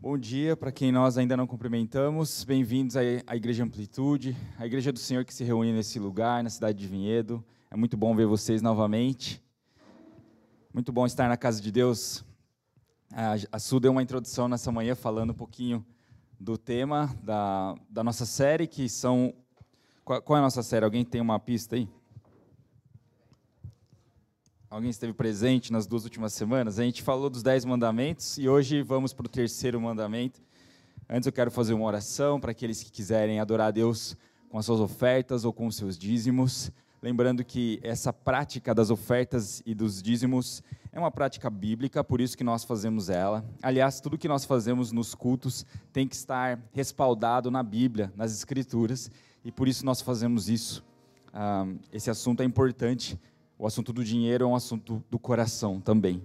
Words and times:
Bom 0.00 0.16
dia 0.16 0.56
para 0.56 0.70
quem 0.70 0.92
nós 0.92 1.18
ainda 1.18 1.36
não 1.36 1.44
cumprimentamos. 1.44 2.44
Bem-vindos 2.44 2.94
à 2.96 3.34
Igreja 3.34 3.64
Amplitude, 3.64 4.36
a 4.56 4.64
Igreja 4.64 4.92
do 4.92 4.98
Senhor 5.00 5.24
que 5.24 5.34
se 5.34 5.42
reúne 5.42 5.72
nesse 5.72 5.98
lugar, 5.98 6.40
na 6.44 6.48
cidade 6.48 6.78
de 6.78 6.86
Vinhedo. 6.86 7.44
É 7.68 7.76
muito 7.76 7.96
bom 7.96 8.14
ver 8.14 8.24
vocês 8.24 8.62
novamente. 8.62 9.42
Muito 10.72 10.92
bom 10.92 11.04
estar 11.04 11.28
na 11.28 11.36
casa 11.36 11.60
de 11.60 11.72
Deus. 11.72 12.24
A 13.50 13.58
Su 13.58 13.80
deu 13.80 13.90
uma 13.90 14.00
introdução 14.00 14.46
nessa 14.46 14.70
manhã 14.70 14.94
falando 14.94 15.30
um 15.30 15.34
pouquinho 15.34 15.84
do 16.38 16.56
tema 16.56 17.12
da, 17.20 17.74
da 17.90 18.04
nossa 18.04 18.24
série, 18.24 18.68
que 18.68 18.88
são. 18.88 19.34
Qual, 20.04 20.36
é 20.36 20.38
a 20.38 20.42
nossa 20.42 20.62
série? 20.62 20.84
Alguém 20.84 21.04
tem 21.04 21.20
uma 21.20 21.40
pista 21.40 21.74
aí? 21.74 21.88
Alguém 24.70 24.90
esteve 24.90 25.14
presente 25.14 25.72
nas 25.72 25.86
duas 25.86 26.04
últimas 26.04 26.34
semanas? 26.34 26.78
A 26.78 26.82
gente 26.82 27.02
falou 27.02 27.30
dos 27.30 27.42
dez 27.42 27.64
mandamentos 27.64 28.36
e 28.36 28.50
hoje 28.50 28.82
vamos 28.82 29.14
para 29.14 29.24
o 29.24 29.28
terceiro 29.28 29.80
mandamento. 29.80 30.42
Antes 31.08 31.26
eu 31.26 31.32
quero 31.32 31.50
fazer 31.50 31.72
uma 31.72 31.86
oração 31.86 32.38
para 32.38 32.50
aqueles 32.50 32.82
que 32.82 32.92
quiserem 32.92 33.40
adorar 33.40 33.68
a 33.68 33.70
Deus 33.70 34.14
com 34.50 34.58
as 34.58 34.66
suas 34.66 34.78
ofertas 34.78 35.46
ou 35.46 35.54
com 35.54 35.66
os 35.66 35.74
seus 35.74 35.96
dízimos. 35.96 36.70
Lembrando 37.00 37.42
que 37.42 37.80
essa 37.82 38.12
prática 38.12 38.74
das 38.74 38.90
ofertas 38.90 39.62
e 39.64 39.74
dos 39.74 40.02
dízimos 40.02 40.62
é 40.92 41.00
uma 41.00 41.10
prática 41.10 41.48
bíblica, 41.48 42.04
por 42.04 42.20
isso 42.20 42.36
que 42.36 42.44
nós 42.44 42.62
fazemos 42.62 43.08
ela. 43.08 43.42
Aliás, 43.62 44.02
tudo 44.02 44.18
que 44.18 44.28
nós 44.28 44.44
fazemos 44.44 44.92
nos 44.92 45.14
cultos 45.14 45.64
tem 45.94 46.06
que 46.06 46.14
estar 46.14 46.60
respaldado 46.74 47.50
na 47.50 47.62
Bíblia, 47.62 48.12
nas 48.14 48.34
Escrituras, 48.34 49.10
e 49.42 49.50
por 49.50 49.66
isso 49.66 49.86
nós 49.86 50.02
fazemos 50.02 50.50
isso. 50.50 50.84
Ah, 51.32 51.66
esse 51.90 52.10
assunto 52.10 52.42
é 52.42 52.44
importante 52.44 53.18
o 53.58 53.66
assunto 53.66 53.92
do 53.92 54.04
dinheiro 54.04 54.44
é 54.44 54.46
um 54.46 54.54
assunto 54.54 55.02
do 55.10 55.18
coração 55.18 55.80
também. 55.80 56.22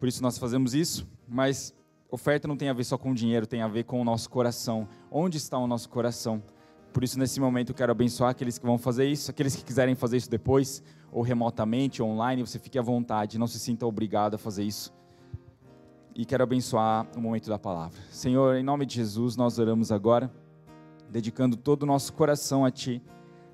Por 0.00 0.08
isso 0.08 0.22
nós 0.22 0.36
fazemos 0.36 0.74
isso, 0.74 1.06
mas 1.28 1.72
oferta 2.10 2.48
não 2.48 2.56
tem 2.56 2.68
a 2.68 2.72
ver 2.72 2.84
só 2.84 2.98
com 2.98 3.14
dinheiro, 3.14 3.46
tem 3.46 3.62
a 3.62 3.68
ver 3.68 3.84
com 3.84 4.00
o 4.00 4.04
nosso 4.04 4.28
coração. 4.28 4.88
Onde 5.10 5.36
está 5.38 5.56
o 5.58 5.66
nosso 5.66 5.88
coração? 5.88 6.42
Por 6.92 7.02
isso, 7.02 7.18
nesse 7.18 7.40
momento, 7.40 7.70
eu 7.70 7.74
quero 7.74 7.90
abençoar 7.90 8.30
aqueles 8.30 8.58
que 8.58 8.66
vão 8.66 8.76
fazer 8.76 9.06
isso, 9.06 9.30
aqueles 9.30 9.56
que 9.56 9.64
quiserem 9.64 9.94
fazer 9.94 10.18
isso 10.18 10.28
depois, 10.28 10.82
ou 11.10 11.22
remotamente, 11.22 12.02
ou 12.02 12.10
online, 12.10 12.44
você 12.44 12.58
fique 12.58 12.78
à 12.78 12.82
vontade, 12.82 13.38
não 13.38 13.46
se 13.46 13.58
sinta 13.58 13.86
obrigado 13.86 14.34
a 14.34 14.38
fazer 14.38 14.62
isso. 14.64 14.92
E 16.14 16.26
quero 16.26 16.42
abençoar 16.42 17.06
o 17.16 17.20
momento 17.20 17.48
da 17.48 17.58
palavra. 17.58 17.98
Senhor, 18.10 18.56
em 18.56 18.62
nome 18.62 18.84
de 18.84 18.96
Jesus, 18.96 19.36
nós 19.36 19.58
oramos 19.58 19.90
agora, 19.90 20.30
dedicando 21.08 21.56
todo 21.56 21.84
o 21.84 21.86
nosso 21.86 22.12
coração 22.12 22.62
a 22.62 22.70
Ti, 22.70 23.02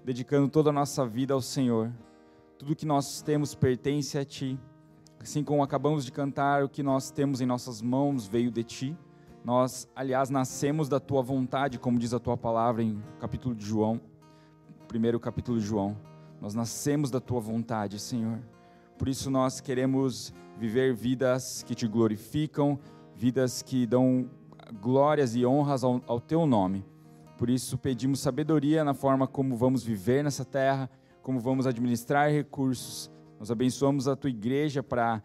dedicando 0.05 0.49
toda 0.49 0.71
a 0.71 0.73
nossa 0.73 1.07
vida 1.07 1.33
ao 1.33 1.41
Senhor. 1.41 1.93
Tudo 2.59 2.75
que 2.75 2.85
nós 2.85 3.23
temos 3.23 3.55
pertence 3.55 4.19
a 4.19 4.25
Ti. 4.25 4.59
Assim 5.21 5.45
como 5.45 5.63
acabamos 5.63 6.05
de 6.05 6.11
cantar, 6.11 6.65
o 6.65 6.69
que 6.69 6.83
nós 6.83 7.09
temos 7.09 7.41
em 7.41 7.47
nossas 7.47 7.81
mãos 7.81 8.27
veio 8.27 8.51
de 8.51 8.65
Ti. 8.65 8.97
Nós, 9.45 9.89
aliás, 9.95 10.29
nascemos 10.29 10.89
da 10.89 10.99
Tua 10.99 11.23
vontade, 11.23 11.79
como 11.79 12.01
diz 12.01 12.13
a 12.13 12.19
Tua 12.19 12.37
palavra 12.37 12.83
em 12.83 13.01
capítulo 13.21 13.55
de 13.55 13.65
João, 13.65 14.01
primeiro 14.89 15.21
capítulo 15.21 15.61
de 15.61 15.65
João. 15.65 15.97
Nós 16.41 16.53
nascemos 16.53 17.13
da 17.13 17.21
Tua 17.21 17.39
vontade, 17.39 18.01
Senhor. 18.01 18.41
Por 18.99 19.07
isso 19.07 19.31
nós 19.31 19.61
queremos 19.61 20.35
viver 20.59 20.93
vidas 20.93 21.63
que 21.63 21.77
Te 21.77 21.87
glorificam, 21.87 22.77
vidas 23.15 23.63
que 23.63 23.87
dão 23.87 24.29
glórias 24.81 25.37
e 25.37 25.47
honras 25.47 25.85
ao, 25.85 26.03
ao 26.09 26.21
Teu 26.21 26.45
nome. 26.45 26.85
Por 27.37 27.49
isso 27.49 27.79
pedimos 27.79 28.19
sabedoria 28.19 28.83
na 28.83 28.95
forma 28.95 29.29
como 29.29 29.57
vamos 29.57 29.85
viver 29.85 30.25
nessa 30.25 30.45
terra, 30.45 30.91
como 31.29 31.41
vamos 31.41 31.67
administrar 31.67 32.31
recursos. 32.31 33.11
Nós 33.39 33.51
abençoamos 33.51 34.09
a 34.09 34.17
tua 34.17 34.31
igreja 34.31 34.83
para 34.83 35.23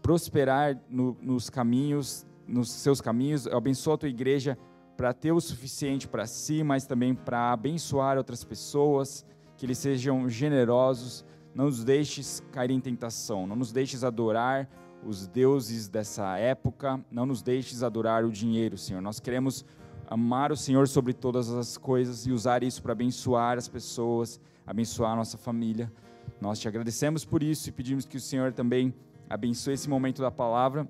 prosperar 0.00 0.80
no, 0.88 1.18
nos 1.20 1.50
caminhos, 1.50 2.26
nos 2.48 2.70
seus 2.70 2.98
caminhos. 2.98 3.44
Eu 3.44 3.58
abençoo 3.58 3.92
a 3.92 3.98
tua 3.98 4.08
igreja 4.08 4.56
para 4.96 5.12
ter 5.12 5.32
o 5.32 5.40
suficiente 5.42 6.08
para 6.08 6.24
si, 6.24 6.64
mas 6.64 6.86
também 6.86 7.14
para 7.14 7.52
abençoar 7.52 8.16
outras 8.16 8.42
pessoas, 8.42 9.22
que 9.58 9.66
eles 9.66 9.76
sejam 9.76 10.30
generosos. 10.30 11.26
Não 11.54 11.66
nos 11.66 11.84
deixes 11.84 12.42
cair 12.50 12.70
em 12.70 12.80
tentação, 12.80 13.46
não 13.46 13.54
nos 13.54 13.70
deixes 13.70 14.02
adorar 14.02 14.66
os 15.04 15.26
deuses 15.26 15.88
dessa 15.88 16.38
época, 16.38 17.04
não 17.10 17.26
nos 17.26 17.42
deixes 17.42 17.82
adorar 17.82 18.24
o 18.24 18.32
dinheiro, 18.32 18.78
Senhor. 18.78 19.02
Nós 19.02 19.20
queremos 19.20 19.62
amar 20.06 20.50
o 20.50 20.56
Senhor 20.56 20.88
sobre 20.88 21.12
todas 21.12 21.50
as 21.50 21.76
coisas 21.76 22.26
e 22.26 22.32
usar 22.32 22.62
isso 22.62 22.82
para 22.82 22.92
abençoar 22.92 23.58
as 23.58 23.68
pessoas 23.68 24.40
abençoar 24.66 25.12
a 25.12 25.16
nossa 25.16 25.36
família. 25.36 25.92
Nós 26.40 26.58
te 26.58 26.68
agradecemos 26.68 27.24
por 27.24 27.42
isso 27.42 27.68
e 27.68 27.72
pedimos 27.72 28.04
que 28.04 28.16
o 28.16 28.20
Senhor 28.20 28.52
também 28.52 28.94
abençoe 29.28 29.74
esse 29.74 29.88
momento 29.88 30.22
da 30.22 30.30
palavra, 30.30 30.88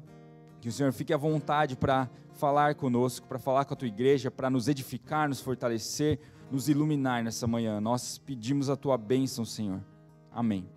que 0.60 0.68
o 0.68 0.72
Senhor 0.72 0.92
fique 0.92 1.12
à 1.12 1.16
vontade 1.16 1.76
para 1.76 2.08
falar 2.32 2.74
conosco, 2.74 3.26
para 3.26 3.38
falar 3.38 3.64
com 3.64 3.74
a 3.74 3.76
tua 3.76 3.88
igreja, 3.88 4.30
para 4.30 4.50
nos 4.50 4.68
edificar, 4.68 5.28
nos 5.28 5.40
fortalecer, 5.40 6.18
nos 6.50 6.68
iluminar 6.68 7.22
nessa 7.22 7.46
manhã. 7.46 7.80
Nós 7.80 8.18
pedimos 8.18 8.68
a 8.68 8.76
tua 8.76 8.96
bênção, 8.96 9.44
Senhor. 9.44 9.82
Amém. 10.30 10.68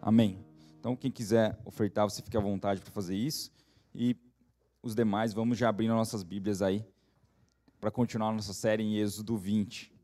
Amém. 0.00 0.38
Então, 0.78 0.94
quem 0.94 1.10
quiser 1.10 1.58
ofertar, 1.64 2.08
você 2.08 2.22
fique 2.22 2.36
à 2.36 2.40
vontade 2.40 2.80
para 2.80 2.92
fazer 2.92 3.16
isso. 3.16 3.50
E 3.94 4.16
os 4.82 4.94
demais, 4.94 5.32
vamos 5.32 5.58
já 5.58 5.68
abrindo 5.68 5.94
nossas 5.94 6.22
Bíblias 6.22 6.62
aí 6.62 6.84
para 7.80 7.90
continuar 7.90 8.32
nossa 8.32 8.52
série 8.52 8.82
em 8.82 8.96
Êxodo 8.96 9.36
20. 9.36 9.95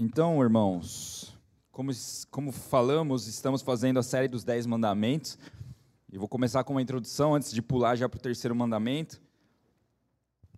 Então, 0.00 0.40
irmãos, 0.40 1.36
como, 1.72 1.90
como 2.30 2.52
falamos, 2.52 3.26
estamos 3.26 3.62
fazendo 3.62 3.98
a 3.98 4.02
série 4.04 4.28
dos 4.28 4.44
Dez 4.44 4.64
Mandamentos. 4.64 5.36
E 6.12 6.16
vou 6.16 6.28
começar 6.28 6.62
com 6.62 6.74
uma 6.74 6.80
introdução 6.80 7.34
antes 7.34 7.50
de 7.50 7.60
pular 7.60 7.96
já 7.96 8.08
para 8.08 8.16
o 8.16 8.20
terceiro 8.20 8.54
mandamento. 8.54 9.20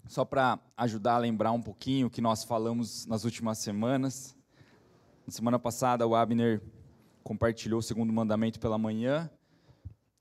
Só 0.06 0.26
para 0.26 0.58
ajudar 0.76 1.14
a 1.14 1.18
lembrar 1.18 1.52
um 1.52 1.62
pouquinho 1.62 2.08
o 2.08 2.10
que 2.10 2.20
nós 2.20 2.44
falamos 2.44 3.06
nas 3.06 3.24
últimas 3.24 3.56
semanas. 3.56 4.36
Na 5.26 5.32
semana 5.32 5.58
passada, 5.58 6.06
o 6.06 6.14
Abner 6.14 6.60
compartilhou 7.24 7.78
o 7.80 7.82
segundo 7.82 8.12
mandamento 8.12 8.60
pela 8.60 8.76
manhã. 8.76 9.30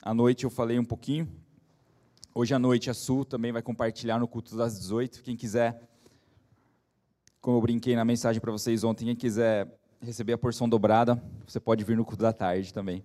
À 0.00 0.14
noite 0.14 0.44
eu 0.44 0.50
falei 0.50 0.78
um 0.78 0.84
pouquinho. 0.84 1.30
Hoje 2.34 2.54
à 2.54 2.58
noite 2.58 2.88
a 2.88 2.94
Sul 2.94 3.26
também 3.26 3.52
vai 3.52 3.60
compartilhar 3.60 4.18
no 4.18 4.26
culto 4.26 4.56
das 4.56 4.78
18. 4.78 5.22
Quem 5.22 5.36
quiser 5.36 5.89
como 7.40 7.56
eu 7.56 7.60
brinquei 7.62 7.96
na 7.96 8.04
mensagem 8.04 8.40
para 8.40 8.52
vocês 8.52 8.84
ontem, 8.84 9.06
quem 9.06 9.16
quiser 9.16 9.66
receber 10.00 10.32
a 10.34 10.38
porção 10.38 10.68
dobrada, 10.68 11.22
você 11.46 11.58
pode 11.58 11.84
vir 11.84 11.96
no 11.96 12.04
culto 12.04 12.22
da 12.22 12.32
tarde 12.32 12.72
também. 12.72 13.04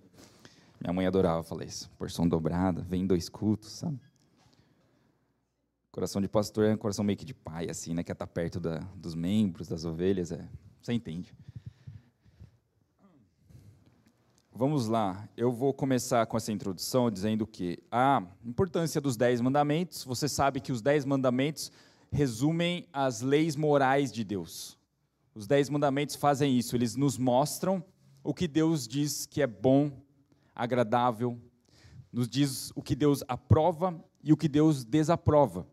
Minha 0.80 0.92
mãe 0.92 1.06
adorava 1.06 1.42
falar 1.42 1.64
isso. 1.64 1.90
Porção 1.98 2.28
dobrada, 2.28 2.82
vem 2.82 3.06
dois 3.06 3.28
cultos, 3.28 3.70
sabe? 3.72 3.98
Coração 5.90 6.20
de 6.20 6.28
pastor 6.28 6.66
é 6.66 6.74
um 6.74 6.76
coração 6.76 7.02
meio 7.02 7.16
que 7.16 7.24
de 7.24 7.32
pai, 7.32 7.70
assim, 7.70 7.94
né? 7.94 8.02
Quer 8.02 8.12
estar 8.12 8.26
tá 8.26 8.32
perto 8.32 8.60
da, 8.60 8.80
dos 8.94 9.14
membros, 9.14 9.66
das 9.66 9.86
ovelhas. 9.86 10.30
É, 10.30 10.46
você 10.82 10.92
entende. 10.92 11.34
Vamos 14.52 14.86
lá. 14.86 15.26
Eu 15.36 15.50
vou 15.50 15.72
começar 15.72 16.26
com 16.26 16.36
essa 16.36 16.52
introdução 16.52 17.10
dizendo 17.10 17.46
que 17.46 17.78
a 17.90 18.22
importância 18.44 19.00
dos 19.00 19.16
dez 19.16 19.40
mandamentos. 19.40 20.04
Você 20.04 20.28
sabe 20.28 20.60
que 20.60 20.72
os 20.72 20.82
dez 20.82 21.06
mandamentos 21.06 21.72
resumem 22.10 22.86
as 22.92 23.20
leis 23.20 23.56
morais 23.56 24.12
de 24.12 24.24
Deus. 24.24 24.78
Os 25.34 25.46
Dez 25.46 25.68
Mandamentos 25.68 26.16
fazem 26.16 26.56
isso, 26.56 26.76
eles 26.76 26.96
nos 26.96 27.18
mostram 27.18 27.84
o 28.24 28.32
que 28.32 28.48
Deus 28.48 28.88
diz 28.88 29.26
que 29.26 29.42
é 29.42 29.46
bom, 29.46 29.92
agradável, 30.54 31.38
nos 32.10 32.28
diz 32.28 32.72
o 32.74 32.82
que 32.82 32.94
Deus 32.94 33.22
aprova 33.28 34.02
e 34.22 34.32
o 34.32 34.36
que 34.36 34.48
Deus 34.48 34.84
desaprova. 34.84 35.66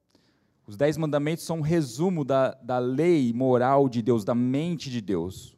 Os 0.68 0.78
Dez 0.78 0.98
Mandamentos 0.98 1.46
são 1.46 1.58
um 1.58 1.62
resumo 1.62 2.24
da, 2.24 2.54
da 2.56 2.80
lei 2.80 3.34
moral 3.34 3.90
de 3.90 4.02
Deus, 4.02 4.24
da 4.24 4.36
mente 4.36 4.90
de 4.90 5.02
Deus. 5.02 5.56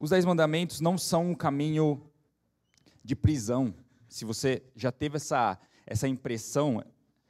Os 0.00 0.10
Dez 0.10 0.24
Mandamentos 0.24 0.80
não 0.80 0.96
são 0.96 1.30
um 1.30 1.34
caminho 1.34 2.00
de 3.02 3.16
prisão. 3.16 3.74
Se 4.08 4.24
você 4.24 4.62
já 4.76 4.92
teve 4.92 5.16
essa, 5.16 5.58
essa 5.86 6.06
impressão, 6.06 6.84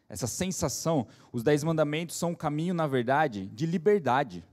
essa 0.08 0.26
sensação, 0.26 1.06
os 1.31 1.43
dez 1.43 1.62
mandamentos 1.62 2.16
são 2.16 2.31
um 2.31 2.34
caminho, 2.34 2.72
na 2.72 2.87
verdade, 2.87 3.46
de 3.49 3.66
liberdade. 3.66 4.44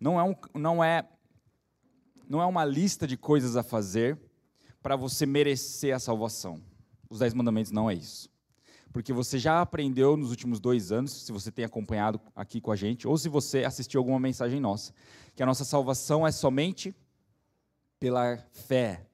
Não 0.00 0.18
é, 0.18 0.24
um, 0.24 0.34
não 0.54 0.82
é, 0.82 1.06
não 2.26 2.40
é 2.40 2.46
uma 2.46 2.64
lista 2.64 3.06
de 3.06 3.16
coisas 3.16 3.56
a 3.56 3.62
fazer 3.62 4.18
para 4.82 4.96
você 4.96 5.26
merecer 5.26 5.94
a 5.94 5.98
salvação. 5.98 6.60
Os 7.08 7.18
dez 7.18 7.34
mandamentos 7.34 7.70
não 7.70 7.90
é 7.90 7.94
isso. 7.94 8.30
Porque 8.92 9.12
você 9.12 9.38
já 9.38 9.60
aprendeu 9.60 10.16
nos 10.16 10.30
últimos 10.30 10.58
dois 10.58 10.90
anos, 10.90 11.12
se 11.12 11.32
você 11.32 11.50
tem 11.50 11.64
acompanhado 11.64 12.20
aqui 12.34 12.60
com 12.60 12.72
a 12.72 12.76
gente, 12.76 13.06
ou 13.06 13.16
se 13.16 13.28
você 13.28 13.64
assistiu 13.64 14.00
alguma 14.00 14.18
mensagem 14.18 14.58
nossa, 14.58 14.92
que 15.34 15.42
a 15.42 15.46
nossa 15.46 15.64
salvação 15.64 16.26
é 16.26 16.32
somente 16.32 16.94
pela 18.00 18.38
fé. 18.52 19.06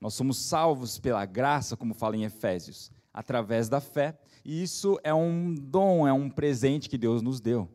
Nós 0.00 0.14
somos 0.14 0.38
salvos 0.38 0.98
pela 0.98 1.24
graça, 1.24 1.76
como 1.76 1.94
fala 1.94 2.16
em 2.16 2.24
Efésios, 2.24 2.90
através 3.12 3.68
da 3.68 3.80
fé 3.80 4.16
e 4.46 4.62
isso 4.62 4.96
é 5.02 5.12
um 5.12 5.52
dom, 5.52 6.06
é 6.06 6.12
um 6.12 6.30
presente 6.30 6.88
que 6.88 6.96
Deus 6.96 7.20
nos 7.20 7.40
deu. 7.40 7.68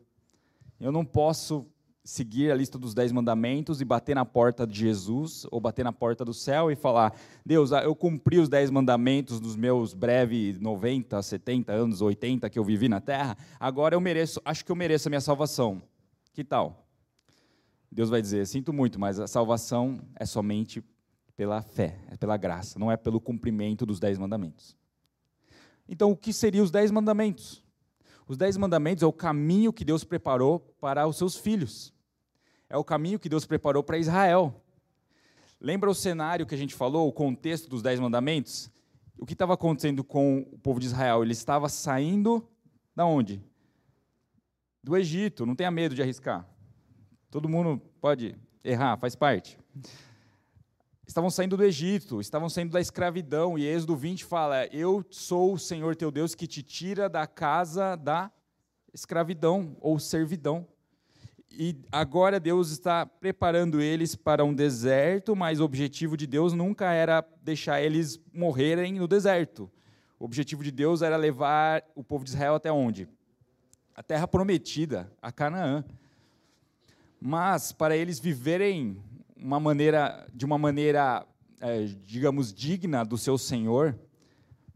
Eu 0.79 0.89
não 0.89 1.03
posso 1.03 1.67
seguir 2.01 2.49
a 2.49 2.55
lista 2.55 2.79
dos 2.79 2.93
dez 2.93 3.11
mandamentos 3.11 3.81
e 3.81 3.85
bater 3.85 4.15
na 4.15 4.23
porta 4.23 4.65
de 4.65 4.79
Jesus 4.79 5.45
ou 5.51 5.59
bater 5.59 5.83
na 5.83 5.91
porta 5.91 6.23
do 6.23 6.33
céu 6.33 6.71
e 6.71 6.75
falar: 6.77 7.13
Deus, 7.45 7.73
ah, 7.73 7.83
eu 7.83 7.93
cumpri 7.93 8.39
os 8.39 8.47
dez 8.47 8.71
mandamentos 8.71 9.41
nos 9.41 9.57
meus 9.57 9.93
breves 9.93 10.61
90, 10.61 11.21
70 11.21 11.73
anos, 11.73 12.01
80 12.01 12.49
que 12.49 12.57
eu 12.57 12.63
vivi 12.63 12.87
na 12.87 13.01
terra, 13.01 13.37
agora 13.59 13.93
eu 13.93 13.99
mereço, 13.99 14.41
acho 14.45 14.63
que 14.63 14.71
eu 14.71 14.75
mereço 14.75 15.09
a 15.09 15.11
minha 15.11 15.19
salvação. 15.19 15.81
Que 16.33 16.41
tal? 16.41 16.87
Deus 17.91 18.09
vai 18.09 18.21
dizer: 18.21 18.47
Sinto 18.47 18.71
muito, 18.71 18.97
mas 18.97 19.19
a 19.19 19.27
salvação 19.27 19.99
é 20.15 20.25
somente 20.25 20.81
pela 21.35 21.61
fé, 21.61 21.99
é 22.09 22.15
pela 22.15 22.37
graça, 22.37 22.79
não 22.79 22.89
é 22.89 22.95
pelo 22.95 23.19
cumprimento 23.19 23.85
dos 23.85 23.99
dez 23.99 24.17
mandamentos. 24.17 24.79
Então, 25.91 26.09
o 26.09 26.15
que 26.15 26.31
seriam 26.31 26.63
os 26.63 26.71
dez 26.71 26.89
mandamentos? 26.89 27.61
Os 28.25 28.37
dez 28.37 28.55
mandamentos 28.55 29.03
é 29.03 29.05
o 29.05 29.11
caminho 29.11 29.73
que 29.73 29.83
Deus 29.83 30.05
preparou 30.05 30.61
para 30.79 31.05
os 31.05 31.17
seus 31.17 31.35
filhos. 31.35 31.93
É 32.69 32.77
o 32.77 32.83
caminho 32.83 33.19
que 33.19 33.27
Deus 33.27 33.45
preparou 33.45 33.83
para 33.83 33.97
Israel. 33.97 34.63
Lembra 35.59 35.89
o 35.89 35.93
cenário 35.93 36.45
que 36.45 36.55
a 36.55 36.57
gente 36.57 36.73
falou, 36.73 37.09
o 37.09 37.11
contexto 37.11 37.69
dos 37.69 37.81
dez 37.81 37.99
mandamentos? 37.99 38.71
O 39.19 39.25
que 39.25 39.33
estava 39.33 39.53
acontecendo 39.53 40.01
com 40.01 40.47
o 40.53 40.57
povo 40.57 40.79
de 40.79 40.85
Israel? 40.85 41.23
Ele 41.23 41.33
estava 41.33 41.67
saindo 41.67 42.47
da 42.95 43.05
onde? 43.05 43.43
Do 44.81 44.95
Egito. 44.95 45.45
Não 45.45 45.55
tenha 45.55 45.69
medo 45.69 45.93
de 45.93 46.01
arriscar. 46.01 46.47
Todo 47.29 47.49
mundo 47.49 47.81
pode 47.99 48.33
errar, 48.63 48.95
faz 48.95 49.13
parte 49.13 49.59
estavam 51.11 51.29
saindo 51.29 51.57
do 51.57 51.63
Egito, 51.65 52.21
estavam 52.21 52.47
saindo 52.47 52.71
da 52.71 52.79
escravidão, 52.79 53.57
e 53.57 53.67
Êxodo 53.67 53.97
20 53.97 54.23
fala: 54.23 54.65
Eu 54.67 55.05
sou 55.09 55.53
o 55.53 55.59
Senhor 55.59 55.93
teu 55.93 56.09
Deus 56.09 56.33
que 56.33 56.47
te 56.47 56.63
tira 56.63 57.09
da 57.09 57.27
casa 57.27 57.97
da 57.97 58.31
escravidão 58.93 59.75
ou 59.81 59.99
servidão. 59.99 60.65
E 61.51 61.75
agora 61.91 62.39
Deus 62.39 62.71
está 62.71 63.05
preparando 63.05 63.81
eles 63.81 64.15
para 64.15 64.45
um 64.45 64.53
deserto, 64.53 65.35
mas 65.35 65.59
o 65.59 65.65
objetivo 65.65 66.15
de 66.15 66.25
Deus 66.25 66.53
nunca 66.53 66.93
era 66.93 67.25
deixar 67.43 67.81
eles 67.81 68.17
morrerem 68.33 68.93
no 68.93 69.07
deserto. 69.07 69.69
O 70.17 70.23
objetivo 70.23 70.63
de 70.63 70.71
Deus 70.71 71.01
era 71.01 71.17
levar 71.17 71.83
o 71.93 72.05
povo 72.05 72.23
de 72.23 72.29
Israel 72.29 72.55
até 72.55 72.71
onde? 72.71 73.05
A 73.93 74.01
terra 74.01 74.29
prometida, 74.29 75.11
a 75.21 75.29
Canaã. 75.29 75.83
Mas 77.19 77.73
para 77.73 77.97
eles 77.97 78.17
viverem 78.17 79.03
uma 79.41 79.59
maneira, 79.59 80.27
de 80.33 80.45
uma 80.45 80.57
maneira, 80.57 81.25
é, 81.59 81.85
digamos, 82.03 82.53
digna 82.53 83.03
do 83.03 83.17
seu 83.17 83.37
Senhor, 83.37 83.99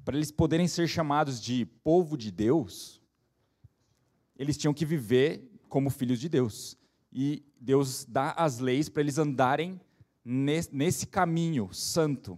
para 0.03 0.15
eles 0.15 0.31
poderem 0.31 0.67
ser 0.67 0.87
chamados 0.87 1.41
de 1.41 1.65
povo 1.83 2.17
de 2.17 2.31
Deus, 2.31 3.01
eles 4.37 4.57
tinham 4.57 4.73
que 4.73 4.85
viver 4.85 5.49
como 5.69 5.89
filhos 5.89 6.19
de 6.19 6.27
Deus. 6.27 6.77
E 7.11 7.43
Deus 7.59 8.05
dá 8.05 8.31
as 8.31 8.59
leis 8.59 8.89
para 8.89 9.01
eles 9.01 9.17
andarem 9.17 9.79
nesse 10.23 11.07
caminho 11.07 11.71
santo. 11.71 12.37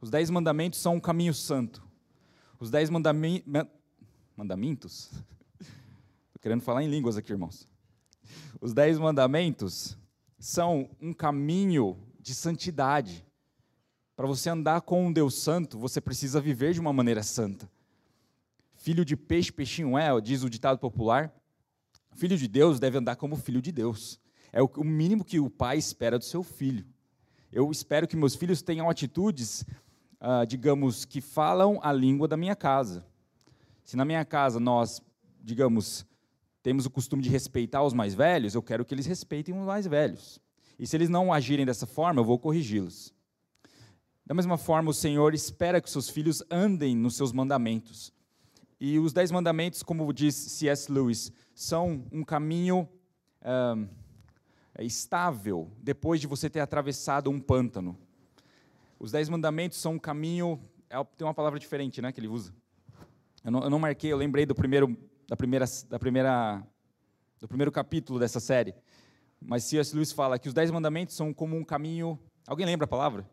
Os 0.00 0.10
dez 0.10 0.30
mandamentos 0.30 0.78
são 0.78 0.96
um 0.96 1.00
caminho 1.00 1.34
santo. 1.34 1.82
Os 2.60 2.70
dez 2.70 2.90
mandami 2.90 3.44
mandamentos? 4.36 5.10
Estou 5.58 6.40
querendo 6.40 6.60
falar 6.60 6.82
em 6.82 6.88
línguas 6.88 7.16
aqui, 7.16 7.32
irmãos. 7.32 7.68
Os 8.60 8.72
dez 8.72 8.98
mandamentos 8.98 9.98
são 10.44 10.90
um 11.00 11.14
caminho 11.14 11.96
de 12.20 12.34
santidade. 12.34 13.26
Para 14.14 14.26
você 14.26 14.50
andar 14.50 14.82
com 14.82 15.06
um 15.06 15.10
Deus 15.10 15.36
santo, 15.36 15.78
você 15.78 16.02
precisa 16.02 16.38
viver 16.38 16.74
de 16.74 16.80
uma 16.80 16.92
maneira 16.92 17.22
santa. 17.22 17.66
Filho 18.74 19.06
de 19.06 19.16
peixe, 19.16 19.50
peixinho 19.50 19.96
é, 19.96 20.20
diz 20.20 20.42
o 20.42 20.50
ditado 20.50 20.78
popular. 20.78 21.34
Filho 22.14 22.36
de 22.36 22.46
Deus 22.46 22.78
deve 22.78 22.98
andar 22.98 23.16
como 23.16 23.36
filho 23.36 23.62
de 23.62 23.72
Deus. 23.72 24.20
É 24.52 24.62
o 24.62 24.68
mínimo 24.84 25.24
que 25.24 25.40
o 25.40 25.48
pai 25.48 25.78
espera 25.78 26.18
do 26.18 26.24
seu 26.26 26.42
filho. 26.42 26.84
Eu 27.50 27.70
espero 27.70 28.06
que 28.06 28.14
meus 28.14 28.34
filhos 28.34 28.60
tenham 28.60 28.90
atitudes, 28.90 29.64
ah, 30.20 30.44
digamos, 30.44 31.06
que 31.06 31.22
falam 31.22 31.80
a 31.82 31.90
língua 31.90 32.28
da 32.28 32.36
minha 32.36 32.54
casa. 32.54 33.02
Se 33.82 33.96
na 33.96 34.04
minha 34.04 34.26
casa 34.26 34.60
nós, 34.60 35.00
digamos, 35.42 36.04
temos 36.64 36.86
o 36.86 36.90
costume 36.90 37.22
de 37.22 37.28
respeitar 37.28 37.82
os 37.82 37.92
mais 37.92 38.14
velhos, 38.14 38.54
eu 38.54 38.62
quero 38.62 38.86
que 38.86 38.94
eles 38.94 39.04
respeitem 39.04 39.54
os 39.54 39.66
mais 39.66 39.86
velhos. 39.86 40.40
E 40.78 40.86
se 40.86 40.96
eles 40.96 41.10
não 41.10 41.30
agirem 41.30 41.66
dessa 41.66 41.86
forma, 41.86 42.20
eu 42.20 42.24
vou 42.24 42.38
corrigi-los. 42.38 43.12
Da 44.24 44.34
mesma 44.34 44.56
forma, 44.56 44.88
o 44.88 44.94
Senhor 44.94 45.34
espera 45.34 45.78
que 45.78 45.90
seus 45.90 46.08
filhos 46.08 46.42
andem 46.50 46.96
nos 46.96 47.16
seus 47.16 47.32
mandamentos. 47.34 48.14
E 48.80 48.98
os 48.98 49.12
dez 49.12 49.30
mandamentos, 49.30 49.82
como 49.82 50.10
diz 50.10 50.34
C.S. 50.34 50.90
Lewis, 50.90 51.30
são 51.54 52.02
um 52.10 52.24
caminho 52.24 52.88
estável 54.78 55.70
depois 55.82 56.18
de 56.18 56.26
você 56.26 56.48
ter 56.48 56.60
atravessado 56.60 57.28
um 57.28 57.38
pântano. 57.38 57.94
Os 58.98 59.12
dez 59.12 59.28
mandamentos 59.28 59.76
são 59.76 59.92
um 59.92 59.98
caminho. 59.98 60.58
É, 60.88 60.96
tem 61.18 61.26
uma 61.26 61.34
palavra 61.34 61.58
diferente, 61.58 62.00
né, 62.00 62.10
que 62.10 62.20
ele 62.20 62.28
usa. 62.28 62.54
Eu 63.44 63.50
não, 63.50 63.62
eu 63.64 63.68
não 63.68 63.78
marquei, 63.78 64.10
eu 64.10 64.16
lembrei 64.16 64.46
do 64.46 64.54
primeiro 64.54 64.96
da 65.28 65.36
primeira, 65.36 65.64
da 65.88 65.98
primeira, 65.98 66.66
do 67.40 67.48
primeiro 67.48 67.72
capítulo 67.72 68.18
dessa 68.18 68.40
série. 68.40 68.74
Mas 69.40 69.64
C.S. 69.64 69.94
Lewis 69.94 70.12
fala 70.12 70.38
que 70.38 70.48
os 70.48 70.54
dez 70.54 70.70
mandamentos 70.70 71.14
são 71.14 71.32
como 71.32 71.56
um 71.56 71.64
caminho. 71.64 72.18
Alguém 72.46 72.66
lembra 72.66 72.84
a 72.84 72.88
palavra? 72.88 73.28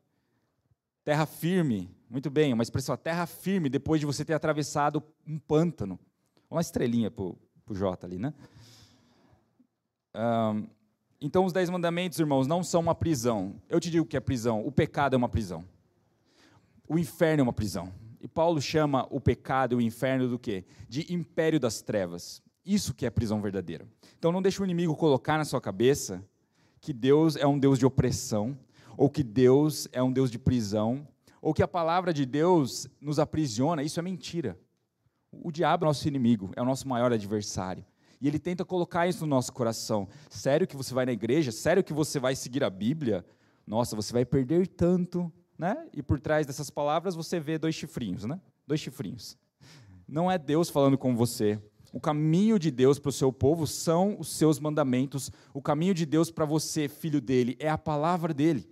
Terra 1.03 1.25
firme. 1.25 1.89
Muito 2.09 2.29
bem, 2.29 2.51
uma 2.51 2.63
expressão, 2.63 2.97
terra 2.97 3.25
firme, 3.25 3.69
depois 3.69 3.99
de 3.99 4.05
você 4.05 4.25
ter 4.25 4.33
atravessado 4.33 5.01
um 5.25 5.39
pântano. 5.39 5.97
Uma 6.49 6.59
estrelinha 6.59 7.09
para 7.09 7.23
o 7.23 7.38
J 7.73 8.05
ali, 8.05 8.19
né? 8.19 8.33
Um, 10.13 10.67
então, 11.21 11.45
os 11.45 11.53
dez 11.53 11.69
mandamentos, 11.69 12.19
irmãos, 12.19 12.47
não 12.47 12.63
são 12.63 12.81
uma 12.81 12.95
prisão. 12.95 13.55
Eu 13.69 13.79
te 13.79 13.89
digo 13.89 14.05
que 14.05 14.17
é 14.17 14.19
prisão. 14.19 14.65
O 14.65 14.71
pecado 14.71 15.13
é 15.13 15.17
uma 15.17 15.29
prisão. 15.29 15.63
O 16.89 16.97
inferno 16.97 17.41
é 17.41 17.43
uma 17.43 17.53
prisão. 17.53 17.93
E 18.21 18.27
Paulo 18.27 18.62
chama 18.62 19.07
o 19.09 19.19
pecado 19.19 19.73
e 19.73 19.75
o 19.75 19.81
inferno 19.81 20.29
do 20.29 20.38
quê? 20.38 20.63
De 20.88 21.12
império 21.12 21.59
das 21.59 21.81
trevas. 21.81 22.41
Isso 22.63 22.94
que 22.94 23.06
é 23.06 23.09
prisão 23.09 23.41
verdadeira. 23.41 23.88
Então 24.18 24.31
não 24.31 24.41
deixe 24.41 24.62
o 24.62 24.63
inimigo 24.63 24.95
colocar 24.95 25.38
na 25.38 25.45
sua 25.45 25.59
cabeça 25.59 26.23
que 26.79 26.94
Deus 26.94 27.35
é 27.35 27.47
um 27.47 27.57
Deus 27.57 27.79
de 27.79 27.85
opressão, 27.85 28.57
ou 28.95 29.09
que 29.09 29.23
Deus 29.23 29.88
é 29.91 30.01
um 30.01 30.12
Deus 30.12 30.29
de 30.29 30.38
prisão, 30.38 31.07
ou 31.41 31.53
que 31.53 31.63
a 31.63 31.68
palavra 31.68 32.13
de 32.13 32.25
Deus 32.25 32.88
nos 33.00 33.18
aprisiona. 33.18 33.81
Isso 33.81 34.00
é 34.00 34.03
mentira. 34.03 34.57
O 35.31 35.51
diabo 35.51 35.85
é 35.85 35.88
nosso 35.88 36.07
inimigo, 36.07 36.51
é 36.56 36.62
o 36.62 36.65
nosso 36.65 36.88
maior 36.88 37.12
adversário. 37.12 37.83
E 38.19 38.27
ele 38.27 38.38
tenta 38.38 38.63
colocar 38.63 39.07
isso 39.07 39.25
no 39.25 39.35
nosso 39.35 39.51
coração. 39.51 40.07
Sério 40.29 40.67
que 40.67 40.77
você 40.77 40.94
vai 40.94 41.07
na 41.07 41.12
igreja? 41.12 41.51
Sério 41.51 41.83
que 41.83 41.94
você 41.94 42.19
vai 42.19 42.35
seguir 42.35 42.63
a 42.63 42.69
Bíblia? 42.69 43.25
Nossa, 43.65 43.96
você 43.96 44.13
vai 44.13 44.25
perder 44.25 44.67
tanto 44.67 45.31
né? 45.62 45.88
E 45.94 46.01
por 46.01 46.20
trás 46.20 46.48
dessas 46.48 46.72
palavras 46.72 47.13
você 47.13 47.39
vê 47.39 47.56
dois 47.56 47.75
chifrinhos, 47.75 48.25
né? 48.25 48.41
Dois 48.65 48.80
chifrinhos. 48.80 49.38
Não 50.08 50.30
é 50.30 50.36
Deus 50.36 50.72
falando 50.72 50.98
com 50.98 51.15
você. 51.15 51.62
O 51.94 52.01
caminho 52.01 52.58
de 52.58 52.72
Deus 52.72 52.98
para 52.98 53.10
o 53.10 53.13
seu 53.13 53.32
povo 53.32 53.68
são 53.68 54.20
os 54.20 54.30
seus 54.30 54.60
mandamentos. 54.60 55.32
O 55.53 55.62
caminho 55.62 55.94
de 55.94 56.03
Deus 56.03 56.32
para 56.32 56.46
você, 56.46 56.88
filho 56.88 57.22
dele, 57.22 57.56
é 57.60 57.70
a 57.70 57.77
palavra 57.77 58.34
dele. 58.34 58.68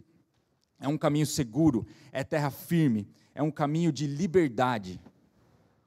É 0.80 0.88
um 0.88 0.98
caminho 0.98 1.28
seguro, 1.28 1.86
é 2.12 2.24
terra 2.24 2.50
firme, 2.50 3.08
é 3.36 3.44
um 3.44 3.52
caminho 3.52 3.92
de 3.92 4.08
liberdade. 4.08 5.00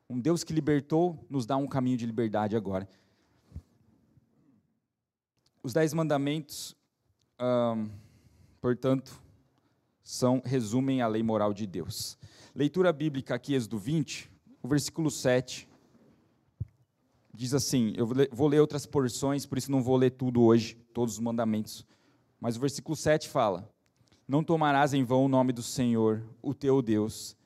Um 0.08 0.20
Deus 0.20 0.44
que 0.44 0.52
libertou 0.52 1.18
nos 1.28 1.46
dá 1.46 1.56
um 1.56 1.66
caminho 1.66 1.96
de 1.96 2.06
liberdade 2.06 2.54
agora. 2.54 2.88
Os 5.64 5.72
dez 5.72 5.92
mandamentos, 5.92 6.76
hum, 7.40 7.88
portanto, 8.60 9.20
são 10.02 10.42
resumem 10.44 11.00
a 11.00 11.06
lei 11.06 11.22
moral 11.22 11.52
de 11.52 11.66
Deus. 11.66 12.18
Leitura 12.54 12.92
bíblica 12.92 13.34
aqui, 13.34 13.54
Êxodo 13.54 13.78
20, 13.78 14.30
o 14.62 14.68
versículo 14.68 15.10
7, 15.10 15.68
diz 17.34 17.54
assim, 17.54 17.92
eu 17.96 18.06
vou 18.30 18.48
ler 18.48 18.60
outras 18.60 18.84
porções, 18.84 19.46
por 19.46 19.56
isso 19.56 19.70
não 19.70 19.82
vou 19.82 19.96
ler 19.96 20.10
tudo 20.10 20.42
hoje, 20.42 20.74
todos 20.92 21.14
os 21.14 21.20
mandamentos, 21.20 21.86
mas 22.40 22.56
o 22.56 22.60
versículo 22.60 22.94
7 22.94 23.28
fala, 23.28 23.68
não 24.28 24.44
tomarás 24.44 24.92
em 24.92 25.02
vão 25.04 25.24
o 25.24 25.28
nome 25.28 25.52
do 25.52 25.62
Senhor, 25.62 26.22
o 26.42 26.52
teu 26.52 26.82
Deus, 26.82 27.36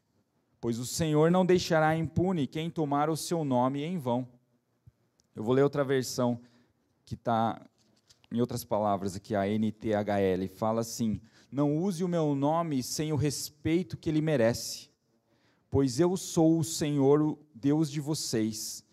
pois 0.60 0.78
o 0.78 0.86
Senhor 0.86 1.30
não 1.30 1.46
deixará 1.46 1.96
impune 1.96 2.46
quem 2.46 2.68
tomar 2.70 3.08
o 3.08 3.16
seu 3.16 3.44
nome 3.44 3.82
em 3.82 3.98
vão. 3.98 4.26
Eu 5.34 5.44
vou 5.44 5.54
ler 5.54 5.62
outra 5.62 5.84
versão 5.84 6.40
que 7.04 7.14
está 7.14 7.60
em 8.32 8.40
outras 8.40 8.64
palavras 8.64 9.14
aqui, 9.14 9.34
a 9.34 9.46
NTHL, 9.46 10.48
fala 10.48 10.80
assim: 10.80 11.20
Não 11.56 11.74
use 11.74 12.04
o 12.04 12.08
meu 12.08 12.34
nome 12.34 12.82
sem 12.82 13.14
o 13.14 13.16
respeito 13.16 13.96
que 13.96 14.10
ele 14.10 14.20
merece, 14.20 14.90
pois 15.70 15.98
eu 15.98 16.14
sou 16.14 16.58
o 16.58 16.62
Senhor, 16.62 17.22
o 17.22 17.38
Deus 17.54 17.90
de 17.90 17.98
vocês, 17.98 18.84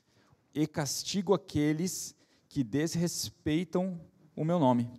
e 0.55 0.65
castigo 0.65 1.33
aqueles 1.33 2.15
que 2.47 2.63
desrespeitam 2.63 3.99
o 4.33 4.45
meu 4.45 4.59
nome. 4.59 4.89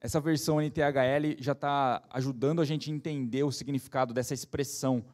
Essa 0.00 0.20
versão 0.20 0.60
NTHL 0.60 1.34
já 1.40 1.50
está 1.50 2.04
ajudando 2.10 2.62
a 2.62 2.64
gente 2.64 2.88
a 2.88 2.94
entender 2.94 3.42
o 3.42 3.50
significado 3.50 4.14
dessa 4.14 4.32
expressão. 4.32 5.04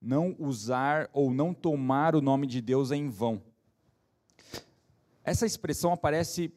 Não 0.00 0.34
usar 0.40 1.08
ou 1.12 1.30
não 1.30 1.54
tomar 1.54 2.16
o 2.16 2.20
nome 2.20 2.48
de 2.48 2.60
Deus 2.60 2.90
em 2.90 3.08
vão. 3.08 3.40
Essa 5.22 5.46
expressão 5.46 5.92
aparece 5.92 6.52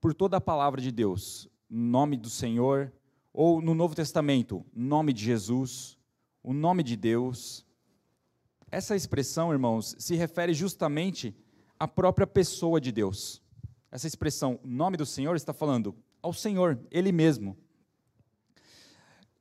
por 0.00 0.12
toda 0.12 0.38
a 0.38 0.40
palavra 0.40 0.80
de 0.80 0.90
Deus, 0.90 1.48
nome 1.68 2.16
do 2.16 2.30
Senhor, 2.30 2.92
ou 3.32 3.60
no 3.60 3.74
Novo 3.74 3.94
Testamento, 3.94 4.64
nome 4.74 5.12
de 5.12 5.24
Jesus, 5.24 5.98
o 6.42 6.52
nome 6.52 6.82
de 6.82 6.96
Deus. 6.96 7.66
Essa 8.70 8.96
expressão, 8.96 9.52
irmãos, 9.52 9.94
se 9.98 10.14
refere 10.14 10.54
justamente 10.54 11.36
à 11.78 11.86
própria 11.86 12.26
pessoa 12.26 12.80
de 12.80 12.90
Deus. 12.90 13.42
Essa 13.90 14.06
expressão, 14.06 14.58
nome 14.64 14.96
do 14.96 15.04
Senhor, 15.04 15.36
está 15.36 15.52
falando 15.52 15.94
ao 16.22 16.32
Senhor, 16.32 16.78
Ele 16.90 17.12
mesmo. 17.12 17.56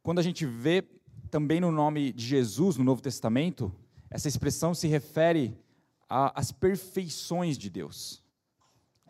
Quando 0.03 0.19
a 0.19 0.23
gente 0.23 0.45
vê 0.45 0.83
também 1.31 1.59
no 1.59 1.71
nome 1.71 2.11
de 2.11 2.25
Jesus 2.25 2.77
no 2.77 2.83
Novo 2.83 3.01
Testamento, 3.01 3.73
essa 4.09 4.27
expressão 4.27 4.73
se 4.73 4.87
refere 4.87 5.57
às 6.09 6.51
perfeições 6.51 7.57
de 7.57 7.69
Deus. 7.69 8.24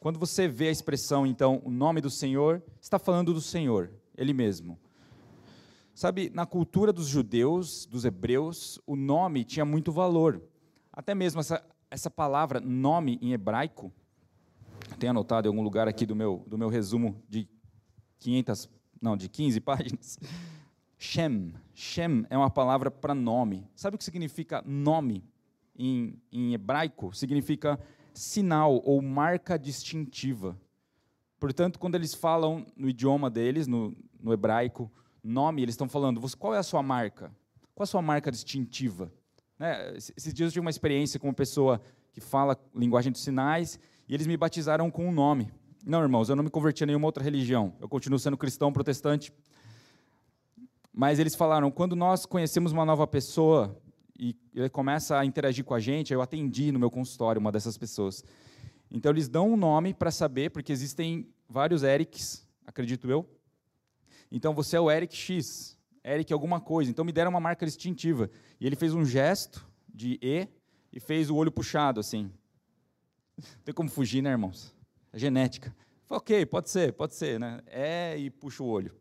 Quando 0.06 0.20
você 0.20 0.48
vê 0.48 0.68
a 0.68 0.72
expressão, 0.72 1.26
então, 1.26 1.60
o 1.66 1.72
nome 1.72 2.00
do 2.00 2.12
Senhor, 2.12 2.62
está 2.80 3.00
falando 3.00 3.34
do 3.34 3.42
Senhor, 3.42 3.90
Ele 4.16 4.34
mesmo. 4.34 4.78
Sabe, 5.96 6.30
na 6.32 6.46
cultura 6.46 6.94
dos 6.94 7.08
judeus, 7.08 7.88
dos 7.88 8.06
hebreus, 8.06 8.80
o 8.86 8.96
nome 8.96 9.44
tinha 9.44 9.66
muito 9.66 9.92
valor. 9.92 10.44
Até 10.94 11.16
mesmo 11.16 11.42
essa, 11.42 11.66
essa 11.90 12.08
palavra 12.08 12.60
nome 12.60 13.18
em 13.20 13.34
hebraico, 13.34 13.92
tenho 15.00 15.10
anotado 15.10 15.48
em 15.48 15.50
algum 15.50 15.64
lugar 15.64 15.88
aqui 15.88 16.06
do 16.06 16.16
meu, 16.16 16.44
do 16.46 16.56
meu 16.56 16.70
resumo 16.70 17.20
de 17.28 17.50
500, 18.20 18.70
não, 19.02 19.18
de 19.18 19.28
15 19.28 19.58
páginas. 19.60 20.20
Shem. 21.00 21.52
Shem 21.74 22.28
é 22.30 22.38
uma 22.38 22.52
palavra 22.52 22.92
para 22.92 23.16
nome. 23.16 23.68
Sabe 23.76 23.96
o 23.96 23.98
que 23.98 24.04
significa 24.04 24.62
nome 24.68 25.24
em, 25.76 26.22
em 26.32 26.54
hebraico? 26.54 27.12
Significa 27.12 27.80
sinal 28.20 28.82
ou 28.84 29.02
marca 29.02 29.58
distintiva. 29.58 30.58
Portanto, 31.40 31.80
quando 31.80 31.96
eles 31.96 32.14
falam 32.14 32.66
no 32.76 32.90
idioma 32.90 33.30
deles, 33.30 33.68
no, 33.68 33.96
no 34.22 34.34
hebraico, 34.34 34.92
nome, 35.24 35.62
eles 35.62 35.74
estão 35.74 35.90
falando, 35.90 36.22
qual 36.38 36.56
é 36.56 36.58
a 36.58 36.64
sua 36.64 36.82
marca? 36.82 37.32
Qual 37.74 37.84
a 37.84 37.88
sua 37.88 38.02
marca 38.02 38.32
distintiva? 38.32 39.12
Né? 39.60 39.96
Esses 39.96 40.34
dias 40.34 40.48
eu 40.48 40.52
tive 40.54 40.62
uma 40.62 40.70
experiência 40.70 41.20
com 41.20 41.28
uma 41.28 41.34
pessoa 41.34 41.82
que 42.14 42.22
fala 42.22 42.58
linguagem 42.74 43.12
dos 43.12 43.22
sinais 43.22 43.80
e 44.08 44.14
eles 44.14 44.28
me 44.28 44.38
batizaram 44.38 44.90
com 44.90 45.08
um 45.08 45.12
nome. 45.12 45.52
Não, 45.86 46.02
irmãos, 46.02 46.30
eu 46.30 46.36
não 46.36 46.44
me 46.44 46.50
converti 46.50 46.84
a 46.84 46.88
nenhuma 46.88 47.06
outra 47.06 47.24
religião. 47.24 47.76
Eu 47.80 47.90
continuo 47.90 48.18
sendo 48.18 48.38
cristão 48.38 48.72
protestante. 48.72 49.32
Mas 50.92 51.20
eles 51.20 51.36
falaram, 51.36 51.70
quando 51.70 51.96
nós 51.96 52.26
conhecemos 52.26 52.72
uma 52.72 52.86
nova 52.86 53.06
pessoa, 53.06 53.78
e 54.18 54.36
ele 54.54 54.70
começa 54.70 55.18
a 55.18 55.26
interagir 55.26 55.66
com 55.66 55.74
a 55.74 55.80
gente, 55.80 56.14
eu 56.14 56.22
atendi 56.22 56.72
no 56.72 56.80
meu 56.80 56.90
consultório 56.90 57.40
uma 57.40 57.52
dessas 57.52 57.78
pessoas. 57.78 58.24
Então 58.90 59.12
eles 59.12 59.28
dão 59.28 59.52
um 59.52 59.58
nome 59.58 59.94
para 59.94 60.12
saber, 60.12 60.52
porque 60.52 60.72
existem 60.72 61.28
vários 61.50 61.84
Erics, 61.84 62.48
acredito 62.66 63.10
eu. 63.10 63.30
Então 64.32 64.54
você 64.54 64.78
é 64.78 64.80
o 64.80 64.90
Eric 64.90 65.16
X, 65.16 65.78
Eric 66.04 66.32
alguma 66.32 66.60
coisa. 66.62 66.90
Então 66.90 67.04
me 67.04 67.12
deram 67.12 67.32
uma 67.32 67.40
marca 67.40 67.66
distintiva. 67.66 68.30
E 68.60 68.66
ele 68.66 68.76
fez 68.76 68.94
um 68.94 69.04
gesto 69.04 69.68
de 69.94 70.20
E 70.22 70.48
e 70.94 71.00
fez 71.00 71.30
o 71.30 71.36
olho 71.36 71.52
puxado 71.52 72.00
assim. 72.00 72.32
Não 73.38 73.64
tem 73.66 73.74
como 73.74 73.90
fugir, 73.90 74.22
né, 74.22 74.32
irmãos? 74.32 74.74
É 75.12 75.20
genética. 75.20 75.76
Falei, 76.06 76.20
ok, 76.20 76.46
pode 76.46 76.70
ser, 76.70 76.94
pode 76.94 77.16
ser, 77.16 77.40
né? 77.40 77.60
É 77.66 78.18
e 78.18 78.30
puxa 78.30 78.64
o 78.64 78.68
olho. 78.68 78.94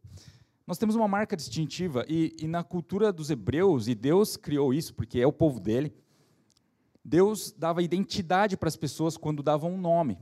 Nós 0.66 0.78
temos 0.78 0.94
uma 0.94 1.06
marca 1.06 1.36
distintiva 1.36 2.06
e, 2.08 2.34
e, 2.40 2.46
na 2.46 2.64
cultura 2.64 3.12
dos 3.12 3.28
hebreus, 3.28 3.86
e 3.86 3.94
Deus 3.94 4.36
criou 4.36 4.72
isso 4.72 4.94
porque 4.94 5.20
é 5.20 5.26
o 5.26 5.32
povo 5.32 5.60
dele, 5.60 5.94
Deus 7.04 7.52
dava 7.52 7.82
identidade 7.82 8.56
para 8.56 8.68
as 8.68 8.76
pessoas 8.76 9.16
quando 9.16 9.42
dava 9.42 9.66
um 9.66 9.76
nome. 9.76 10.18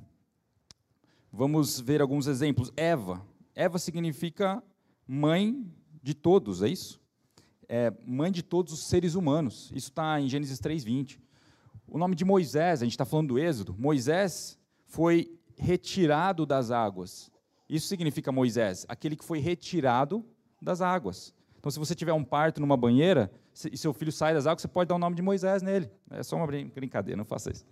Vamos 1.32 1.78
ver 1.78 2.02
alguns 2.02 2.26
exemplos. 2.26 2.72
Eva. 2.76 3.24
Eva 3.54 3.78
significa 3.78 4.60
mãe 5.06 5.64
de 6.02 6.12
todos, 6.12 6.60
é 6.60 6.68
isso? 6.68 7.00
É 7.68 7.92
mãe 8.04 8.32
de 8.32 8.42
todos 8.42 8.72
os 8.72 8.84
seres 8.84 9.14
humanos. 9.14 9.70
Isso 9.72 9.90
está 9.90 10.20
em 10.20 10.28
Gênesis 10.28 10.58
3,20. 10.58 11.20
O 11.86 11.98
nome 11.98 12.16
de 12.16 12.24
Moisés, 12.24 12.82
a 12.82 12.84
gente 12.84 12.94
está 12.94 13.04
falando 13.04 13.28
do 13.28 13.38
Êxodo. 13.38 13.76
Moisés 13.78 14.58
foi 14.86 15.38
retirado 15.56 16.44
das 16.44 16.72
águas. 16.72 17.30
Isso 17.68 17.86
significa 17.86 18.32
Moisés, 18.32 18.84
aquele 18.88 19.16
que 19.16 19.24
foi 19.24 19.38
retirado 19.38 20.24
das 20.62 20.80
águas. 20.80 21.34
Então, 21.58 21.70
se 21.70 21.78
você 21.78 21.94
tiver 21.94 22.12
um 22.12 22.24
parto 22.24 22.60
numa 22.60 22.76
banheira 22.76 23.30
e 23.70 23.76
seu 23.76 23.92
filho 23.92 24.10
sai 24.10 24.34
das 24.34 24.46
águas, 24.46 24.62
você 24.62 24.68
pode 24.68 24.88
dar 24.88 24.94
o 24.94 24.98
nome 24.98 25.14
de 25.14 25.22
Moisés 25.22 25.62
nele. 25.62 25.90
É 26.10 26.22
só 26.22 26.36
uma 26.36 26.46
brincadeira, 26.46 27.16
não 27.16 27.24
faça 27.24 27.50
isso. 27.50 27.64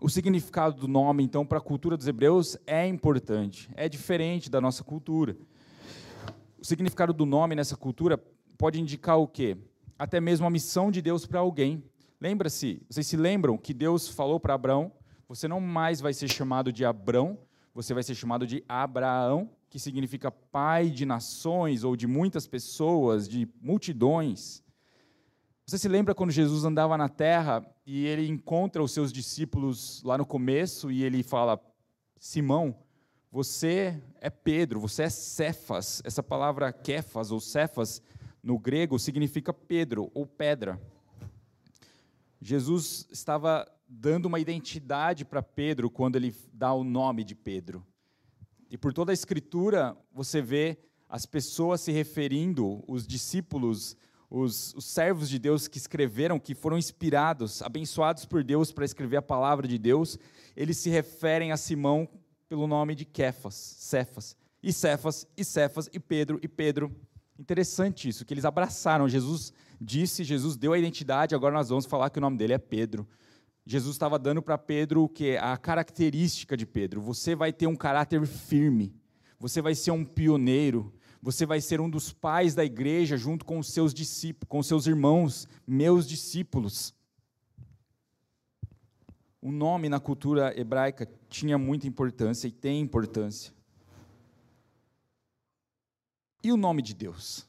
O 0.00 0.08
significado 0.08 0.76
do 0.76 0.88
nome, 0.88 1.24
então, 1.24 1.44
para 1.44 1.58
a 1.58 1.60
cultura 1.60 1.96
dos 1.96 2.06
hebreus 2.06 2.56
é 2.66 2.86
importante, 2.86 3.70
é 3.74 3.88
diferente 3.88 4.50
da 4.50 4.60
nossa 4.60 4.84
cultura. 4.84 5.36
O 6.58 6.64
significado 6.64 7.12
do 7.12 7.26
nome 7.26 7.54
nessa 7.54 7.76
cultura 7.76 8.22
pode 8.58 8.80
indicar 8.80 9.18
o 9.18 9.26
quê? 9.26 9.56
Até 9.98 10.20
mesmo 10.20 10.46
a 10.46 10.50
missão 10.50 10.90
de 10.90 11.00
Deus 11.00 11.26
para 11.26 11.40
alguém. 11.40 11.82
Lembra-se, 12.20 12.82
vocês 12.88 13.06
se 13.06 13.16
lembram 13.16 13.56
que 13.56 13.74
Deus 13.74 14.08
falou 14.08 14.38
para 14.38 14.54
Abraão: 14.54 14.92
você 15.28 15.48
não 15.48 15.60
mais 15.60 16.00
vai 16.00 16.12
ser 16.12 16.28
chamado 16.28 16.72
de 16.72 16.84
Abrão, 16.84 17.38
você 17.74 17.92
vai 17.92 18.02
ser 18.02 18.14
chamado 18.14 18.46
de 18.46 18.64
Abraão, 18.68 19.50
que 19.68 19.78
significa 19.78 20.30
pai 20.30 20.90
de 20.90 21.04
nações 21.04 21.84
ou 21.84 21.96
de 21.96 22.06
muitas 22.06 22.46
pessoas, 22.46 23.28
de 23.28 23.48
multidões. 23.60 24.62
Você 25.66 25.78
se 25.78 25.88
lembra 25.88 26.14
quando 26.14 26.30
Jesus 26.30 26.64
andava 26.64 26.96
na 26.96 27.08
terra 27.08 27.64
e 27.84 28.06
ele 28.06 28.28
encontra 28.28 28.82
os 28.82 28.92
seus 28.92 29.12
discípulos 29.12 30.02
lá 30.04 30.16
no 30.16 30.24
começo 30.24 30.90
e 30.90 31.02
ele 31.02 31.22
fala: 31.22 31.60
Simão, 32.18 32.76
você 33.30 34.00
é 34.20 34.30
Pedro, 34.30 34.80
você 34.80 35.02
é 35.02 35.10
Cefas. 35.10 36.00
Essa 36.04 36.22
palavra 36.22 36.72
Kefas 36.72 37.32
ou 37.32 37.40
Cefas 37.40 38.00
no 38.42 38.58
grego 38.58 38.98
significa 38.98 39.52
Pedro 39.52 40.10
ou 40.14 40.24
pedra. 40.24 40.80
Jesus 42.40 43.08
estava 43.10 43.66
dando 43.88 44.26
uma 44.26 44.38
identidade 44.38 45.24
para 45.24 45.42
Pedro 45.42 45.90
quando 45.90 46.16
ele 46.16 46.34
dá 46.52 46.72
o 46.72 46.84
nome 46.84 47.24
de 47.24 47.34
Pedro. 47.34 47.84
E 48.70 48.76
por 48.76 48.92
toda 48.92 49.12
a 49.12 49.14
escritura, 49.14 49.96
você 50.12 50.42
vê 50.42 50.78
as 51.08 51.24
pessoas 51.24 51.80
se 51.80 51.92
referindo, 51.92 52.82
os 52.86 53.06
discípulos, 53.06 53.96
os, 54.28 54.74
os 54.74 54.84
servos 54.84 55.28
de 55.28 55.38
Deus 55.38 55.68
que 55.68 55.78
escreveram, 55.78 56.38
que 56.38 56.54
foram 56.54 56.76
inspirados, 56.76 57.62
abençoados 57.62 58.24
por 58.24 58.42
Deus 58.42 58.72
para 58.72 58.84
escrever 58.84 59.18
a 59.18 59.22
palavra 59.22 59.68
de 59.68 59.78
Deus, 59.78 60.18
eles 60.56 60.76
se 60.78 60.90
referem 60.90 61.52
a 61.52 61.56
Simão 61.56 62.08
pelo 62.48 62.66
nome 62.66 62.94
de 62.94 63.04
Kefas, 63.04 63.54
Cefas, 63.54 64.36
e 64.62 64.72
Cefas, 64.72 65.26
e 65.36 65.44
Cefas, 65.44 65.88
e 65.92 66.00
Pedro, 66.00 66.40
e 66.42 66.48
Pedro. 66.48 66.94
Interessante 67.38 68.08
isso, 68.08 68.24
que 68.24 68.34
eles 68.34 68.44
abraçaram. 68.44 69.08
Jesus 69.08 69.52
disse, 69.80 70.24
Jesus 70.24 70.56
deu 70.56 70.72
a 70.72 70.78
identidade, 70.78 71.34
agora 71.34 71.54
nós 71.54 71.68
vamos 71.68 71.86
falar 71.86 72.10
que 72.10 72.18
o 72.18 72.22
nome 72.22 72.36
dele 72.36 72.54
é 72.54 72.58
Pedro. 72.58 73.06
Jesus 73.66 73.96
estava 73.96 74.16
dando 74.16 74.40
para 74.40 74.56
Pedro 74.56 75.02
o 75.02 75.08
que 75.08 75.36
a 75.36 75.56
característica 75.56 76.56
de 76.56 76.64
Pedro. 76.64 77.00
Você 77.00 77.34
vai 77.34 77.52
ter 77.52 77.66
um 77.66 77.74
caráter 77.74 78.24
firme. 78.24 78.94
Você 79.40 79.60
vai 79.60 79.74
ser 79.74 79.90
um 79.90 80.04
pioneiro. 80.04 80.94
Você 81.20 81.44
vai 81.44 81.60
ser 81.60 81.80
um 81.80 81.90
dos 81.90 82.12
pais 82.12 82.54
da 82.54 82.64
igreja 82.64 83.16
junto 83.16 83.44
com 83.44 83.58
os 83.58 83.72
seus 83.72 83.92
discípulos, 83.92 84.48
com 84.48 84.60
os 84.60 84.68
seus 84.68 84.86
irmãos, 84.86 85.48
meus 85.66 86.06
discípulos. 86.06 86.94
O 89.42 89.50
nome 89.50 89.88
na 89.88 89.98
cultura 89.98 90.58
hebraica 90.58 91.08
tinha 91.28 91.58
muita 91.58 91.88
importância 91.88 92.46
e 92.46 92.52
tem 92.52 92.80
importância. 92.80 93.52
E 96.40 96.52
o 96.52 96.56
nome 96.56 96.82
de 96.82 96.94
Deus? 96.94 97.48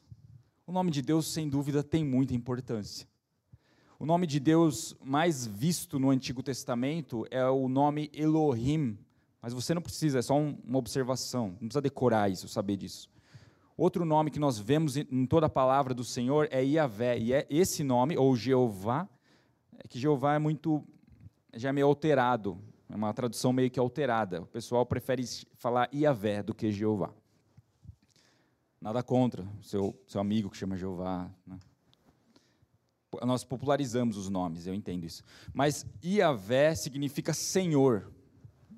O 0.66 0.72
nome 0.72 0.90
de 0.90 1.00
Deus, 1.00 1.32
sem 1.32 1.48
dúvida, 1.48 1.84
tem 1.84 2.04
muita 2.04 2.34
importância. 2.34 3.06
O 4.00 4.06
nome 4.06 4.28
de 4.28 4.38
Deus 4.38 4.94
mais 5.02 5.44
visto 5.44 5.98
no 5.98 6.10
Antigo 6.10 6.40
Testamento 6.40 7.26
é 7.32 7.44
o 7.48 7.68
nome 7.68 8.08
Elohim, 8.14 8.96
mas 9.42 9.52
você 9.52 9.74
não 9.74 9.82
precisa, 9.82 10.20
é 10.20 10.22
só 10.22 10.38
um, 10.38 10.56
uma 10.64 10.78
observação, 10.78 11.48
não 11.60 11.66
precisa 11.66 11.82
decorar 11.82 12.30
isso, 12.30 12.46
saber 12.46 12.76
disso. 12.76 13.10
Outro 13.76 14.04
nome 14.04 14.30
que 14.30 14.38
nós 14.38 14.56
vemos 14.56 14.96
em 14.96 15.26
toda 15.26 15.46
a 15.46 15.50
palavra 15.50 15.92
do 15.94 16.04
Senhor 16.04 16.46
é 16.52 16.64
Yahvé, 16.64 17.18
e 17.18 17.32
é 17.32 17.44
esse 17.50 17.82
nome, 17.82 18.16
ou 18.16 18.36
Jeová, 18.36 19.08
é 19.76 19.88
que 19.88 19.98
Jeová 19.98 20.36
é 20.36 20.38
muito, 20.38 20.84
já 21.56 21.70
é 21.70 21.72
meio 21.72 21.88
alterado, 21.88 22.56
é 22.88 22.94
uma 22.94 23.12
tradução 23.12 23.52
meio 23.52 23.68
que 23.68 23.80
alterada. 23.80 24.42
O 24.42 24.46
pessoal 24.46 24.86
prefere 24.86 25.24
falar 25.56 25.90
Yahvé 25.92 26.44
do 26.44 26.54
que 26.54 26.70
Jeová. 26.70 27.12
Nada 28.80 29.02
contra 29.02 29.44
seu, 29.60 30.00
seu 30.06 30.20
amigo 30.20 30.48
que 30.50 30.56
chama 30.56 30.76
Jeová. 30.76 31.28
Né? 31.44 31.58
Nós 33.24 33.42
popularizamos 33.42 34.16
os 34.16 34.28
nomes, 34.28 34.66
eu 34.66 34.74
entendo 34.74 35.04
isso. 35.04 35.22
Mas 35.54 35.86
Iavé 36.04 36.74
significa 36.74 37.32
Senhor. 37.32 38.12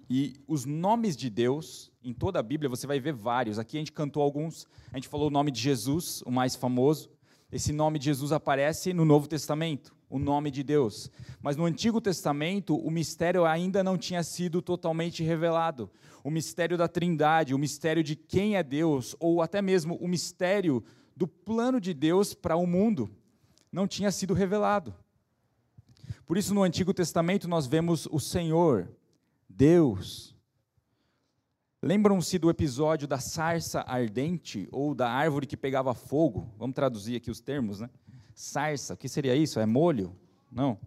E 0.09 0.35
os 0.47 0.65
nomes 0.65 1.17
de 1.17 1.31
Deus, 1.31 1.91
em 2.03 2.13
toda 2.13 2.39
a 2.39 2.43
Bíblia, 2.43 2.69
você 2.69 2.87
vai 2.87 2.99
ver 2.99 3.13
vários. 3.13 3.59
Aqui 3.59 3.77
a 3.77 3.81
gente 3.81 3.93
cantou 3.93 4.23
alguns. 4.23 4.67
A 4.93 4.97
gente 4.97 5.09
falou 5.09 5.29
o 5.29 5.31
nome 5.31 5.51
de 5.51 5.61
Jesus, 5.61 6.23
o 6.27 6.31
mais 6.31 6.55
famoso. 6.55 7.11
Esse 7.51 7.73
nome 7.73 7.99
de 7.99 8.07
Jesus 8.07 8.33
aparece 8.33 8.93
no 8.93 9.05
Novo 9.05 9.29
Testamento. 9.29 9.95
o 10.11 10.19
nome 10.19 10.51
de 10.51 10.65
Deus. 10.65 11.09
Mas 11.41 11.57
no 11.57 11.65
Antigo 11.65 12.01
Testamento, 12.01 12.77
o 12.77 12.91
mistério 12.91 13.47
ainda 13.47 13.83
não 13.85 13.97
tinha 13.97 14.25
sido 14.25 14.61
totalmente 14.61 15.23
revelado. 15.23 15.89
O 16.25 16.31
mistério 16.31 16.77
da 16.77 16.89
Trindade, 16.89 17.55
o 17.55 17.59
mistério 17.59 18.03
de 18.03 18.17
quem 18.17 18.57
é 18.57 18.63
Deus, 18.63 19.15
ou 19.21 19.41
até 19.41 19.63
mesmo 19.63 19.95
o 20.01 20.09
mistério 20.09 20.83
do 21.17 21.29
plano 21.29 21.81
de 21.81 21.95
Deus 21.95 22.35
para 22.35 22.57
o 22.57 22.67
mundo, 22.67 23.09
não 23.73 23.87
tinha 23.87 24.11
sido 24.11 24.35
revelado. 24.35 24.95
Por 26.27 26.37
isso, 26.37 26.55
no 26.55 26.62
Antigo 26.62 26.95
Testamento, 26.95 27.49
nós 27.49 27.67
vemos 27.67 28.07
o 28.11 28.19
Senhor, 28.19 28.89
Deus. 29.49 30.37
Lembram-se 31.83 32.39
do 32.39 32.50
episódio 32.50 33.09
da 33.09 33.19
sarça 33.19 33.81
ardente 33.87 34.69
ou 34.71 34.95
da 34.95 35.11
árvore 35.11 35.47
que 35.47 35.57
pegava 35.57 35.95
fogo? 35.95 36.53
Vamos 36.59 36.75
traduzir 36.75 37.17
aqui 37.17 37.31
os 37.31 37.41
termos, 37.41 37.81
né? 37.81 37.89
Sarça, 38.35 38.95
o 38.95 38.97
que 38.97 39.09
seria 39.09 39.35
isso? 39.35 39.59
É 39.59 39.67
molho? 39.67 40.15
Não. 40.50 40.79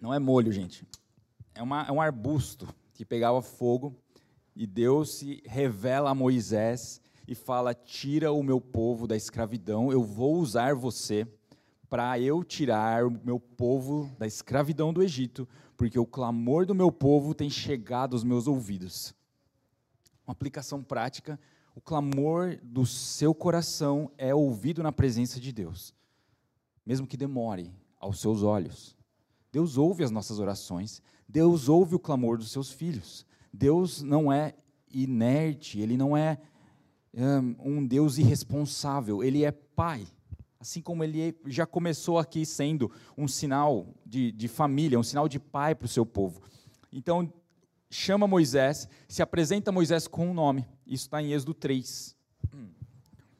Não 0.00 0.12
é 0.12 0.18
molho, 0.18 0.52
gente. 0.52 0.86
É, 1.54 1.62
uma, 1.62 1.82
é 1.82 1.92
um 1.92 2.00
arbusto 2.00 2.68
que 2.94 3.04
pegava 3.04 3.42
fogo 3.42 3.96
e 4.54 4.66
Deus 4.66 5.14
se 5.14 5.42
revela 5.46 6.10
a 6.10 6.14
Moisés 6.14 7.00
e 7.28 7.34
fala: 7.34 7.74
Tira 7.74 8.32
o 8.32 8.42
meu 8.42 8.58
povo 8.58 9.06
da 9.06 9.14
escravidão, 9.14 9.92
eu 9.92 10.02
vou 10.02 10.38
usar 10.38 10.74
você 10.74 11.28
para 11.88 12.18
eu 12.18 12.42
tirar 12.42 13.06
o 13.06 13.10
meu 13.10 13.38
povo 13.38 14.10
da 14.18 14.26
escravidão 14.26 14.92
do 14.92 15.02
Egito, 15.02 15.46
porque 15.76 15.98
o 15.98 16.06
clamor 16.06 16.64
do 16.64 16.74
meu 16.74 16.90
povo 16.90 17.34
tem 17.34 17.50
chegado 17.50 18.14
aos 18.14 18.24
meus 18.24 18.46
ouvidos. 18.46 19.14
Uma 20.26 20.32
aplicação 20.32 20.82
prática: 20.82 21.38
o 21.74 21.80
clamor 21.82 22.58
do 22.62 22.86
seu 22.86 23.34
coração 23.34 24.10
é 24.16 24.34
ouvido 24.34 24.82
na 24.82 24.90
presença 24.90 25.38
de 25.38 25.52
Deus, 25.52 25.94
mesmo 26.84 27.06
que 27.06 27.16
demore 27.16 27.70
aos 28.00 28.20
seus 28.20 28.42
olhos. 28.42 28.96
Deus 29.52 29.76
ouve 29.76 30.02
as 30.02 30.10
nossas 30.10 30.38
orações, 30.38 31.02
Deus 31.28 31.68
ouve 31.68 31.94
o 31.94 31.98
clamor 32.00 32.38
dos 32.38 32.50
seus 32.50 32.70
filhos. 32.70 33.26
Deus 33.52 34.02
não 34.02 34.32
é 34.32 34.54
inerte, 34.90 35.80
ele 35.80 35.96
não 35.96 36.16
é 36.16 36.38
um 37.14 37.86
Deus 37.86 38.18
irresponsável, 38.18 39.22
ele 39.22 39.44
é 39.44 39.50
Pai. 39.52 40.06
Assim 40.60 40.80
como 40.80 41.04
ele 41.04 41.36
já 41.46 41.64
começou 41.64 42.18
aqui 42.18 42.44
sendo 42.44 42.90
um 43.16 43.28
sinal 43.28 43.94
de, 44.04 44.32
de 44.32 44.48
família, 44.48 44.98
um 44.98 45.04
sinal 45.04 45.28
de 45.28 45.38
pai 45.38 45.72
para 45.72 45.86
o 45.86 45.88
seu 45.88 46.04
povo. 46.04 46.42
Então, 46.92 47.32
chama 47.88 48.26
Moisés, 48.26 48.88
se 49.06 49.22
apresenta 49.22 49.70
Moisés 49.70 50.08
com 50.08 50.28
um 50.28 50.34
nome. 50.34 50.66
Isso 50.84 51.04
está 51.04 51.22
em 51.22 51.32
Êxodo 51.32 51.54
3. 51.54 52.16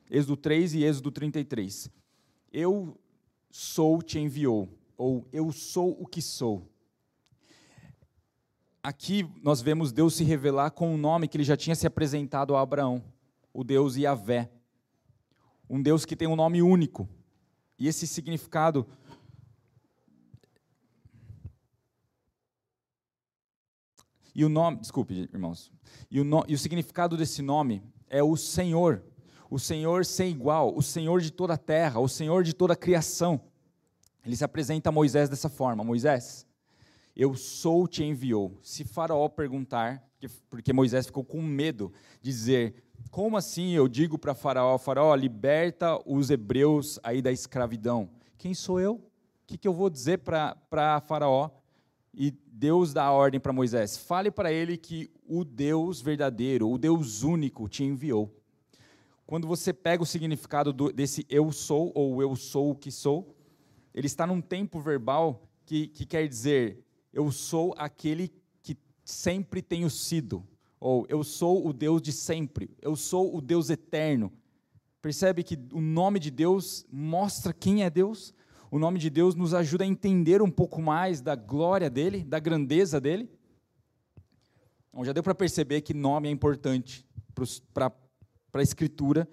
Êxodo 0.09 0.37
3 0.37 0.75
e 0.75 0.85
Êxodo 0.85 1.11
33. 1.11 1.91
Eu 2.53 2.97
sou 3.51 4.01
te 4.01 4.19
enviou, 4.19 4.69
ou 4.97 5.27
eu 5.33 5.51
sou 5.51 6.01
o 6.01 6.07
que 6.07 6.23
sou. 6.23 6.71
Aqui 8.81 9.29
nós 9.43 9.61
vemos 9.61 9.93
Deus 9.93 10.15
se 10.15 10.23
revelar 10.23 10.71
com 10.71 10.95
um 10.95 10.97
nome 10.97 11.27
que 11.27 11.37
ele 11.37 11.45
já 11.45 11.57
tinha 11.57 11.75
se 11.75 11.87
apresentado 11.87 12.55
a 12.55 12.61
Abraão, 12.61 13.03
o 13.53 13.65
Deus 13.65 13.97
Yahvé 13.97 14.51
um 15.69 15.83
Deus 15.83 16.05
que 16.05 16.17
tem 16.17 16.27
um 16.27 16.37
nome 16.37 16.63
único. 16.63 17.09
E 17.79 17.87
esse 17.87 18.07
significado 18.07 18.87
E 24.35 24.45
o 24.45 24.49
nome, 24.49 24.77
desculpe, 24.77 25.29
irmãos. 25.33 25.73
E 26.09 26.21
o, 26.21 26.25
no, 26.25 26.45
e 26.47 26.55
o 26.55 26.59
significado 26.59 27.17
desse 27.17 27.43
nome 27.43 27.83
é 28.09 28.23
o 28.23 28.37
Senhor, 28.37 29.03
o 29.51 29.59
Senhor 29.59 30.05
sem 30.05 30.31
igual, 30.31 30.73
o 30.77 30.81
Senhor 30.81 31.21
de 31.21 31.33
toda 31.33 31.55
a 31.55 31.59
terra, 31.59 31.99
o 31.99 32.09
Senhor 32.09 32.45
de 32.45 32.55
toda 32.55 32.75
a 32.75 32.77
criação. 32.77 33.41
Ele 34.25 34.37
se 34.37 34.45
apresenta 34.45 34.91
a 34.91 34.93
Moisés 34.93 35.29
dessa 35.29 35.49
forma: 35.49 35.83
Moisés, 35.83 36.47
eu 37.19 37.35
sou 37.35 37.89
te 37.89 38.05
enviou. 38.05 38.57
Se 38.63 38.85
Faraó 38.85 39.29
perguntar, 39.29 40.09
porque 40.49 40.73
Moisés 40.73 41.07
ficou 41.07 41.25
com 41.25 41.43
medo 41.43 41.93
de 42.23 42.31
dizer, 42.31 42.77
como 43.11 43.37
assim 43.37 43.73
eu 43.73 43.89
digo 43.89 44.17
para 44.17 44.37
Faraó, 44.37 44.79
Faraó, 44.79 45.13
liberta 45.17 45.99
os 46.07 46.31
hebreus 46.31 47.01
aí 47.03 47.21
da 47.21 47.33
escravidão? 47.33 48.09
Quem 48.39 48.55
sou 48.55 48.79
eu? 48.79 48.95
O 48.95 49.03
que, 49.49 49.59
que 49.59 49.67
eu 49.67 49.75
vou 49.75 49.91
dizer 49.91 50.19
para 50.19 51.01
Faraó? 51.01 51.51
E 52.15 52.31
Deus 52.31 52.93
dá 52.93 53.05
a 53.05 53.13
ordem 53.13 53.41
para 53.41 53.53
Moisés: 53.53 53.97
fale 53.97 54.31
para 54.31 54.53
ele 54.53 54.77
que 54.77 55.11
o 55.27 55.45
Deus 55.45 56.01
verdadeiro, 56.01 56.71
o 56.71 56.79
Deus 56.79 57.25
único, 57.25 57.69
te 57.69 57.83
enviou. 57.83 58.33
Quando 59.27 59.47
você 59.47 59.73
pega 59.73 60.03
o 60.03 60.07
significado 60.07 60.73
do, 60.73 60.93
desse 60.93 61.27
eu 61.29 61.51
sou, 61.51 61.91
ou 61.95 62.23
eu 62.23 62.37
sou 62.37 62.71
o 62.71 62.75
que 62.77 62.93
sou, 62.93 63.35
ele 63.93 64.07
está 64.07 64.25
num 64.27 64.41
tempo 64.41 64.81
verbal 64.81 65.43
que, 65.67 65.89
que 65.89 66.07
quer 66.07 66.27
dizer 66.29 66.85
eu 67.13 67.31
sou 67.33 67.75
aquele 67.77 68.33
que 68.63 68.77
sempre 69.05 69.63
tenho 69.63 69.89
sido 69.91 70.47
ou 70.81 71.07
eu 71.09 71.25
sou 71.25 71.67
o 71.67 71.73
Deus 71.73 72.01
de 72.01 72.13
sempre, 72.13 72.71
eu 72.81 72.95
sou 72.95 73.37
o 73.37 73.41
Deus 73.41 73.69
eterno. 73.71 74.33
Percebe 75.01 75.43
que 75.43 75.59
o 75.73 75.81
nome 75.81 76.19
de 76.19 76.31
Deus 76.31 76.87
mostra 76.91 77.53
quem 77.53 77.83
é 77.83 77.91
Deus? 77.91 78.35
O 78.71 78.79
nome 78.79 78.99
de 78.99 79.09
Deus 79.09 79.35
nos 79.35 79.55
ajuda 79.55 79.85
a 79.85 79.87
entender 79.87 80.43
um 80.43 80.51
pouco 80.51 80.83
mais 80.83 81.21
da 81.21 81.35
glória 81.35 81.89
dele, 81.89 82.23
da 82.23 82.39
grandeza 82.39 83.01
dele. 83.01 83.31
Então, 84.89 85.05
já 85.05 85.13
deu 85.13 85.23
para 85.23 85.35
perceber 85.35 85.81
que 85.81 85.95
nome 85.95 86.29
é 86.29 86.31
importante 86.31 87.07
para 87.73 87.93
a 88.53 88.63
Escritura. 88.63 89.29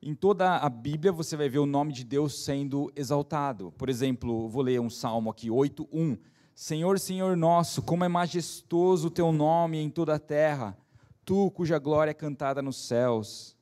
Em 0.00 0.14
toda 0.14 0.56
a 0.56 0.68
Bíblia 0.68 1.12
você 1.12 1.36
vai 1.36 1.48
ver 1.48 1.58
o 1.58 1.66
nome 1.66 1.92
de 1.92 2.02
Deus 2.02 2.42
sendo 2.44 2.90
exaltado. 2.96 3.70
Por 3.72 3.88
exemplo, 3.88 4.48
vou 4.48 4.62
ler 4.62 4.80
um 4.80 4.90
salmo 4.90 5.30
aqui, 5.30 5.48
8:1. 5.48 6.18
Senhor, 6.62 6.96
Senhor 7.00 7.36
nosso, 7.36 7.82
como 7.82 8.04
é 8.04 8.08
majestoso 8.08 9.08
o 9.08 9.10
teu 9.10 9.32
nome 9.32 9.78
em 9.78 9.90
toda 9.90 10.14
a 10.14 10.18
terra 10.20 10.78
tu 11.24 11.50
cuja 11.50 11.76
glória 11.76 12.12
é 12.12 12.14
cantada 12.14 12.62
nos 12.62 12.76
céus. 12.76 13.56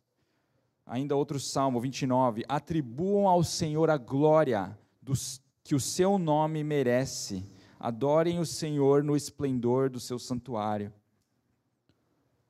Ainda 0.85 1.17
outro 1.17 1.41
salmo 1.41 1.81
29, 1.81 2.45
atribuam 2.47 3.27
ao 3.27 3.43
Senhor 3.43 3.89
a 3.89 3.97
glória 3.97 4.79
dos, 5.01 5.41
que 5.65 5.75
o 5.75 5.81
seu 5.81 6.19
nome 6.19 6.63
merece. 6.63 7.43
Adorem 7.79 8.39
o 8.39 8.45
Senhor 8.45 9.03
no 9.03 9.17
esplendor 9.17 9.89
do 9.89 9.99
seu 9.99 10.19
santuário. 10.19 10.93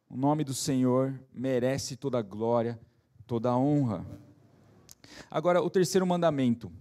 O 0.08 0.16
nome 0.16 0.42
do 0.42 0.52
Senhor 0.52 1.16
merece 1.32 1.94
toda 1.94 2.18
a 2.18 2.22
glória, 2.22 2.76
toda 3.24 3.50
a 3.50 3.56
honra. 3.56 4.04
Agora, 5.30 5.62
o 5.62 5.70
terceiro 5.70 6.04
mandamento, 6.04 6.72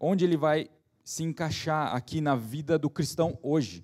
onde 0.00 0.24
ele 0.24 0.38
vai 0.38 0.70
se 1.08 1.22
encaixar 1.22 1.96
aqui 1.96 2.20
na 2.20 2.36
vida 2.36 2.78
do 2.78 2.90
cristão 2.90 3.38
hoje? 3.42 3.82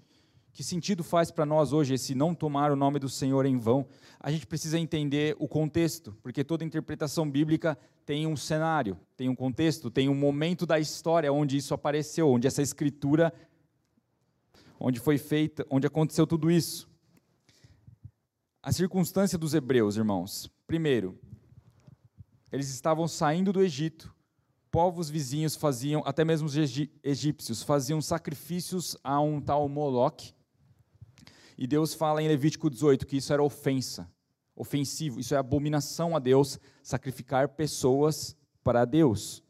Que 0.53 0.63
sentido 0.63 1.03
faz 1.03 1.31
para 1.31 1.47
nós 1.47 1.73
hoje 1.73 1.95
esse 1.95 2.15
não 2.15 2.35
tomar 2.35 2.71
o 2.71 2.77
nome 2.77 2.99
do 2.99 3.09
Senhor 3.09 3.47
em 3.47 3.57
vão? 3.57 3.89
A 4.21 4.31
gente 4.31 4.47
precisa 4.47 4.79
entender 4.79 5.35
o 5.39 5.49
contexto, 5.49 6.15
porque 6.23 6.45
toda 6.45 6.67
interpretação 6.67 7.29
bíblica 7.29 7.79
tem 8.05 8.27
um 8.27 8.37
cenário, 8.37 9.01
tem 9.17 9.31
um 9.31 9.35
contexto, 9.35 9.91
tem 9.91 10.07
um 10.07 10.15
momento 10.15 10.67
da 10.67 10.79
história 10.79 11.33
onde 11.33 11.57
isso 11.57 11.73
apareceu, 11.73 12.29
onde 12.29 12.47
essa 12.47 12.61
escritura, 12.61 13.33
onde 14.79 15.01
foi 15.01 15.17
feita, 15.17 15.67
onde 15.71 15.87
aconteceu 15.87 16.27
tudo 16.27 16.51
isso. 16.51 16.87
A 18.63 18.71
circunstância 18.71 19.39
dos 19.39 19.55
hebreus, 19.55 19.97
irmãos. 19.97 20.51
Primeiro, 20.67 21.19
eles 22.53 22.69
estavam 22.69 23.09
saindo 23.09 23.51
do 23.51 23.63
Egito, 23.63 24.13
povos 24.75 25.09
vizinhos 25.09 25.55
faziam, 25.55 26.03
até 26.05 26.25
mesmo 26.25 26.49
os 26.49 26.57
egípcios, 26.57 27.63
faziam 27.63 28.03
sacrifícios 28.03 28.97
a 29.05 29.21
um 29.21 29.41
tal 29.41 29.69
Moloque, 29.69 30.35
e 31.57 31.65
Deus 31.65 31.95
fala 31.95 32.21
em 32.21 32.27
Levítico 32.27 32.69
18 32.69 33.07
que 33.07 33.19
isso 33.19 33.33
era 33.33 33.41
ofensa, 33.41 34.11
ofensivo, 34.57 35.21
isso 35.21 35.33
é 35.33 35.39
abominação 35.39 36.17
a 36.17 36.19
Deus, 36.19 36.59
sacrificar 36.83 37.51
pessoas 37.51 38.37
para 38.65 38.85
Deus. 38.85 39.45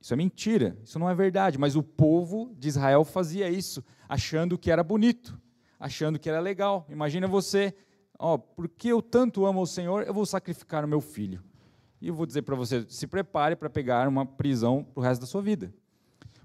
Isso 0.00 0.12
é 0.12 0.16
mentira, 0.16 0.76
isso 0.82 0.98
não 0.98 1.08
é 1.08 1.14
verdade, 1.14 1.56
mas 1.56 1.76
o 1.76 1.82
povo 1.84 2.52
de 2.58 2.66
Israel 2.66 3.04
fazia 3.04 3.48
isso, 3.48 3.84
achando 4.08 4.58
que 4.58 4.68
era 4.68 4.82
bonito, 4.82 5.40
achando 5.78 6.18
que 6.18 6.28
era 6.28 6.40
legal. 6.40 6.84
Imagina 6.88 7.28
você, 7.28 7.72
ó, 8.18 8.36
porque 8.36 8.88
eu 8.88 9.00
tanto 9.00 9.46
amo 9.46 9.62
o 9.62 9.66
Senhor, 9.66 10.02
eu 10.02 10.12
vou 10.12 10.26
sacrificar 10.26 10.84
o 10.84 10.88
meu 10.88 11.00
filho. 11.00 11.40
E 12.04 12.08
eu 12.08 12.14
vou 12.14 12.26
dizer 12.26 12.42
para 12.42 12.54
você, 12.54 12.84
se 12.86 13.06
prepare 13.06 13.56
para 13.56 13.70
pegar 13.70 14.06
uma 14.06 14.26
prisão 14.26 14.84
para 14.84 15.00
o 15.00 15.02
resto 15.02 15.22
da 15.22 15.26
sua 15.26 15.40
vida. 15.40 15.72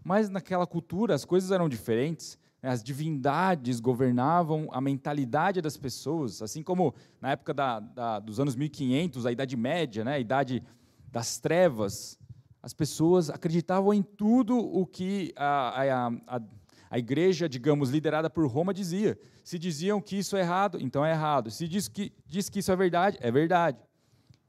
Mas 0.02 0.30
naquela 0.30 0.66
cultura 0.66 1.14
as 1.14 1.26
coisas 1.26 1.52
eram 1.52 1.68
diferentes. 1.68 2.40
Né, 2.64 2.70
as 2.70 2.82
divindades 2.82 3.82
governavam 3.82 4.70
a 4.72 4.80
mentalidade 4.80 5.62
das 5.62 5.76
pessoas, 5.76 6.42
assim 6.42 6.64
como 6.64 6.96
na 7.20 7.32
época 7.32 7.54
da, 7.54 7.82
da, 7.82 8.20
dos 8.20 8.40
anos 8.40 8.56
1500, 8.56 9.26
a 9.26 9.34
Idade 9.34 9.58
Média, 9.58 10.06
né, 10.06 10.14
a 10.14 10.20
Idade 10.20 10.64
das 11.12 11.40
Trevas, 11.40 12.18
as 12.64 12.74
pessoas 12.74 13.30
acreditavam 13.30 13.94
em 13.94 14.02
tudo 14.02 14.58
o 14.58 14.86
que 14.86 15.34
a, 15.36 15.82
a, 15.82 16.08
a, 16.38 16.42
a 16.90 16.98
igreja, 16.98 17.50
digamos, 17.50 17.90
liderada 17.90 18.30
por 18.30 18.48
Roma 18.48 18.74
dizia. 18.74 19.20
Se 19.44 19.60
diziam 19.60 20.00
que 20.00 20.20
isso 20.20 20.38
é 20.38 20.40
errado, 20.40 20.78
então 20.80 21.06
é 21.06 21.12
errado. 21.12 21.52
Se 21.52 21.68
diz 21.68 21.90
que, 21.90 22.14
diz 22.26 22.48
que 22.50 22.60
isso 22.60 22.72
é 22.72 22.78
verdade, 22.78 23.18
é 23.20 23.30
verdade. 23.30 23.78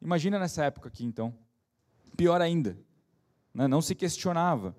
Imagina 0.01 0.39
nessa 0.39 0.65
época 0.65 0.89
aqui, 0.89 1.05
então. 1.05 1.35
Pior 2.17 2.41
ainda, 2.41 2.79
né? 3.55 3.69
não 3.69 3.83
se 3.83 3.95
questionava. 3.95 4.75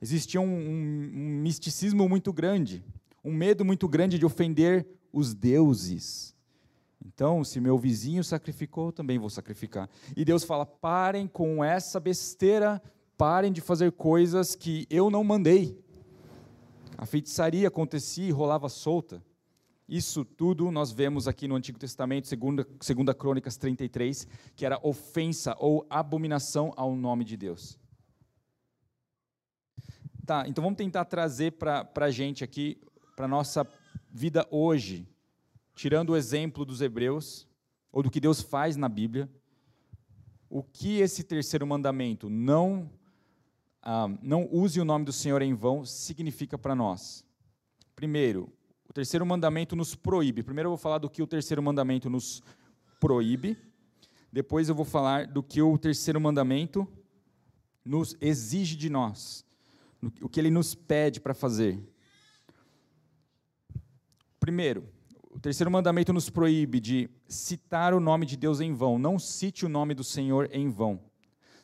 Existia 0.00 0.40
um, 0.40 0.44
um, 0.44 1.10
um 1.14 1.40
misticismo 1.40 2.08
muito 2.08 2.32
grande, 2.32 2.84
um 3.24 3.32
medo 3.32 3.64
muito 3.64 3.88
grande 3.88 4.18
de 4.18 4.26
ofender 4.26 4.86
os 5.12 5.32
deuses. 5.32 6.34
Então, 7.04 7.44
se 7.44 7.60
meu 7.60 7.78
vizinho 7.78 8.24
sacrificou, 8.24 8.90
também 8.90 9.18
vou 9.18 9.30
sacrificar. 9.30 9.88
E 10.16 10.24
Deus 10.24 10.42
fala: 10.44 10.64
parem 10.66 11.26
com 11.26 11.62
essa 11.62 12.00
besteira, 12.00 12.82
parem 13.16 13.52
de 13.52 13.60
fazer 13.60 13.92
coisas 13.92 14.54
que 14.54 14.86
eu 14.90 15.10
não 15.10 15.22
mandei. 15.22 15.78
A 16.96 17.06
feitiçaria 17.06 17.68
acontecia 17.68 18.26
e 18.26 18.30
rolava 18.30 18.68
solta. 18.68 19.22
Isso 19.88 20.24
tudo 20.24 20.70
nós 20.70 20.90
vemos 20.90 21.28
aqui 21.28 21.46
no 21.46 21.54
Antigo 21.54 21.78
Testamento, 21.78 22.26
segunda, 22.26 22.66
segunda 22.80 23.14
Crônicas 23.14 23.56
33, 23.56 24.26
que 24.56 24.64
era 24.64 24.80
ofensa 24.82 25.54
ou 25.58 25.86
abominação 25.90 26.72
ao 26.76 26.96
nome 26.96 27.24
de 27.24 27.36
Deus. 27.36 27.78
Tá, 30.24 30.48
então 30.48 30.64
vamos 30.64 30.78
tentar 30.78 31.04
trazer 31.04 31.52
para 31.52 31.86
a 31.96 32.10
gente 32.10 32.42
aqui, 32.42 32.80
para 33.14 33.26
a 33.26 33.28
nossa 33.28 33.68
vida 34.10 34.46
hoje, 34.50 35.06
tirando 35.74 36.10
o 36.10 36.16
exemplo 36.16 36.64
dos 36.64 36.80
hebreus, 36.80 37.46
ou 37.92 38.02
do 38.02 38.10
que 38.10 38.20
Deus 38.20 38.40
faz 38.40 38.76
na 38.76 38.88
Bíblia, 38.88 39.30
o 40.48 40.62
que 40.62 40.98
esse 40.98 41.22
terceiro 41.22 41.66
mandamento, 41.66 42.30
não, 42.30 42.90
ah, 43.82 44.08
não 44.22 44.48
use 44.50 44.80
o 44.80 44.84
nome 44.84 45.04
do 45.04 45.12
Senhor 45.12 45.42
em 45.42 45.52
vão, 45.52 45.84
significa 45.84 46.56
para 46.56 46.74
nós. 46.74 47.22
Primeiro, 47.94 48.50
o 48.94 49.02
terceiro 49.02 49.26
mandamento 49.26 49.74
nos 49.74 49.96
proíbe. 49.96 50.40
Primeiro 50.44 50.68
eu 50.68 50.70
vou 50.70 50.78
falar 50.78 50.98
do 50.98 51.10
que 51.10 51.20
o 51.20 51.26
terceiro 51.26 51.60
mandamento 51.60 52.08
nos 52.08 52.40
proíbe. 53.00 53.58
Depois 54.32 54.68
eu 54.68 54.74
vou 54.74 54.84
falar 54.84 55.26
do 55.26 55.42
que 55.42 55.60
o 55.60 55.76
terceiro 55.76 56.20
mandamento 56.20 56.86
nos 57.84 58.16
exige 58.20 58.76
de 58.76 58.88
nós. 58.88 59.44
O 60.22 60.28
que 60.28 60.38
ele 60.38 60.48
nos 60.48 60.76
pede 60.76 61.20
para 61.20 61.34
fazer. 61.34 61.76
Primeiro, 64.38 64.88
o 65.28 65.40
terceiro 65.40 65.72
mandamento 65.72 66.12
nos 66.12 66.30
proíbe 66.30 66.78
de 66.78 67.10
citar 67.26 67.94
o 67.94 67.98
nome 67.98 68.24
de 68.24 68.36
Deus 68.36 68.60
em 68.60 68.72
vão. 68.72 68.96
Não 68.96 69.18
cite 69.18 69.66
o 69.66 69.68
nome 69.68 69.92
do 69.92 70.04
Senhor 70.04 70.48
em 70.52 70.70
vão. 70.70 71.00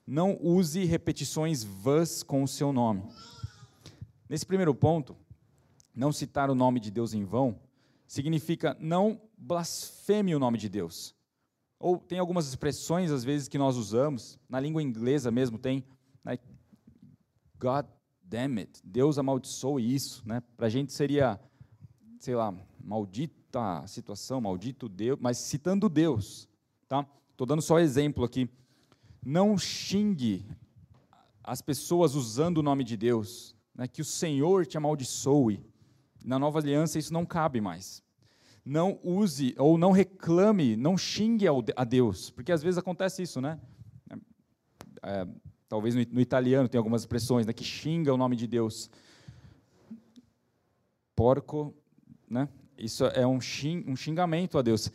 Não 0.05 0.37
use 0.43 0.85
repetições 0.85 1.63
vãs 1.63 2.25
com 2.25 2.43
o 2.43 2.49
seu 2.49 2.73
nome. 2.73 3.05
Nesse 4.29 4.45
primeiro 4.45 4.75
ponto, 4.75 5.17
não 5.95 6.13
citar 6.13 6.51
o 6.51 6.55
nome 6.55 6.81
de 6.81 6.91
Deus 6.91 7.15
em 7.15 7.25
vão, 7.25 7.59
significa 8.07 8.77
não 8.81 9.21
blasfeme 9.37 10.35
o 10.35 10.39
nome 10.39 10.59
de 10.59 10.69
Deus. 10.69 11.15
Ou 11.79 11.99
tem 11.99 12.19
algumas 12.19 12.47
expressões, 12.47 13.11
às 13.11 13.25
vezes, 13.25 13.49
que 13.49 13.57
nós 13.57 13.77
usamos, 13.77 14.39
na 14.49 14.61
língua 14.61 14.83
inglesa 14.83 15.31
mesmo 15.31 15.59
tem, 15.59 15.85
né, 16.25 16.39
God 17.59 17.87
damn 18.23 18.59
it, 18.59 18.81
Deus 18.85 19.19
amaldiçoe 19.19 19.95
isso. 19.95 20.23
Né? 20.27 20.43
Para 20.57 20.67
a 20.67 20.71
gente 20.71 20.93
seria, 20.93 21.41
sei 22.19 22.35
lá, 22.35 22.55
maldita 22.83 23.87
situação, 23.87 24.41
maldito 24.41 24.89
Deus, 24.89 25.19
mas 25.21 25.39
citando 25.39 25.89
Deus. 25.89 26.49
Tá? 26.89 27.07
Estou 27.31 27.47
dando 27.47 27.63
só 27.63 27.79
exemplo 27.79 28.25
aqui. 28.25 28.49
Não 29.25 29.59
xingue 29.59 30.47
as 31.43 31.61
pessoas 31.61 32.15
usando 32.15 32.59
o 32.59 32.63
nome 32.63 32.85
de 32.85 32.97
Deus, 32.97 33.57
né? 33.75 33.89
que 33.89 34.01
o 34.01 34.05
Senhor 34.05 34.67
te 34.67 34.77
amaldiçoe. 34.77 35.65
Na 36.25 36.39
nova 36.39 36.59
aliança 36.59 36.99
isso 36.99 37.13
não 37.13 37.25
cabe 37.25 37.61
mais. 37.61 38.03
Não 38.65 38.99
use 39.03 39.55
ou 39.59 39.79
não 39.79 39.91
reclame, 39.91 40.77
não 40.77 40.97
xingue 40.97 41.47
a 41.75 41.85
Deus, 41.85 42.31
porque 42.31 42.53
às 42.53 42.63
vezes 42.63 42.79
acontece 42.79 43.23
isso, 43.23 43.41
né? 43.41 43.59
É, 45.03 45.27
talvez 45.69 45.95
no, 45.95 46.05
no, 46.13 46.21
italiano 46.21 46.69
tem 46.69 46.79
algumas 46.79 47.03
expressões 47.03 47.47
né, 47.47 47.53
que 47.53 47.65
xinga 47.65 48.13
o 48.13 48.17
nome 48.17 48.37
de 48.37 48.47
Deus. 48.47 48.91
Porco, 51.17 51.75
né? 52.29 52.49
Isso 52.77 53.05
é 53.07 53.27
um, 53.27 53.39
um 53.87 53.97
xingamento 53.97 54.59
a 54.59 54.63
Deus. 54.63 54.91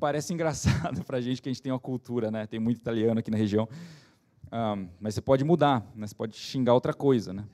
Parece 0.00 0.32
engraçado 0.34 1.04
para 1.04 1.18
a 1.18 1.20
gente 1.20 1.40
que 1.40 1.48
a 1.48 1.52
gente 1.52 1.62
tem 1.62 1.72
uma 1.72 1.78
cultura, 1.78 2.30
né? 2.30 2.46
Tem 2.46 2.58
muito 2.58 2.78
italiano 2.78 3.20
aqui 3.20 3.30
na 3.30 3.36
região. 3.36 3.68
Um, 4.52 4.88
mas 5.00 5.14
você 5.14 5.20
pode 5.20 5.44
mudar, 5.44 5.84
né? 5.94 6.06
você 6.06 6.14
pode 6.14 6.36
xingar 6.36 6.74
outra 6.74 6.92
coisa, 6.92 7.32
né? 7.32 7.44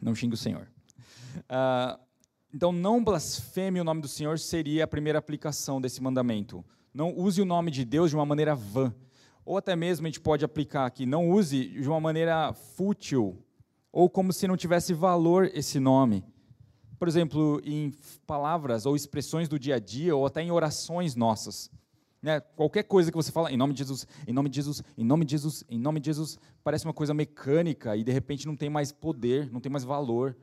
Não 0.00 0.14
xingue 0.14 0.34
o 0.34 0.38
Senhor. 0.38 0.71
Uh, 1.40 1.98
então, 2.54 2.70
não 2.70 3.02
blasfeme 3.02 3.80
o 3.80 3.84
nome 3.84 4.02
do 4.02 4.08
Senhor 4.08 4.38
seria 4.38 4.84
a 4.84 4.86
primeira 4.86 5.18
aplicação 5.18 5.80
desse 5.80 6.02
mandamento. 6.02 6.64
Não 6.92 7.16
use 7.16 7.40
o 7.40 7.46
nome 7.46 7.70
de 7.70 7.84
Deus 7.84 8.10
de 8.10 8.16
uma 8.16 8.26
maneira 8.26 8.54
vã. 8.54 8.94
Ou 9.44 9.56
até 9.56 9.74
mesmo 9.74 10.06
a 10.06 10.10
gente 10.10 10.20
pode 10.20 10.44
aplicar 10.44 10.86
aqui, 10.86 11.04
não 11.06 11.30
use 11.30 11.68
de 11.68 11.88
uma 11.88 12.00
maneira 12.00 12.52
fútil, 12.52 13.42
ou 13.90 14.08
como 14.08 14.32
se 14.32 14.46
não 14.46 14.56
tivesse 14.56 14.94
valor 14.94 15.50
esse 15.52 15.80
nome. 15.80 16.24
Por 16.98 17.08
exemplo, 17.08 17.60
em 17.64 17.92
palavras 18.26 18.86
ou 18.86 18.94
expressões 18.94 19.48
do 19.48 19.58
dia 19.58 19.76
a 19.76 19.78
dia, 19.80 20.14
ou 20.14 20.24
até 20.24 20.42
em 20.42 20.52
orações 20.52 21.16
nossas. 21.16 21.70
Né? 22.22 22.38
Qualquer 22.38 22.84
coisa 22.84 23.10
que 23.10 23.16
você 23.16 23.32
fala, 23.32 23.50
em 23.50 23.56
nome 23.56 23.72
de 23.72 23.80
Jesus, 23.80 24.06
em 24.28 24.32
nome 24.32 24.48
de 24.48 24.56
Jesus, 24.56 24.82
em 24.96 25.04
nome 25.04 25.24
de 25.24 25.32
Jesus, 25.32 25.64
em 25.68 25.78
nome 25.78 25.98
de 25.98 26.06
Jesus, 26.06 26.38
parece 26.62 26.84
uma 26.84 26.94
coisa 26.94 27.12
mecânica 27.12 27.96
e 27.96 28.04
de 28.04 28.12
repente 28.12 28.46
não 28.46 28.54
tem 28.54 28.70
mais 28.70 28.92
poder, 28.92 29.50
não 29.50 29.60
tem 29.60 29.72
mais 29.72 29.82
valor 29.82 30.36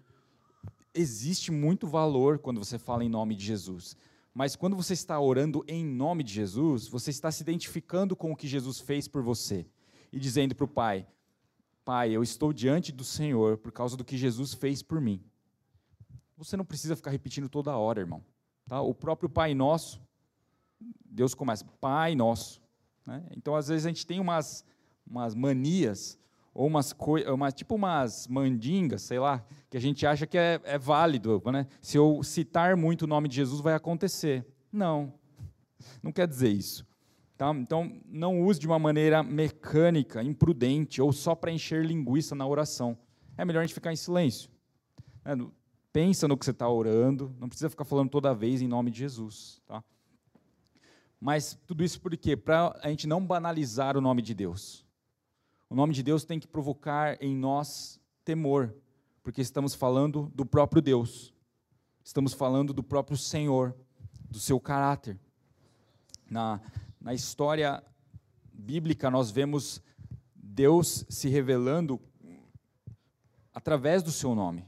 existe 0.94 1.52
muito 1.52 1.88
valor 1.88 2.40
quando 2.40 2.64
você 2.64 2.78
fala 2.78 3.04
em 3.04 3.10
nome 3.10 3.36
de 3.36 3.46
Jesus. 3.46 3.96
Mas 4.34 4.56
quando 4.56 4.76
você 4.76 4.94
está 4.94 5.20
orando 5.20 5.64
em 5.68 5.84
nome 5.84 6.24
de 6.24 6.34
Jesus, 6.34 6.88
você 6.88 7.10
está 7.10 7.32
se 7.32 7.42
identificando 7.42 8.16
com 8.16 8.32
o 8.32 8.36
que 8.36 8.48
Jesus 8.48 8.80
fez 8.80 9.08
por 9.08 9.22
você 9.22 9.66
e 10.12 10.20
dizendo 10.20 10.56
para 10.56 10.66
o 10.66 10.68
Pai: 10.68 11.08
Pai, 11.84 12.12
eu 12.12 12.24
estou 12.24 12.54
diante 12.54 12.92
do 12.92 13.04
Senhor 13.04 13.58
por 13.58 13.72
causa 13.72 13.98
do 13.98 14.06
que 14.06 14.18
Jesus 14.18 14.54
fez 14.54 14.82
por 14.82 15.02
mim. 15.02 15.24
Você 16.38 16.56
não 16.56 16.64
precisa 16.64 16.96
ficar 16.96 17.12
repetindo 17.12 17.50
toda 17.50 17.76
hora, 17.76 18.00
irmão. 18.00 18.24
Tá? 18.66 18.80
O 18.82 18.94
próprio 18.94 19.30
Pai 19.30 19.54
Nosso, 19.54 20.02
Deus 21.04 21.34
começa, 21.34 21.66
Pai 21.82 22.16
Nosso. 22.16 22.62
Né? 23.06 23.26
Então, 23.36 23.56
às 23.56 23.68
vezes, 23.68 23.86
a 23.86 23.90
gente 23.90 24.06
tem 24.06 24.20
umas, 24.20 24.64
umas 25.06 25.36
manias 25.36 26.18
ou 26.54 26.68
umas 26.68 26.94
coisas, 26.94 27.32
uma, 27.32 27.52
tipo 27.52 27.76
umas 27.76 28.28
mandingas, 28.28 29.04
sei 29.04 29.20
lá, 29.20 29.46
que 29.70 29.78
a 29.78 29.82
gente 29.82 30.06
acha 30.06 30.26
que 30.26 30.38
é, 30.38 30.60
é 30.64 30.78
válido. 30.78 31.42
Né? 31.52 31.68
Se 31.82 31.98
eu 31.98 32.22
citar 32.24 32.76
muito 32.76 33.04
o 33.04 33.08
nome 33.08 33.28
de 33.28 33.36
Jesus, 33.36 33.62
vai 33.62 33.74
acontecer. 33.74 34.46
Não, 34.72 35.14
não 36.02 36.12
quer 36.12 36.28
dizer 36.28 36.50
isso. 36.50 36.86
Tá? 37.38 37.52
Então, 37.52 38.02
não 38.06 38.42
use 38.42 38.60
de 38.60 38.68
uma 38.68 38.78
maneira 38.78 39.24
mecânica, 39.24 40.22
imprudente, 40.22 41.02
ou 41.02 41.14
só 41.14 41.34
para 41.36 41.52
encher 41.52 41.86
linguiça 41.86 42.36
na 42.36 42.46
oração. 42.46 42.98
É 43.38 43.46
melhor 43.46 43.62
a 43.62 43.64
gente 43.64 43.74
ficar 43.74 43.94
em 43.94 43.96
silêncio. 43.96 44.50
É, 45.24 45.32
pensa 45.94 46.28
no 46.28 46.38
que 46.38 46.44
você 46.44 46.52
está 46.52 46.68
orando, 46.68 47.34
não 47.40 47.48
precisa 47.48 47.70
ficar 47.70 47.86
falando 47.86 48.10
toda 48.10 48.34
vez 48.34 48.62
em 48.62 48.68
nome 48.68 48.92
de 48.92 49.00
Jesus. 49.00 49.62
Tá? 49.66 49.82
Mas 51.20 51.58
tudo 51.66 51.84
isso 51.84 52.02
por 52.02 52.16
quê? 52.18 52.36
Para 52.36 52.78
a 52.84 52.90
gente 52.90 53.08
não 53.08 53.26
banalizar 53.26 53.98
o 53.98 54.02
nome 54.02 54.22
de 54.22 54.34
Deus. 54.34 54.86
O 55.70 55.76
nome 55.76 55.94
de 55.94 56.02
Deus 56.02 56.26
tem 56.26 56.40
que 56.40 56.48
provocar 56.48 57.22
em 57.22 57.36
nós 57.36 58.02
temor, 58.26 58.76
porque 59.22 59.40
estamos 59.40 59.76
falando 59.76 60.32
do 60.34 60.44
próprio 60.44 60.82
Deus, 60.82 61.32
estamos 62.04 62.34
falando 62.34 62.74
do 62.74 62.82
próprio 62.82 63.16
Senhor, 63.16 63.76
do 64.32 64.40
seu 64.40 64.60
caráter. 64.60 65.20
Na, 66.28 66.60
na 67.00 67.14
história 67.14 67.84
bíblica, 68.52 69.12
nós 69.12 69.30
vemos 69.30 69.80
Deus 70.34 71.06
se 71.08 71.30
revelando 71.30 72.02
através 73.54 74.02
do 74.02 74.12
seu 74.12 74.34
nome. 74.34 74.68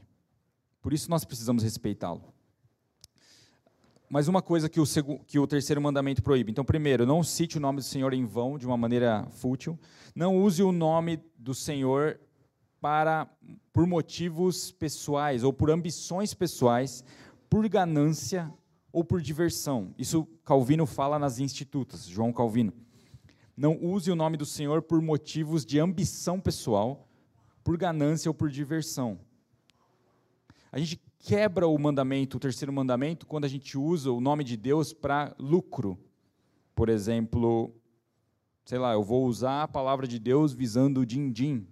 Por 0.80 0.92
isso 0.92 1.10
nós 1.10 1.24
precisamos 1.24 1.64
respeitá-lo. 1.64 2.31
Mas 4.12 4.28
uma 4.28 4.42
coisa 4.42 4.68
que 4.68 4.78
o, 4.78 4.84
que 5.26 5.38
o 5.38 5.46
terceiro 5.46 5.80
mandamento 5.80 6.22
proíbe. 6.22 6.52
Então, 6.52 6.66
primeiro, 6.66 7.06
não 7.06 7.22
cite 7.22 7.56
o 7.56 7.60
nome 7.60 7.78
do 7.78 7.82
Senhor 7.82 8.12
em 8.12 8.26
vão, 8.26 8.58
de 8.58 8.66
uma 8.66 8.76
maneira 8.76 9.26
fútil. 9.30 9.78
Não 10.14 10.36
use 10.36 10.62
o 10.62 10.70
nome 10.70 11.18
do 11.38 11.54
Senhor 11.54 12.20
para 12.78 13.26
por 13.72 13.86
motivos 13.86 14.70
pessoais 14.70 15.42
ou 15.42 15.50
por 15.50 15.70
ambições 15.70 16.34
pessoais, 16.34 17.02
por 17.48 17.66
ganância 17.70 18.52
ou 18.92 19.02
por 19.02 19.22
diversão. 19.22 19.94
Isso 19.96 20.28
Calvino 20.44 20.84
fala 20.84 21.18
nas 21.18 21.38
Institutas, 21.38 22.04
João 22.06 22.34
Calvino. 22.34 22.74
Não 23.56 23.82
use 23.82 24.10
o 24.10 24.14
nome 24.14 24.36
do 24.36 24.44
Senhor 24.44 24.82
por 24.82 25.00
motivos 25.00 25.64
de 25.64 25.80
ambição 25.80 26.38
pessoal, 26.38 27.08
por 27.64 27.78
ganância 27.78 28.28
ou 28.28 28.34
por 28.34 28.50
diversão. 28.50 29.18
A 30.70 30.78
gente 30.78 31.00
quebra 31.22 31.68
o 31.68 31.78
mandamento, 31.78 32.36
o 32.36 32.40
terceiro 32.40 32.72
mandamento, 32.72 33.26
quando 33.26 33.44
a 33.44 33.48
gente 33.48 33.78
usa 33.78 34.10
o 34.10 34.20
nome 34.20 34.42
de 34.42 34.56
Deus 34.56 34.92
para 34.92 35.34
lucro. 35.38 35.96
Por 36.74 36.88
exemplo, 36.88 37.72
sei 38.64 38.78
lá, 38.78 38.92
eu 38.92 39.04
vou 39.04 39.24
usar 39.26 39.62
a 39.62 39.68
palavra 39.68 40.06
de 40.06 40.18
Deus 40.18 40.52
visando 40.52 41.00
o 41.00 41.06
din-din. 41.06 41.64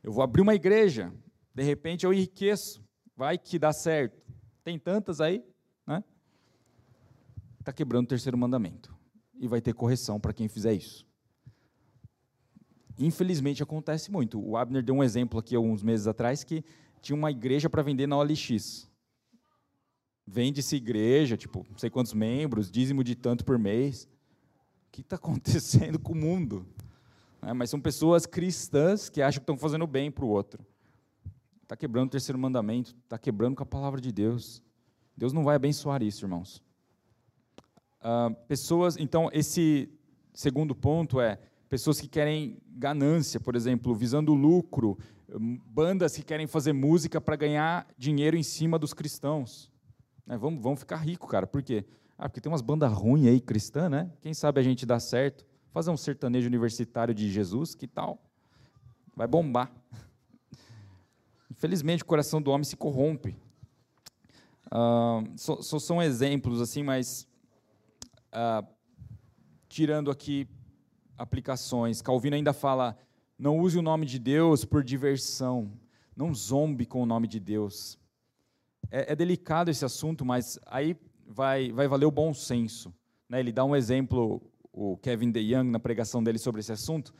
Eu 0.00 0.12
vou 0.12 0.22
abrir 0.22 0.42
uma 0.42 0.54
igreja, 0.54 1.12
de 1.52 1.62
repente 1.64 2.06
eu 2.06 2.12
enriqueço, 2.12 2.80
vai 3.16 3.36
que 3.36 3.58
dá 3.58 3.72
certo. 3.72 4.22
Tem 4.62 4.78
tantas 4.78 5.20
aí, 5.20 5.44
né? 5.84 6.04
Está 7.58 7.72
quebrando 7.72 8.04
o 8.04 8.08
terceiro 8.08 8.38
mandamento. 8.38 8.94
E 9.40 9.48
vai 9.48 9.60
ter 9.60 9.74
correção 9.74 10.20
para 10.20 10.32
quem 10.32 10.46
fizer 10.46 10.72
isso. 10.72 11.04
Infelizmente 12.96 13.62
acontece 13.62 14.10
muito. 14.10 14.40
O 14.40 14.56
Abner 14.56 14.82
deu 14.82 14.94
um 14.94 15.02
exemplo 15.02 15.38
aqui 15.38 15.56
alguns 15.56 15.82
meses 15.82 16.06
atrás 16.06 16.44
que 16.44 16.64
tinha 17.00 17.16
uma 17.16 17.30
igreja 17.30 17.68
para 17.70 17.82
vender 17.82 18.06
na 18.06 18.16
OLX. 18.16 18.90
Vende-se 20.26 20.76
igreja, 20.76 21.36
tipo, 21.36 21.64
não 21.70 21.78
sei 21.78 21.88
quantos 21.88 22.12
membros, 22.12 22.70
dízimo 22.70 23.04
de 23.04 23.14
tanto 23.14 23.44
por 23.44 23.58
mês. 23.58 24.04
O 24.88 24.92
que 24.92 25.00
está 25.00 25.16
acontecendo 25.16 25.98
com 25.98 26.12
o 26.12 26.16
mundo? 26.16 26.66
É, 27.42 27.52
mas 27.52 27.70
são 27.70 27.80
pessoas 27.80 28.26
cristãs 28.26 29.08
que 29.08 29.22
acham 29.22 29.40
que 29.40 29.44
estão 29.44 29.56
fazendo 29.56 29.86
bem 29.86 30.10
para 30.10 30.24
o 30.24 30.28
outro. 30.28 30.66
Está 31.62 31.76
quebrando 31.76 32.08
o 32.08 32.10
terceiro 32.10 32.38
mandamento, 32.38 32.94
está 33.04 33.18
quebrando 33.18 33.56
com 33.56 33.62
a 33.62 33.66
palavra 33.66 34.00
de 34.00 34.12
Deus. 34.12 34.62
Deus 35.16 35.32
não 35.32 35.44
vai 35.44 35.56
abençoar 35.56 36.02
isso, 36.02 36.24
irmãos. 36.24 36.62
Uh, 38.00 38.34
pessoas, 38.46 38.96
então, 38.96 39.30
esse 39.32 39.88
segundo 40.32 40.74
ponto 40.74 41.20
é 41.20 41.38
pessoas 41.68 42.00
que 42.00 42.06
querem 42.06 42.60
ganância, 42.68 43.40
por 43.40 43.56
exemplo, 43.56 43.94
visando 43.94 44.34
lucro, 44.34 44.98
bandas 45.28 46.16
que 46.16 46.22
querem 46.22 46.46
fazer 46.46 46.72
música 46.72 47.20
para 47.20 47.36
ganhar 47.36 47.86
dinheiro 47.98 48.36
em 48.36 48.42
cima 48.42 48.78
dos 48.78 48.94
cristãos. 48.94 49.72
É, 50.28 50.36
vamos, 50.36 50.62
vamos 50.62 50.80
ficar 50.80 50.96
rico, 50.96 51.26
cara. 51.26 51.46
Por 51.46 51.62
quê? 51.62 51.84
Ah, 52.18 52.28
porque 52.28 52.40
tem 52.40 52.50
umas 52.50 52.62
bandas 52.62 52.92
ruins 52.92 53.26
aí, 53.26 53.40
cristã, 53.40 53.88
né? 53.88 54.10
Quem 54.20 54.32
sabe 54.32 54.60
a 54.60 54.62
gente 54.62 54.86
dá 54.86 54.98
certo. 54.98 55.44
Fazer 55.70 55.90
um 55.90 55.96
sertanejo 55.96 56.46
universitário 56.46 57.14
de 57.14 57.30
Jesus, 57.30 57.74
que 57.74 57.86
tal? 57.86 58.22
Vai 59.14 59.26
bombar. 59.26 59.70
Infelizmente, 61.50 62.02
o 62.02 62.06
coração 62.06 62.40
do 62.40 62.50
homem 62.50 62.64
se 62.64 62.76
corrompe. 62.76 63.36
Uh, 64.66 65.32
só, 65.36 65.78
são 65.78 66.02
exemplos, 66.02 66.60
assim, 66.60 66.82
mas 66.82 67.28
uh, 68.32 68.66
tirando 69.68 70.10
aqui 70.10 70.48
aplicações. 71.16 72.00
Calvino 72.00 72.36
ainda 72.36 72.52
fala: 72.52 72.96
não 73.38 73.58
use 73.58 73.78
o 73.78 73.82
nome 73.82 74.06
de 74.06 74.18
Deus 74.18 74.64
por 74.64 74.82
diversão, 74.82 75.70
não 76.16 76.34
zombe 76.34 76.86
com 76.86 77.02
o 77.02 77.06
nome 77.06 77.28
de 77.28 77.38
Deus. 77.38 77.98
É, 78.90 79.12
é 79.12 79.16
delicado 79.16 79.70
esse 79.70 79.84
assunto, 79.84 80.24
mas 80.24 80.58
aí 80.66 80.96
vai, 81.26 81.70
vai 81.72 81.86
valer 81.88 82.06
o 82.06 82.10
bom 82.10 82.32
senso. 82.32 82.94
Né? 83.28 83.40
Ele 83.40 83.52
dá 83.52 83.64
um 83.64 83.76
exemplo, 83.76 84.40
o 84.72 84.96
Kevin 84.98 85.30
DeYoung, 85.30 85.70
na 85.70 85.80
pregação 85.80 86.22
dele 86.22 86.38
sobre 86.38 86.60
esse 86.60 86.72
assunto, 86.72 87.14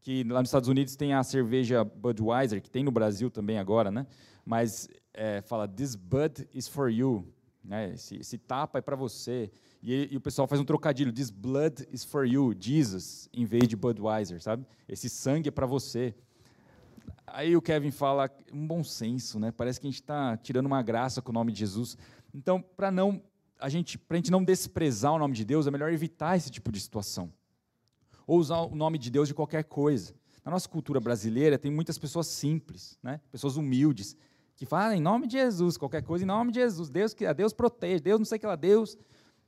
que 0.00 0.22
lá 0.24 0.40
nos 0.40 0.48
Estados 0.48 0.68
Unidos 0.68 0.94
tem 0.94 1.14
a 1.14 1.22
cerveja 1.22 1.84
Budweiser, 1.84 2.60
que 2.60 2.70
tem 2.70 2.84
no 2.84 2.90
Brasil 2.90 3.30
também 3.30 3.58
agora, 3.58 3.90
né? 3.90 4.06
mas 4.44 4.88
é, 5.12 5.40
fala: 5.42 5.66
This 5.66 5.96
Bud 5.96 6.48
is 6.54 6.68
for 6.68 6.88
you. 6.88 7.26
Né? 7.64 7.94
Esse, 7.94 8.16
esse 8.16 8.38
tapa 8.38 8.78
é 8.78 8.82
para 8.82 8.94
você. 8.94 9.50
E, 9.88 10.08
e, 10.10 10.16
o 10.16 10.20
pessoal 10.20 10.48
faz 10.48 10.60
um 10.60 10.64
trocadilho, 10.64 11.12
diz 11.12 11.30
blood 11.30 11.86
is 11.92 12.02
for 12.02 12.26
you, 12.26 12.52
Jesus, 12.58 13.28
em 13.32 13.44
vez 13.44 13.68
de 13.68 13.76
Budweiser, 13.76 14.42
sabe? 14.42 14.66
Esse 14.88 15.08
sangue 15.08 15.48
é 15.48 15.52
para 15.52 15.64
você. 15.64 16.12
Aí 17.24 17.56
o 17.56 17.62
Kevin 17.62 17.92
fala, 17.92 18.28
um 18.52 18.66
bom 18.66 18.82
senso, 18.82 19.38
né? 19.38 19.52
Parece 19.52 19.80
que 19.80 19.86
a 19.86 19.90
gente 19.90 20.00
está 20.00 20.36
tirando 20.38 20.66
uma 20.66 20.82
graça 20.82 21.22
com 21.22 21.30
o 21.30 21.32
nome 21.32 21.52
de 21.52 21.60
Jesus. 21.60 21.96
Então, 22.34 22.60
para 22.60 22.90
não 22.90 23.22
a 23.60 23.68
gente, 23.68 23.96
para 23.96 24.16
a 24.16 24.18
gente 24.18 24.32
não 24.32 24.42
desprezar 24.42 25.12
o 25.12 25.20
nome 25.20 25.34
de 25.34 25.44
Deus, 25.44 25.68
é 25.68 25.70
melhor 25.70 25.92
evitar 25.92 26.36
esse 26.36 26.50
tipo 26.50 26.72
de 26.72 26.80
situação. 26.80 27.32
Ou 28.26 28.40
usar 28.40 28.58
o 28.62 28.74
nome 28.74 28.98
de 28.98 29.08
Deus 29.08 29.28
de 29.28 29.34
qualquer 29.34 29.62
coisa. 29.62 30.16
Na 30.44 30.50
nossa 30.50 30.68
cultura 30.68 30.98
brasileira 30.98 31.60
tem 31.60 31.70
muitas 31.70 31.96
pessoas 31.96 32.26
simples, 32.26 32.98
né? 33.00 33.20
Pessoas 33.30 33.56
humildes 33.56 34.16
que 34.56 34.66
falam 34.66 34.88
ah, 34.88 34.96
em 34.96 35.00
nome 35.00 35.28
de 35.28 35.34
Jesus, 35.34 35.76
qualquer 35.76 36.02
coisa 36.02 36.24
em 36.24 36.26
nome 36.26 36.50
de 36.50 36.58
Jesus. 36.58 36.90
Deus 36.90 37.14
que 37.14 37.24
a 37.24 37.32
Deus 37.32 37.52
protege, 37.52 38.00
Deus 38.00 38.18
não 38.18 38.24
sei 38.24 38.36
o 38.36 38.40
que 38.40 38.46
lá, 38.46 38.56
Deus 38.56 38.98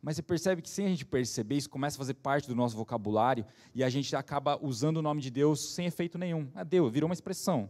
mas 0.08 0.16
você 0.16 0.22
percebe 0.22 0.62
que 0.62 0.70
sem 0.70 0.86
a 0.86 0.88
gente 0.88 1.04
perceber, 1.04 1.56
isso 1.56 1.68
começa 1.68 1.94
a 1.94 1.98
fazer 1.98 2.14
parte 2.14 2.48
do 2.48 2.54
nosso 2.54 2.74
vocabulário 2.74 3.44
e 3.74 3.84
a 3.84 3.90
gente 3.90 4.16
acaba 4.16 4.58
usando 4.64 4.96
o 4.96 5.02
nome 5.02 5.20
de 5.20 5.30
Deus 5.30 5.74
sem 5.74 5.84
efeito 5.84 6.16
nenhum. 6.16 6.48
É 6.54 6.64
Deus, 6.64 6.90
virou 6.90 7.10
uma 7.10 7.12
expressão. 7.12 7.68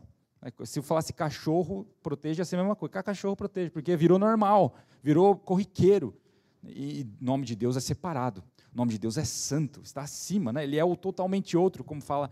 Se 0.64 0.78
eu 0.78 0.84
falasse 0.84 1.12
cachorro, 1.12 1.84
protege, 2.00 2.40
ia 2.40 2.44
ser 2.44 2.54
a 2.54 2.60
mesma 2.60 2.76
coisa. 2.76 3.02
Cachorro 3.02 3.34
protege, 3.34 3.70
porque 3.70 3.96
virou 3.96 4.20
normal, 4.20 4.76
virou 5.02 5.34
corriqueiro. 5.34 6.14
E 6.62 7.04
nome 7.20 7.44
de 7.44 7.56
Deus 7.56 7.76
é 7.76 7.80
separado. 7.80 8.44
O 8.72 8.76
nome 8.76 8.92
de 8.92 9.00
Deus 9.00 9.18
é 9.18 9.24
santo, 9.24 9.80
está 9.82 10.02
acima. 10.02 10.52
Né? 10.52 10.62
Ele 10.62 10.76
é 10.76 10.84
o 10.84 10.94
totalmente 10.94 11.56
outro, 11.56 11.82
como 11.82 12.00
fala 12.00 12.30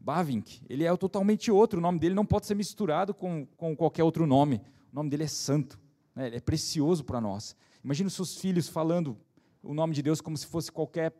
Bavinck. 0.00 0.60
Ele 0.68 0.82
é 0.82 0.92
o 0.92 0.98
totalmente 0.98 1.52
outro. 1.52 1.78
O 1.78 1.80
nome 1.80 2.00
dele 2.00 2.16
não 2.16 2.26
pode 2.26 2.46
ser 2.46 2.56
misturado 2.56 3.14
com, 3.14 3.46
com 3.56 3.76
qualquer 3.76 4.02
outro 4.02 4.26
nome. 4.26 4.60
O 4.92 4.96
nome 4.96 5.08
dele 5.08 5.22
é 5.22 5.28
santo. 5.28 5.78
Né? 6.16 6.26
Ele 6.26 6.36
é 6.38 6.40
precioso 6.40 7.04
para 7.04 7.20
nós. 7.20 7.54
Imagina 7.82 8.08
os 8.08 8.14
seus 8.14 8.36
filhos 8.36 8.68
falando 8.68 9.16
o 9.62 9.74
nome 9.74 9.94
de 9.94 10.02
Deus 10.02 10.20
como 10.20 10.36
se 10.36 10.46
fosse 10.46 10.70
qualquer 10.70 11.14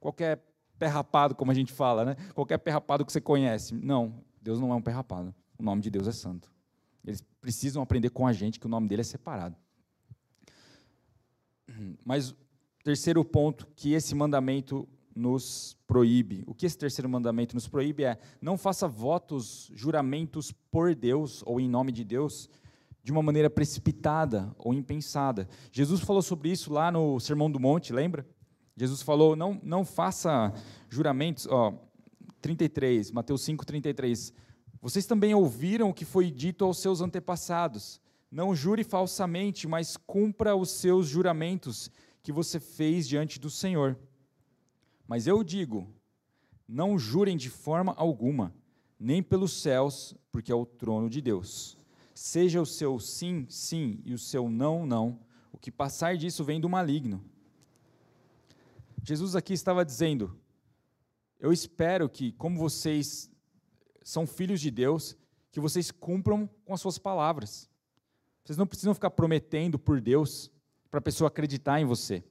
qualquer 0.00 0.44
pé 0.78 0.86
rapado, 0.86 1.34
como 1.34 1.50
a 1.50 1.54
gente 1.54 1.72
fala, 1.72 2.04
né? 2.04 2.16
Qualquer 2.34 2.58
pé 2.58 2.70
rapado 2.70 3.04
que 3.04 3.12
você 3.12 3.20
conhece. 3.20 3.74
Não, 3.74 4.22
Deus 4.40 4.60
não 4.60 4.72
é 4.72 4.74
um 4.74 4.82
pé 4.82 4.92
rapado. 4.92 5.34
O 5.58 5.62
nome 5.62 5.82
de 5.82 5.90
Deus 5.90 6.06
é 6.06 6.12
santo. 6.12 6.50
Eles 7.04 7.20
precisam 7.40 7.82
aprender 7.82 8.10
com 8.10 8.26
a 8.26 8.32
gente 8.32 8.60
que 8.60 8.66
o 8.66 8.68
nome 8.68 8.86
dele 8.86 9.00
é 9.00 9.04
separado. 9.04 9.56
Mas 12.04 12.34
terceiro 12.84 13.24
ponto 13.24 13.66
que 13.74 13.92
esse 13.92 14.14
mandamento 14.14 14.88
nos 15.14 15.76
proíbe. 15.86 16.44
O 16.46 16.54
que 16.54 16.64
esse 16.64 16.78
terceiro 16.78 17.08
mandamento 17.08 17.54
nos 17.54 17.66
proíbe 17.66 18.04
é: 18.04 18.18
não 18.40 18.56
faça 18.56 18.86
votos, 18.86 19.70
juramentos 19.74 20.52
por 20.52 20.94
Deus 20.94 21.42
ou 21.44 21.60
em 21.60 21.68
nome 21.68 21.92
de 21.92 22.04
Deus 22.04 22.48
de 23.02 23.12
uma 23.12 23.22
maneira 23.22 23.48
precipitada 23.48 24.54
ou 24.58 24.74
impensada. 24.74 25.48
Jesus 25.72 26.00
falou 26.00 26.22
sobre 26.22 26.50
isso 26.50 26.72
lá 26.72 26.90
no 26.90 27.18
Sermão 27.20 27.50
do 27.50 27.60
Monte, 27.60 27.92
lembra? 27.92 28.26
Jesus 28.76 29.02
falou: 29.02 29.34
não, 29.34 29.60
não 29.62 29.84
faça 29.84 30.52
juramentos. 30.88 31.46
Ó, 31.46 31.74
33, 32.40 33.10
Mateus 33.10 33.42
5, 33.42 33.64
33. 33.64 34.32
Vocês 34.80 35.06
também 35.06 35.34
ouviram 35.34 35.90
o 35.90 35.94
que 35.94 36.04
foi 36.04 36.30
dito 36.30 36.64
aos 36.64 36.78
seus 36.78 37.00
antepassados. 37.00 38.00
Não 38.30 38.54
jure 38.54 38.84
falsamente, 38.84 39.66
mas 39.66 39.96
cumpra 39.96 40.54
os 40.54 40.70
seus 40.70 41.08
juramentos 41.08 41.90
que 42.22 42.30
você 42.30 42.60
fez 42.60 43.08
diante 43.08 43.40
do 43.40 43.50
Senhor. 43.50 43.98
Mas 45.06 45.26
eu 45.26 45.42
digo: 45.42 45.88
não 46.68 46.98
jurem 46.98 47.36
de 47.36 47.48
forma 47.48 47.94
alguma, 47.96 48.54
nem 49.00 49.22
pelos 49.22 49.62
céus, 49.62 50.14
porque 50.30 50.52
é 50.52 50.54
o 50.54 50.66
trono 50.66 51.08
de 51.08 51.22
Deus 51.22 51.77
Seja 52.20 52.60
o 52.60 52.66
seu 52.66 52.98
sim, 52.98 53.46
sim, 53.48 54.02
e 54.04 54.12
o 54.12 54.18
seu 54.18 54.50
não, 54.50 54.84
não. 54.84 55.20
O 55.52 55.56
que 55.56 55.70
passar 55.70 56.16
disso 56.16 56.42
vem 56.42 56.60
do 56.60 56.68
maligno. 56.68 57.24
Jesus 59.04 59.36
aqui 59.36 59.52
estava 59.52 59.84
dizendo: 59.84 60.36
Eu 61.38 61.52
espero 61.52 62.08
que, 62.08 62.32
como 62.32 62.58
vocês 62.58 63.30
são 64.02 64.26
filhos 64.26 64.60
de 64.60 64.68
Deus, 64.68 65.16
que 65.52 65.60
vocês 65.60 65.92
cumpram 65.92 66.50
com 66.64 66.74
as 66.74 66.80
suas 66.80 66.98
palavras. 66.98 67.70
Vocês 68.42 68.58
não 68.58 68.66
precisam 68.66 68.94
ficar 68.94 69.10
prometendo 69.10 69.78
por 69.78 70.00
Deus 70.00 70.50
para 70.90 70.98
a 70.98 71.02
pessoa 71.02 71.28
acreditar 71.28 71.80
em 71.80 71.84
você, 71.84 72.24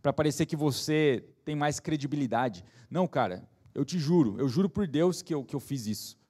para 0.00 0.10
parecer 0.10 0.46
que 0.46 0.56
você 0.56 1.22
tem 1.44 1.54
mais 1.54 1.78
credibilidade. 1.78 2.64
Não, 2.88 3.06
cara, 3.06 3.46
eu 3.74 3.84
te 3.84 3.98
juro, 3.98 4.36
eu 4.38 4.48
juro 4.48 4.70
por 4.70 4.86
Deus 4.86 5.20
que 5.20 5.34
eu, 5.34 5.44
que 5.44 5.54
eu 5.54 5.60
fiz 5.60 5.86
isso. 5.86 6.23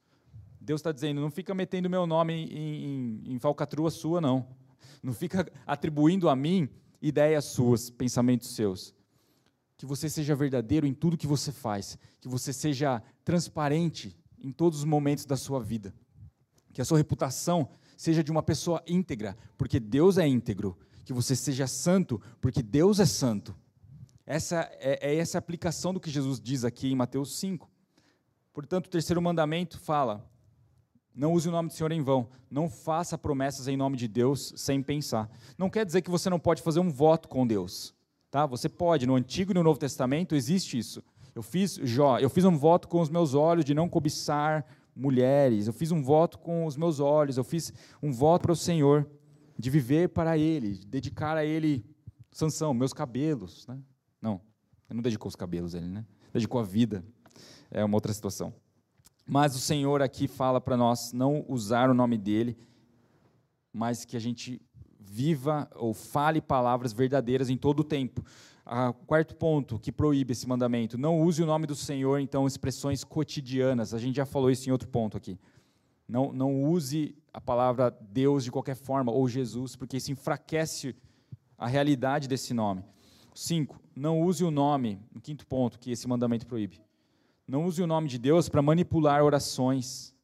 Deus 0.64 0.80
está 0.80 0.92
dizendo: 0.92 1.20
não 1.20 1.30
fica 1.30 1.54
metendo 1.54 1.90
meu 1.90 2.06
nome 2.06 2.32
em, 2.32 2.52
em, 2.54 3.34
em 3.34 3.38
falcatrua 3.38 3.90
sua, 3.90 4.20
não. 4.20 4.46
Não 5.02 5.12
fica 5.12 5.46
atribuindo 5.66 6.28
a 6.30 6.34
mim 6.34 6.68
ideias 7.00 7.44
suas, 7.44 7.90
pensamentos 7.90 8.48
seus. 8.54 8.94
Que 9.76 9.84
você 9.84 10.08
seja 10.08 10.34
verdadeiro 10.34 10.86
em 10.86 10.94
tudo 10.94 11.18
que 11.18 11.26
você 11.26 11.52
faz. 11.52 11.98
Que 12.18 12.28
você 12.28 12.52
seja 12.52 13.02
transparente 13.22 14.16
em 14.38 14.50
todos 14.50 14.78
os 14.78 14.84
momentos 14.84 15.26
da 15.26 15.36
sua 15.36 15.60
vida. 15.60 15.94
Que 16.72 16.80
a 16.80 16.84
sua 16.84 16.96
reputação 16.96 17.68
seja 17.94 18.24
de 18.24 18.30
uma 18.30 18.42
pessoa 18.42 18.82
íntegra, 18.86 19.36
porque 19.58 19.78
Deus 19.78 20.16
é 20.16 20.26
íntegro. 20.26 20.78
Que 21.04 21.12
você 21.12 21.36
seja 21.36 21.66
santo, 21.66 22.20
porque 22.40 22.62
Deus 22.62 22.98
é 22.98 23.06
santo. 23.06 23.54
Essa 24.24 24.62
é, 24.80 25.12
é 25.12 25.16
essa 25.16 25.36
aplicação 25.36 25.92
do 25.92 26.00
que 26.00 26.08
Jesus 26.08 26.40
diz 26.40 26.64
aqui 26.64 26.90
em 26.90 26.96
Mateus 26.96 27.38
5. 27.38 27.70
Portanto, 28.54 28.86
o 28.86 28.90
terceiro 28.90 29.20
mandamento 29.20 29.78
fala: 29.78 30.26
não 31.14 31.32
use 31.32 31.48
o 31.48 31.52
nome 31.52 31.68
do 31.68 31.74
Senhor 31.74 31.92
em 31.92 32.02
vão. 32.02 32.28
Não 32.50 32.68
faça 32.68 33.16
promessas 33.16 33.68
em 33.68 33.76
nome 33.76 33.96
de 33.96 34.08
Deus 34.08 34.52
sem 34.56 34.82
pensar. 34.82 35.30
Não 35.56 35.70
quer 35.70 35.86
dizer 35.86 36.02
que 36.02 36.10
você 36.10 36.28
não 36.28 36.40
pode 36.40 36.60
fazer 36.60 36.80
um 36.80 36.90
voto 36.90 37.28
com 37.28 37.46
Deus. 37.46 37.94
Tá? 38.30 38.44
Você 38.46 38.68
pode. 38.68 39.06
No 39.06 39.14
Antigo 39.14 39.52
e 39.52 39.54
no 39.54 39.62
Novo 39.62 39.78
Testamento 39.78 40.34
existe 40.34 40.76
isso. 40.76 41.02
Eu 41.32 41.42
fiz, 41.42 41.78
Jó, 41.82 42.18
eu 42.18 42.28
fiz 42.28 42.44
um 42.44 42.56
voto 42.56 42.88
com 42.88 43.00
os 43.00 43.08
meus 43.08 43.32
olhos 43.32 43.64
de 43.64 43.74
não 43.74 43.88
cobiçar 43.88 44.66
mulheres. 44.94 45.68
Eu 45.68 45.72
fiz 45.72 45.92
um 45.92 46.02
voto 46.02 46.38
com 46.38 46.66
os 46.66 46.76
meus 46.76 46.98
olhos. 46.98 47.36
Eu 47.36 47.44
fiz 47.44 47.72
um 48.02 48.12
voto 48.12 48.42
para 48.42 48.52
o 48.52 48.56
Senhor 48.56 49.08
de 49.56 49.70
viver 49.70 50.08
para 50.08 50.36
Ele, 50.36 50.72
de 50.72 50.86
dedicar 50.86 51.36
a 51.36 51.44
Ele, 51.44 51.84
Sansão, 52.32 52.74
meus 52.74 52.92
cabelos. 52.92 53.64
Né? 53.68 53.78
Não, 54.20 54.40
ele 54.90 54.96
não 54.96 55.02
dedicou 55.02 55.28
os 55.28 55.36
cabelos 55.36 55.74
Ele, 55.74 55.86
né? 55.86 56.04
Dedicou 56.32 56.60
a 56.60 56.64
vida. 56.64 57.04
É 57.70 57.84
uma 57.84 57.96
outra 57.96 58.12
situação. 58.12 58.52
Mas 59.26 59.56
o 59.56 59.58
Senhor 59.58 60.02
aqui 60.02 60.28
fala 60.28 60.60
para 60.60 60.76
nós 60.76 61.12
não 61.12 61.44
usar 61.48 61.88
o 61.88 61.94
nome 61.94 62.18
dele, 62.18 62.56
mas 63.72 64.04
que 64.04 64.16
a 64.16 64.20
gente 64.20 64.60
viva 65.00 65.68
ou 65.74 65.94
fale 65.94 66.40
palavras 66.40 66.92
verdadeiras 66.92 67.48
em 67.48 67.56
todo 67.56 67.80
o 67.80 67.84
tempo. 67.84 68.24
A, 68.66 68.92
quarto 68.92 69.34
ponto 69.34 69.78
que 69.78 69.92
proíbe 69.92 70.32
esse 70.32 70.46
mandamento: 70.46 70.98
não 70.98 71.20
use 71.22 71.42
o 71.42 71.46
nome 71.46 71.66
do 71.66 71.74
Senhor, 71.74 72.18
então, 72.18 72.46
expressões 72.46 73.04
cotidianas. 73.04 73.94
A 73.94 73.98
gente 73.98 74.16
já 74.16 74.26
falou 74.26 74.50
isso 74.50 74.68
em 74.68 74.72
outro 74.72 74.88
ponto 74.88 75.16
aqui. 75.16 75.38
Não, 76.06 76.32
não 76.32 76.62
use 76.64 77.16
a 77.32 77.40
palavra 77.40 77.90
Deus 77.90 78.44
de 78.44 78.50
qualquer 78.50 78.76
forma, 78.76 79.10
ou 79.10 79.26
Jesus, 79.28 79.74
porque 79.74 79.96
isso 79.96 80.12
enfraquece 80.12 80.94
a 81.56 81.66
realidade 81.66 82.28
desse 82.28 82.52
nome. 82.52 82.84
Cinco, 83.34 83.80
não 83.96 84.20
use 84.20 84.44
o 84.44 84.50
nome, 84.50 85.00
quinto 85.22 85.46
ponto 85.46 85.78
que 85.78 85.90
esse 85.90 86.06
mandamento 86.06 86.46
proíbe. 86.46 86.83
Não 87.46 87.64
use 87.64 87.82
o 87.82 87.86
nome 87.86 88.08
de 88.08 88.18
Deus 88.18 88.48
para 88.48 88.62
manipular 88.62 89.22
orações, 89.22 90.14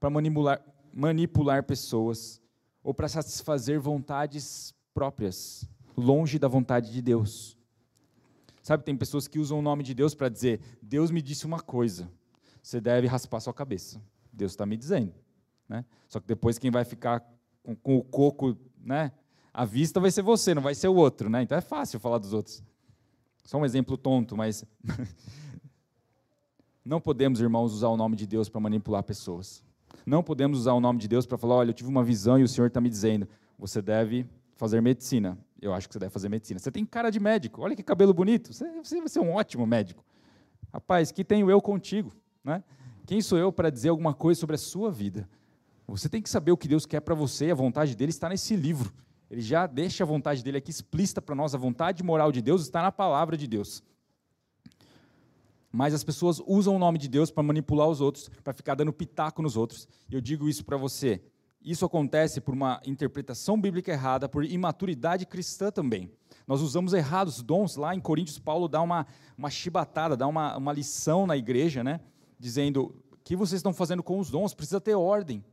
para 0.00 0.10
manipular, 0.10 0.60
manipular 0.92 1.62
pessoas, 1.62 2.40
ou 2.82 2.92
para 2.92 3.08
satisfazer 3.08 3.78
vontades 3.78 4.74
próprias, 4.92 5.68
longe 5.96 6.38
da 6.38 6.48
vontade 6.48 6.92
de 6.92 7.00
Deus. 7.00 7.56
Sabe, 8.62 8.84
tem 8.84 8.96
pessoas 8.96 9.28
que 9.28 9.38
usam 9.38 9.58
o 9.60 9.62
nome 9.62 9.82
de 9.82 9.94
Deus 9.94 10.14
para 10.14 10.28
dizer: 10.28 10.60
Deus 10.82 11.10
me 11.10 11.22
disse 11.22 11.46
uma 11.46 11.60
coisa, 11.60 12.10
você 12.62 12.80
deve 12.80 13.06
raspar 13.06 13.40
sua 13.40 13.54
cabeça. 13.54 14.00
Deus 14.32 14.52
está 14.52 14.66
me 14.66 14.76
dizendo. 14.76 15.14
Né? 15.68 15.84
Só 16.08 16.20
que 16.20 16.26
depois 16.26 16.58
quem 16.58 16.70
vai 16.70 16.84
ficar 16.84 17.24
com, 17.62 17.74
com, 17.76 17.96
o 17.98 18.04
coco 18.04 18.56
né, 18.80 19.12
à 19.52 19.64
vista 19.64 20.00
vai 20.00 20.10
ser 20.10 20.22
você, 20.22 20.54
não 20.54 20.62
vai 20.62 20.74
ser 20.74 20.88
o 20.88 20.94
outro. 20.94 21.28
Né? 21.28 21.42
Então 21.42 21.56
é 21.56 21.60
fácil 21.60 22.00
falar 22.00 22.18
dos 22.18 22.32
outros. 22.32 22.62
Só 23.44 23.58
um 23.58 23.64
exemplo 23.64 23.96
tonto, 23.96 24.36
mas. 24.36 24.64
não 26.88 27.02
podemos, 27.02 27.38
irmãos, 27.38 27.74
usar 27.74 27.88
o 27.88 27.96
nome 27.98 28.16
de 28.16 28.26
Deus 28.26 28.48
para 28.48 28.58
manipular 28.60 29.02
pessoas. 29.02 29.62
Não 30.06 30.22
podemos 30.22 30.60
usar 30.60 30.72
o 30.72 30.80
nome 30.80 30.98
de 30.98 31.06
Deus 31.06 31.26
para 31.26 31.36
falar: 31.36 31.56
olha, 31.56 31.68
eu 31.68 31.74
tive 31.74 31.90
uma 31.90 32.02
visão 32.02 32.38
e 32.38 32.42
o 32.42 32.48
Senhor 32.48 32.68
está 32.68 32.80
me 32.80 32.88
dizendo, 32.88 33.28
você 33.58 33.82
deve 33.82 34.26
fazer 34.56 34.80
medicina. 34.80 35.38
Eu 35.60 35.74
acho 35.74 35.86
que 35.86 35.92
você 35.92 35.98
deve 35.98 36.10
fazer 36.10 36.30
medicina. 36.30 36.58
Você 36.58 36.72
tem 36.72 36.86
cara 36.86 37.10
de 37.10 37.20
médico, 37.20 37.60
olha 37.60 37.76
que 37.76 37.82
cabelo 37.82 38.14
bonito, 38.14 38.54
você, 38.54 38.64
vai 38.70 39.08
ser 39.08 39.20
um 39.20 39.34
ótimo 39.34 39.66
médico. 39.66 40.02
Rapaz, 40.72 41.12
que 41.12 41.22
tenho 41.22 41.50
eu 41.50 41.60
contigo? 41.60 42.10
Né? 42.42 42.64
Quem 43.06 43.20
sou 43.20 43.36
eu 43.36 43.52
para 43.52 43.68
dizer 43.68 43.90
alguma 43.90 44.14
coisa 44.14 44.40
sobre 44.40 44.54
a 44.54 44.58
sua 44.58 44.90
vida? 44.90 45.28
Você 45.86 46.08
tem 46.08 46.22
que 46.22 46.30
saber 46.30 46.52
o 46.52 46.56
que 46.56 46.68
Deus 46.68 46.86
quer 46.86 47.00
para 47.00 47.14
você, 47.14 47.46
e 47.46 47.50
a 47.50 47.54
vontade 47.54 47.94
dele 47.94 48.10
está 48.10 48.30
nesse 48.30 48.56
livro. 48.56 48.92
Ele 49.30 49.42
já 49.42 49.66
deixa 49.66 50.04
a 50.04 50.06
vontade 50.06 50.42
dele 50.42 50.56
aqui 50.56 50.70
explícita 50.70 51.20
para 51.20 51.34
nós. 51.34 51.54
A 51.54 51.58
vontade 51.58 52.02
moral 52.02 52.32
de 52.32 52.40
Deus 52.40 52.62
está 52.62 52.82
na 52.82 52.92
palavra 52.92 53.36
de 53.36 53.46
Deus. 53.46 53.82
Mas 55.70 55.92
as 55.92 56.02
pessoas 56.02 56.40
usam 56.46 56.76
o 56.76 56.78
nome 56.78 56.98
de 56.98 57.08
Deus 57.08 57.30
para 57.30 57.42
manipular 57.42 57.88
os 57.88 58.00
outros, 58.00 58.30
para 58.42 58.52
ficar 58.52 58.74
dando 58.74 58.92
pitaco 58.92 59.42
nos 59.42 59.56
outros. 59.56 59.86
Eu 60.10 60.20
digo 60.20 60.48
isso 60.48 60.64
para 60.64 60.76
você. 60.76 61.22
Isso 61.60 61.84
acontece 61.84 62.40
por 62.40 62.54
uma 62.54 62.80
interpretação 62.86 63.60
bíblica 63.60 63.92
errada, 63.92 64.28
por 64.28 64.44
imaturidade 64.44 65.26
cristã 65.26 65.70
também. 65.70 66.10
Nós 66.46 66.62
usamos 66.62 66.92
errados 66.92 67.42
dons. 67.42 67.76
Lá 67.76 67.94
em 67.94 68.00
Coríntios, 68.00 68.38
Paulo 68.38 68.68
dá 68.68 68.80
uma, 68.80 69.06
uma 69.36 69.50
chibatada, 69.50 70.16
dá 70.16 70.26
uma, 70.26 70.56
uma 70.56 70.72
lição 70.72 71.26
na 71.26 71.36
igreja, 71.36 71.84
né? 71.84 72.00
dizendo: 72.38 72.94
o 73.12 73.16
que 73.24 73.36
vocês 73.36 73.58
estão 73.58 73.72
fazendo 73.72 74.02
com 74.02 74.18
os 74.18 74.30
dons? 74.30 74.54
Precisa 74.54 74.80
ter 74.80 74.94
ordem. 74.94 75.44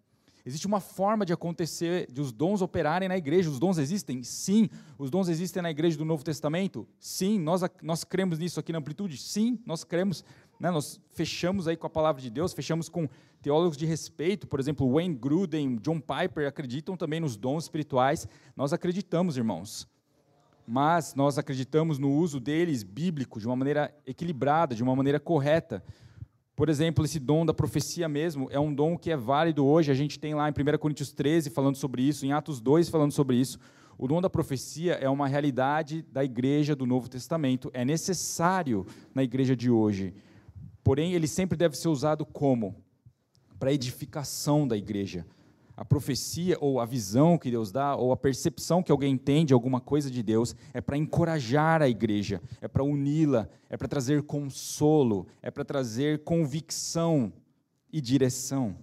Existe 0.45 0.67
uma 0.67 0.79
forma 0.79 1.25
de 1.25 1.33
acontecer, 1.33 2.11
de 2.11 2.21
os 2.21 2.31
dons 2.31 2.61
operarem 2.61 3.09
na 3.09 3.17
igreja. 3.17 3.49
Os 3.49 3.57
dons 3.57 3.79
existem? 3.79 4.21
Sim. 4.21 4.69
Os 4.95 5.09
dons 5.09 5.27
existem 5.27 5.59
na 5.61 5.71
igreja 5.71 5.97
do 5.97 6.05
Novo 6.05 6.23
Testamento? 6.23 6.87
Sim. 6.99 7.39
Nós, 7.39 7.63
nós 7.81 8.03
cremos 8.03 8.37
nisso 8.37 8.59
aqui 8.59 8.71
na 8.71 8.77
Amplitude? 8.77 9.17
Sim. 9.17 9.59
Nós 9.65 9.83
cremos, 9.83 10.23
né? 10.59 10.69
nós 10.69 11.01
fechamos 11.13 11.67
aí 11.67 11.75
com 11.75 11.87
a 11.87 11.89
palavra 11.89 12.21
de 12.21 12.29
Deus, 12.29 12.53
fechamos 12.53 12.87
com 12.87 13.09
teólogos 13.41 13.75
de 13.75 13.87
respeito, 13.87 14.47
por 14.47 14.59
exemplo, 14.59 14.91
Wayne 14.91 15.15
Gruden, 15.15 15.77
John 15.77 15.99
Piper, 15.99 16.47
acreditam 16.47 16.95
também 16.95 17.19
nos 17.19 17.35
dons 17.35 17.63
espirituais. 17.63 18.27
Nós 18.55 18.71
acreditamos, 18.71 19.37
irmãos. 19.37 19.87
Mas 20.67 21.13
nós 21.15 21.37
acreditamos 21.39 21.97
no 21.97 22.11
uso 22.11 22.39
deles 22.39 22.83
bíblico, 22.83 23.39
de 23.39 23.47
uma 23.47 23.55
maneira 23.55 23.95
equilibrada, 24.05 24.75
de 24.75 24.83
uma 24.83 24.95
maneira 24.95 25.19
correta. 25.19 25.83
Por 26.55 26.69
exemplo, 26.69 27.03
esse 27.03 27.19
dom 27.19 27.45
da 27.45 27.53
profecia 27.53 28.07
mesmo 28.07 28.47
é 28.49 28.59
um 28.59 28.73
dom 28.73 28.97
que 28.97 29.11
é 29.11 29.17
válido 29.17 29.65
hoje. 29.65 29.91
A 29.91 29.95
gente 29.95 30.17
tem 30.17 30.33
lá 30.33 30.47
em 30.47 30.53
1 30.53 30.77
Coríntios 30.77 31.11
13 31.11 31.49
falando 31.49 31.75
sobre 31.75 32.01
isso, 32.01 32.25
em 32.25 32.31
Atos 32.31 32.61
2 32.61 32.87
falando 32.87 33.11
sobre 33.11 33.35
isso. 33.35 33.59
O 33.97 34.07
dom 34.07 34.21
da 34.21 34.29
profecia 34.29 34.93
é 34.93 35.09
uma 35.09 35.27
realidade 35.27 36.01
da 36.11 36.23
igreja 36.23 36.75
do 36.75 36.85
Novo 36.85 37.09
Testamento. 37.09 37.69
É 37.73 37.83
necessário 37.83 38.85
na 39.13 39.23
igreja 39.23 39.55
de 39.55 39.69
hoje. 39.69 40.13
Porém, 40.83 41.13
ele 41.13 41.27
sempre 41.27 41.57
deve 41.57 41.75
ser 41.75 41.89
usado 41.89 42.25
como? 42.25 42.75
Para 43.59 43.73
edificação 43.73 44.67
da 44.67 44.77
igreja 44.77 45.25
a 45.75 45.83
profecia 45.83 46.57
ou 46.61 46.79
a 46.79 46.85
visão 46.85 47.37
que 47.37 47.51
Deus 47.51 47.71
dá, 47.71 47.95
ou 47.95 48.11
a 48.11 48.17
percepção 48.17 48.81
que 48.81 48.91
alguém 48.91 49.17
tem 49.17 49.45
de 49.45 49.53
alguma 49.53 49.81
coisa 49.81 50.09
de 50.09 50.23
Deus, 50.23 50.55
é 50.73 50.79
para 50.79 50.97
encorajar 50.97 51.81
a 51.81 51.89
igreja, 51.89 52.41
é 52.61 52.67
para 52.67 52.83
uni-la, 52.83 53.49
é 53.69 53.75
para 53.75 53.87
trazer 53.87 54.23
consolo, 54.23 55.27
é 55.41 55.51
para 55.51 55.65
trazer 55.65 56.23
convicção 56.23 57.33
e 57.91 57.99
direção. 57.99 58.77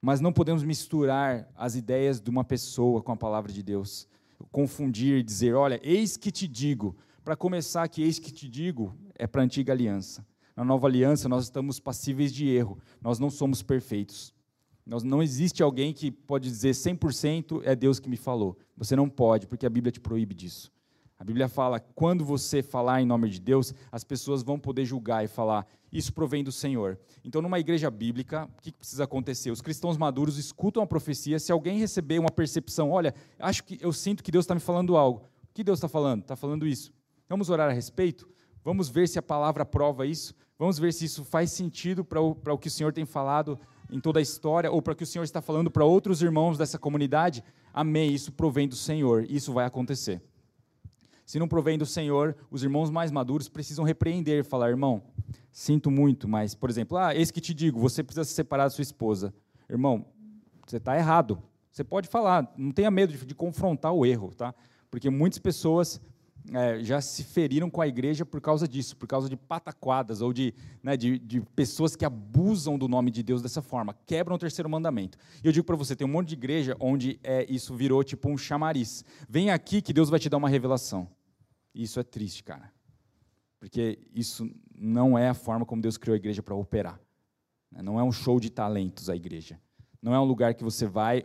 Mas 0.00 0.20
não 0.20 0.32
podemos 0.32 0.64
misturar 0.64 1.48
as 1.56 1.74
ideias 1.74 2.20
de 2.20 2.28
uma 2.28 2.44
pessoa 2.44 3.00
com 3.00 3.12
a 3.12 3.16
palavra 3.16 3.52
de 3.52 3.62
Deus, 3.62 4.08
confundir 4.50 5.18
e 5.18 5.22
dizer: 5.22 5.54
olha, 5.54 5.80
eis 5.82 6.16
que 6.16 6.30
te 6.30 6.48
digo. 6.48 6.96
Para 7.24 7.36
começar, 7.36 7.86
que 7.86 8.02
eis 8.02 8.18
que 8.18 8.32
te 8.32 8.48
digo 8.48 8.96
é 9.14 9.28
para 9.28 9.42
a 9.42 9.44
antiga 9.44 9.72
aliança. 9.72 10.26
Na 10.56 10.64
nova 10.64 10.88
aliança, 10.88 11.28
nós 11.28 11.44
estamos 11.44 11.78
passíveis 11.78 12.32
de 12.32 12.48
erro, 12.48 12.78
nós 13.00 13.20
não 13.20 13.30
somos 13.30 13.62
perfeitos. 13.62 14.34
Não 14.84 15.22
existe 15.22 15.62
alguém 15.62 15.92
que 15.92 16.10
pode 16.10 16.48
dizer 16.48 16.72
100% 16.72 17.62
é 17.64 17.74
Deus 17.76 18.00
que 18.00 18.08
me 18.08 18.16
falou. 18.16 18.58
Você 18.76 18.96
não 18.96 19.08
pode, 19.08 19.46
porque 19.46 19.64
a 19.64 19.70
Bíblia 19.70 19.92
te 19.92 20.00
proíbe 20.00 20.34
disso. 20.34 20.72
A 21.22 21.24
Bíblia 21.24 21.48
fala, 21.48 21.78
quando 21.78 22.24
você 22.24 22.64
falar 22.64 23.00
em 23.00 23.06
nome 23.06 23.30
de 23.30 23.40
Deus, 23.40 23.72
as 23.92 24.02
pessoas 24.02 24.42
vão 24.42 24.58
poder 24.58 24.84
julgar 24.84 25.24
e 25.24 25.28
falar, 25.28 25.64
isso 25.92 26.12
provém 26.12 26.42
do 26.42 26.50
Senhor. 26.50 26.98
Então, 27.24 27.40
numa 27.40 27.60
igreja 27.60 27.88
bíblica, 27.92 28.50
o 28.58 28.60
que 28.60 28.72
precisa 28.72 29.04
acontecer? 29.04 29.52
Os 29.52 29.60
cristãos 29.60 29.96
maduros 29.96 30.36
escutam 30.36 30.82
a 30.82 30.86
profecia, 30.86 31.38
se 31.38 31.52
alguém 31.52 31.78
receber 31.78 32.18
uma 32.18 32.30
percepção, 32.30 32.90
olha, 32.90 33.14
acho 33.38 33.62
que 33.62 33.78
eu 33.80 33.92
sinto 33.92 34.20
que 34.20 34.32
Deus 34.32 34.42
está 34.42 34.54
me 34.54 34.60
falando 34.60 34.96
algo. 34.96 35.20
O 35.44 35.54
que 35.54 35.62
Deus 35.62 35.78
está 35.78 35.88
falando? 35.88 36.22
Está 36.22 36.34
falando 36.34 36.66
isso. 36.66 36.92
Vamos 37.28 37.50
orar 37.50 37.70
a 37.70 37.72
respeito? 37.72 38.28
Vamos 38.64 38.88
ver 38.88 39.08
se 39.08 39.16
a 39.16 39.22
palavra 39.22 39.64
prova 39.64 40.04
isso? 40.04 40.34
Vamos 40.58 40.76
ver 40.76 40.92
se 40.92 41.04
isso 41.04 41.24
faz 41.24 41.52
sentido 41.52 42.04
para 42.04 42.20
o, 42.20 42.34
para 42.34 42.52
o 42.52 42.58
que 42.58 42.66
o 42.66 42.70
Senhor 42.70 42.92
tem 42.92 43.04
falado 43.04 43.56
em 43.92 44.00
toda 44.00 44.18
a 44.18 44.22
história, 44.22 44.70
ou 44.70 44.80
para 44.80 44.94
que 44.94 45.04
o 45.04 45.06
Senhor 45.06 45.22
está 45.22 45.42
falando 45.42 45.70
para 45.70 45.84
outros 45.84 46.22
irmãos 46.22 46.56
dessa 46.56 46.78
comunidade, 46.78 47.44
amém, 47.72 48.12
isso 48.12 48.32
provém 48.32 48.66
do 48.66 48.74
Senhor, 48.74 49.24
isso 49.28 49.52
vai 49.52 49.66
acontecer. 49.66 50.22
Se 51.26 51.38
não 51.38 51.46
provém 51.46 51.78
do 51.78 51.86
Senhor, 51.86 52.34
os 52.50 52.62
irmãos 52.62 52.90
mais 52.90 53.10
maduros 53.10 53.48
precisam 53.48 53.84
repreender, 53.84 54.44
falar, 54.44 54.70
irmão, 54.70 55.02
sinto 55.52 55.90
muito, 55.90 56.26
mas, 56.26 56.54
por 56.54 56.70
exemplo, 56.70 56.96
ah, 56.96 57.14
eis 57.14 57.30
que 57.30 57.40
te 57.40 57.52
digo, 57.52 57.78
você 57.78 58.02
precisa 58.02 58.24
se 58.24 58.32
separar 58.32 58.64
da 58.64 58.70
sua 58.70 58.82
esposa. 58.82 59.32
Irmão, 59.68 60.06
você 60.66 60.78
está 60.78 60.96
errado. 60.96 61.42
Você 61.70 61.84
pode 61.84 62.08
falar, 62.08 62.52
não 62.56 62.72
tenha 62.72 62.90
medo 62.90 63.12
de, 63.12 63.24
de 63.24 63.34
confrontar 63.34 63.92
o 63.92 64.04
erro, 64.04 64.34
tá? 64.34 64.54
Porque 64.90 65.08
muitas 65.08 65.38
pessoas 65.38 66.00
é, 66.50 66.82
já 66.82 67.00
se 67.00 67.22
feriram 67.22 67.70
com 67.70 67.80
a 67.80 67.86
igreja 67.86 68.26
por 68.26 68.40
causa 68.40 68.66
disso, 68.66 68.96
por 68.96 69.06
causa 69.06 69.28
de 69.28 69.36
pataquadas 69.36 70.20
ou 70.20 70.32
de, 70.32 70.54
né, 70.82 70.96
de, 70.96 71.18
de, 71.18 71.40
pessoas 71.40 71.94
que 71.94 72.04
abusam 72.04 72.76
do 72.76 72.88
nome 72.88 73.10
de 73.10 73.22
Deus 73.22 73.40
dessa 73.40 73.62
forma, 73.62 73.96
quebram 74.06 74.36
o 74.36 74.38
terceiro 74.38 74.68
mandamento. 74.68 75.16
E 75.42 75.46
eu 75.46 75.52
digo 75.52 75.64
para 75.64 75.76
você, 75.76 75.94
tem 75.94 76.06
um 76.06 76.10
monte 76.10 76.28
de 76.28 76.34
igreja 76.34 76.76
onde 76.80 77.18
é, 77.22 77.46
isso 77.48 77.74
virou 77.74 78.02
tipo 78.02 78.28
um 78.28 78.36
chamariz. 78.36 79.04
Vem 79.28 79.50
aqui 79.50 79.80
que 79.80 79.92
Deus 79.92 80.10
vai 80.10 80.18
te 80.18 80.28
dar 80.28 80.38
uma 80.38 80.48
revelação. 80.48 81.08
E 81.74 81.82
isso 81.84 82.00
é 82.00 82.02
triste, 82.02 82.42
cara. 82.42 82.72
Porque 83.58 83.98
isso 84.12 84.50
não 84.74 85.16
é 85.16 85.28
a 85.28 85.34
forma 85.34 85.64
como 85.64 85.80
Deus 85.80 85.96
criou 85.96 86.14
a 86.14 86.16
igreja 86.16 86.42
para 86.42 86.54
operar. 86.54 87.00
Não 87.70 87.98
é 87.98 88.02
um 88.02 88.12
show 88.12 88.40
de 88.40 88.50
talentos 88.50 89.08
a 89.08 89.16
igreja. 89.16 89.58
Não 90.02 90.12
é 90.12 90.20
um 90.20 90.24
lugar 90.24 90.54
que 90.54 90.64
você 90.64 90.86
vai 90.86 91.24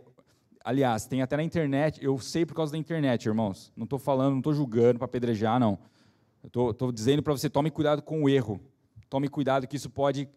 Aliás, 0.64 1.06
tem 1.06 1.22
até 1.22 1.36
na 1.36 1.42
internet, 1.42 2.02
eu 2.02 2.18
sei 2.18 2.44
por 2.44 2.54
causa 2.54 2.72
da 2.72 2.78
internet, 2.78 3.26
irmãos. 3.26 3.72
Não 3.76 3.84
estou 3.84 3.98
falando, 3.98 4.32
não 4.32 4.38
estou 4.38 4.52
julgando 4.52 4.98
para 4.98 5.06
apedrejar, 5.06 5.58
não. 5.58 5.78
Estou 6.44 6.92
dizendo 6.92 7.22
para 7.22 7.32
você, 7.32 7.48
tome 7.48 7.70
cuidado 7.70 8.02
com 8.02 8.24
o 8.24 8.28
erro. 8.28 8.60
Tome 9.08 9.28
cuidado 9.28 9.66
que 9.66 9.76
isso 9.76 9.90
pode 9.90 10.28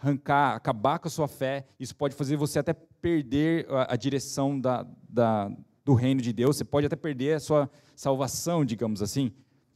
arrancar, 0.00 0.54
acabar 0.54 0.98
com 0.98 1.08
a 1.08 1.10
sua 1.10 1.28
fé. 1.28 1.66
Isso 1.78 1.94
pode 1.94 2.14
fazer 2.14 2.36
você 2.36 2.58
até 2.58 2.72
perder 2.72 3.66
a, 3.70 3.94
a 3.94 3.96
direção 3.96 4.58
da, 4.58 4.86
da, 5.08 5.50
do 5.84 5.94
reino 5.94 6.20
de 6.20 6.32
Deus. 6.32 6.56
Você 6.56 6.64
pode 6.64 6.86
até 6.86 6.96
perder 6.96 7.34
a 7.34 7.40
sua 7.40 7.70
salvação, 7.94 8.64
digamos 8.64 9.02
assim. 9.02 9.32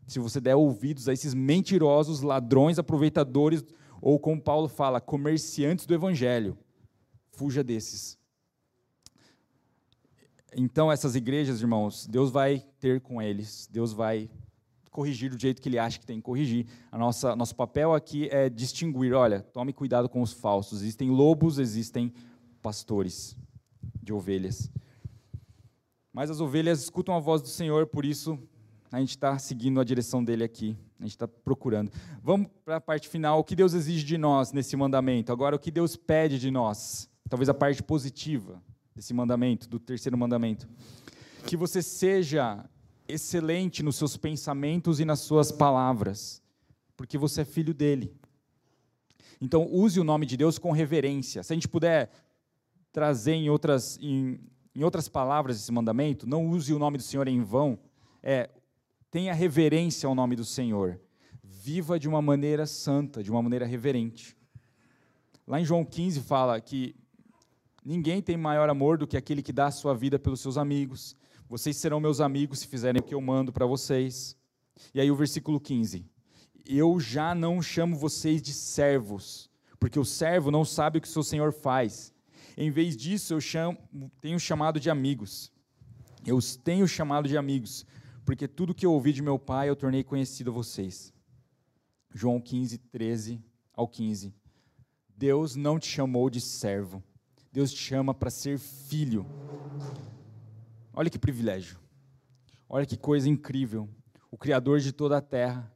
Se 0.07 0.18
você 0.18 0.40
der 0.40 0.55
ouvidos 0.55 1.09
a 1.09 1.12
esses 1.12 1.34
mentirosos, 1.34 2.22
ladrões, 2.22 2.78
aproveitadores, 2.78 3.64
ou 4.00 4.18
como 4.18 4.40
Paulo 4.40 4.68
fala, 4.68 5.00
comerciantes 5.00 5.86
do 5.86 5.94
evangelho. 5.94 6.59
Fuja 7.30 7.62
desses. 7.64 8.18
Então, 10.55 10.92
essas 10.92 11.14
igrejas, 11.14 11.61
irmãos, 11.61 12.07
Deus 12.07 12.30
vai 12.30 12.64
ter 12.78 13.00
com 13.00 13.22
eles, 13.22 13.68
Deus 13.70 13.92
vai 13.92 14.28
corrigir 14.90 15.30
do 15.30 15.38
jeito 15.38 15.62
que 15.62 15.68
ele 15.68 15.78
acha 15.78 15.98
que 15.98 16.05
tem 16.05 16.18
que 16.18 16.22
corrigir. 16.22 16.66
A 16.90 16.98
nossa, 16.98 17.34
nosso 17.34 17.57
papel 17.57 17.94
aqui 17.94 18.28
é 18.30 18.50
distinguir, 18.50 19.14
olha, 19.14 19.40
tome 19.40 19.72
cuidado 19.72 20.09
com 20.09 20.20
os 20.20 20.32
falsos. 20.32 20.82
Existem 20.82 21.11
lobos, 21.11 21.59
existem 21.59 22.12
pastores 22.61 23.36
de 24.03 24.12
ovelhas. 24.12 24.70
Mas 26.12 26.30
as 26.30 26.40
ovelhas 26.40 26.82
escutam 26.82 27.16
a 27.16 27.18
voz 27.18 27.40
do 27.40 27.48
Senhor, 27.48 27.86
por 27.86 28.05
isso 28.05 28.38
a 28.90 29.00
gente 29.00 29.11
está 29.11 29.38
seguindo 29.38 29.80
a 29.80 29.84
direção 29.84 30.22
dele 30.22 30.44
aqui, 30.44 30.76
a 31.00 31.05
gente 31.05 31.12
está 31.12 31.26
procurando. 31.26 31.90
Vamos 32.22 32.48
para 32.62 32.76
a 32.76 32.80
parte 32.80 33.09
final, 33.09 33.38
o 33.38 33.44
que 33.44 33.57
Deus 33.57 33.72
exige 33.72 34.05
de 34.05 34.18
nós 34.18 34.53
nesse 34.53 34.76
mandamento. 34.76 35.32
Agora, 35.32 35.57
o 35.57 35.59
que 35.59 35.70
Deus 35.70 35.96
pede 35.96 36.38
de 36.38 36.50
nós, 36.50 37.09
talvez 37.30 37.48
a 37.48 37.55
parte 37.55 37.82
positiva 37.82 38.62
desse 38.95 39.14
mandamento, 39.14 39.68
do 39.68 39.78
terceiro 39.78 40.16
mandamento. 40.16 40.68
Que 41.47 41.57
você 41.57 41.82
seja 41.82 42.64
excelente 43.09 43.82
nos 43.82 43.97
seus 43.97 44.16
pensamentos 44.16 45.01
e 45.01 45.05
nas 45.05 45.20
suas 45.20 45.51
palavras, 45.51 46.43
porque 46.97 47.18
você 47.18 47.43
é 47.43 47.45
filho 47.45 47.74
dele. 47.74 48.14
Então, 49.40 49.66
use 49.70 49.99
o 49.99 50.05
nome 50.05 50.24
de 50.24 50.36
Deus 50.36 50.59
com 50.59 50.70
reverência. 50.70 51.43
Se 51.43 51.53
a 51.53 51.57
gente 51.57 51.68
puder 51.68 52.11
trazer 52.93 53.32
em 53.32 53.51
outras, 53.51 53.99
em, 54.01 54.38
em 54.74 54.84
outras 54.84 55.09
palavras 55.09 55.57
esse 55.57 55.72
mandamento, 55.72 56.28
não 56.28 56.47
use 56.47 56.72
o 56.72 56.78
nome 56.78 56.97
do 56.97 57.03
Senhor 57.03 57.26
em 57.26 57.43
vão, 57.43 57.78
é, 58.22 58.49
tenha 59.11 59.34
reverência 59.34 60.07
ao 60.07 60.14
nome 60.14 60.36
do 60.36 60.45
Senhor. 60.45 61.01
Viva 61.43 61.99
de 61.99 62.09
uma 62.09 62.22
maneira 62.22 62.66
santa, 62.66 63.22
de 63.22 63.30
uma 63.30 63.43
maneira 63.43 63.66
reverente. 63.66 64.36
Lá 65.47 65.61
em 65.61 65.64
João 65.64 65.84
15 65.84 66.20
fala 66.20 66.61
que 66.61 66.95
ninguém 67.84 68.22
tem 68.22 68.36
maior 68.36 68.68
amor 68.68 68.98
do 68.98 69.06
que 69.06 69.16
aquele 69.16 69.42
que 69.42 69.52
dá 69.52 69.66
a 69.66 69.70
sua 69.70 69.94
vida 69.94 70.18
pelos 70.18 70.40
seus 70.40 70.56
amigos. 70.56 71.16
Vocês 71.48 71.76
serão 71.76 72.00
meus 72.00 72.20
amigos 72.20 72.60
se 72.60 72.66
fizerem 72.66 73.00
o 73.00 73.04
que 73.04 73.14
eu 73.14 73.20
mando 73.20 73.52
para 73.52 73.66
vocês. 73.66 74.36
E 74.94 75.00
aí 75.00 75.10
o 75.10 75.16
versículo 75.16 75.60
15. 75.60 76.04
Eu 76.64 76.98
já 77.00 77.34
não 77.34 77.60
chamo 77.60 77.96
vocês 77.96 78.40
de 78.40 78.52
servos, 78.52 79.50
porque 79.78 79.98
o 79.98 80.04
servo 80.04 80.50
não 80.50 80.64
sabe 80.64 80.98
o 80.98 81.00
que 81.00 81.08
o 81.08 81.10
seu 81.10 81.22
senhor 81.22 81.52
faz. 81.52 82.12
Em 82.56 82.70
vez 82.70 82.96
disso, 82.96 83.34
eu 83.34 83.40
chamo, 83.40 83.78
tenho 84.20 84.38
chamado 84.38 84.78
de 84.78 84.90
amigos. 84.90 85.52
Eu 86.24 86.36
os 86.36 86.54
tenho 86.54 86.86
chamado 86.86 87.28
de 87.28 87.36
amigos, 87.36 87.84
porque 88.24 88.46
tudo 88.46 88.74
que 88.74 88.86
eu 88.86 88.92
ouvi 88.92 89.12
de 89.12 89.22
meu 89.22 89.38
Pai 89.38 89.68
eu 89.68 89.76
tornei 89.76 90.04
conhecido 90.04 90.50
a 90.50 90.54
vocês. 90.54 91.12
João 92.14 92.40
15, 92.40 92.78
13 92.78 93.42
ao 93.74 93.88
15. 93.88 94.32
Deus 95.16 95.56
não 95.56 95.78
te 95.78 95.88
chamou 95.88 96.30
de 96.30 96.40
servo, 96.40 97.02
Deus 97.53 97.70
te 97.70 97.78
chama 97.78 98.14
para 98.14 98.30
ser 98.30 98.59
filho. 98.59 99.26
Olha 100.94 101.11
que 101.11 101.18
privilégio, 101.18 101.78
olha 102.66 102.86
que 102.86 102.96
coisa 102.96 103.28
incrível. 103.28 103.86
O 104.30 104.38
Criador 104.38 104.80
de 104.80 104.90
toda 104.90 105.18
a 105.18 105.20
terra, 105.20 105.70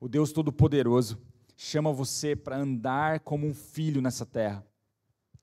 o 0.00 0.08
Deus 0.08 0.32
Todo-Poderoso, 0.32 1.20
chama 1.56 1.92
você 1.92 2.34
para 2.34 2.58
andar 2.58 3.20
como 3.20 3.46
um 3.46 3.54
filho 3.54 4.02
nessa 4.02 4.26
terra. 4.26 4.66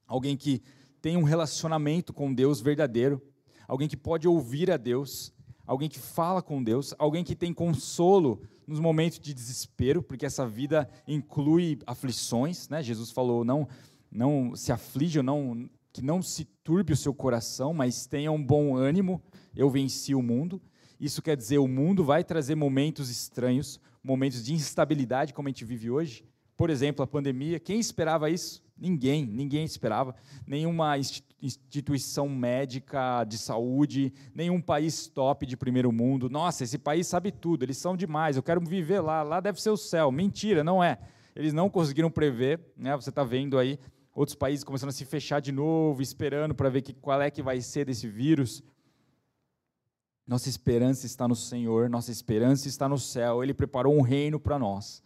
Alguém 0.05 0.35
que 0.35 0.61
tem 1.01 1.15
um 1.15 1.23
relacionamento 1.23 2.13
com 2.13 2.33
Deus 2.33 2.59
verdadeiro, 2.59 3.21
alguém 3.65 3.87
que 3.87 3.95
pode 3.95 4.27
ouvir 4.27 4.69
a 4.69 4.75
Deus, 4.75 5.33
alguém 5.65 5.87
que 5.87 5.99
fala 5.99 6.41
com 6.41 6.61
Deus, 6.61 6.93
alguém 6.99 7.23
que 7.23 7.35
tem 7.35 7.53
consolo 7.53 8.41
nos 8.67 8.81
momentos 8.81 9.19
de 9.19 9.33
desespero, 9.33 10.03
porque 10.03 10.25
essa 10.25 10.45
vida 10.45 10.89
inclui 11.07 11.79
aflições, 11.87 12.67
né? 12.67 12.83
Jesus 12.83 13.11
falou: 13.11 13.45
não, 13.45 13.67
não 14.11 14.53
se 14.53 14.71
aflige, 14.71 15.21
não, 15.21 15.69
que 15.97 16.05
não 16.05 16.21
se 16.21 16.45
turbe 16.63 16.93
o 16.93 16.95
seu 16.95 17.11
coração, 17.11 17.73
mas 17.73 18.05
tenha 18.05 18.31
um 18.31 18.43
bom 18.43 18.75
ânimo. 18.75 19.19
Eu 19.55 19.67
venci 19.67 20.13
o 20.13 20.21
mundo. 20.21 20.61
Isso 20.99 21.23
quer 21.23 21.35
dizer 21.35 21.57
o 21.57 21.67
mundo 21.67 22.03
vai 22.03 22.23
trazer 22.23 22.53
momentos 22.53 23.09
estranhos, 23.09 23.79
momentos 24.03 24.45
de 24.45 24.53
instabilidade, 24.53 25.33
como 25.33 25.47
a 25.47 25.49
gente 25.49 25.65
vive 25.65 25.89
hoje. 25.89 26.23
Por 26.55 26.69
exemplo, 26.69 27.03
a 27.03 27.07
pandemia. 27.07 27.59
Quem 27.59 27.79
esperava 27.79 28.29
isso? 28.29 28.63
Ninguém, 28.77 29.25
ninguém 29.25 29.65
esperava. 29.65 30.15
Nenhuma 30.45 30.99
instituição 31.41 32.29
médica 32.29 33.23
de 33.23 33.39
saúde, 33.39 34.13
nenhum 34.35 34.61
país 34.61 35.07
top 35.07 35.47
de 35.47 35.57
primeiro 35.57 35.91
mundo. 35.91 36.29
Nossa, 36.29 36.63
esse 36.63 36.77
país 36.77 37.07
sabe 37.07 37.31
tudo, 37.31 37.63
eles 37.63 37.77
são 37.77 37.97
demais, 37.97 38.37
eu 38.37 38.43
quero 38.43 38.61
viver 38.61 38.99
lá, 38.99 39.23
lá 39.23 39.39
deve 39.39 39.59
ser 39.59 39.71
o 39.71 39.77
céu. 39.77 40.11
Mentira, 40.11 40.63
não 40.63 40.83
é. 40.83 40.99
Eles 41.35 41.53
não 41.53 41.71
conseguiram 41.71 42.11
prever, 42.11 42.59
né? 42.77 42.95
você 42.95 43.09
está 43.09 43.23
vendo 43.23 43.57
aí 43.57 43.79
outros 44.17 44.33
países 44.33 44.63
começando 44.63 44.89
a 44.89 44.93
se 44.93 45.05
fechar 45.05 45.39
de 45.39 45.51
novo, 45.51 46.01
esperando 46.01 46.55
para 46.55 46.69
ver 46.69 46.81
que, 46.81 46.91
qual 46.91 47.21
é 47.21 47.29
que 47.29 47.43
vai 47.43 47.61
ser 47.61 47.85
desse 47.85 48.07
vírus. 48.07 48.63
Nossa 50.25 50.49
esperança 50.49 51.05
está 51.05 51.27
no 51.27 51.35
Senhor, 51.35 51.87
nossa 51.87 52.11
esperança 52.11 52.67
está 52.67 52.89
no 52.89 52.97
céu, 52.97 53.43
Ele 53.43 53.53
preparou 53.53 53.95
um 53.95 54.01
reino 54.01 54.39
para 54.39 54.57
nós. 54.57 55.03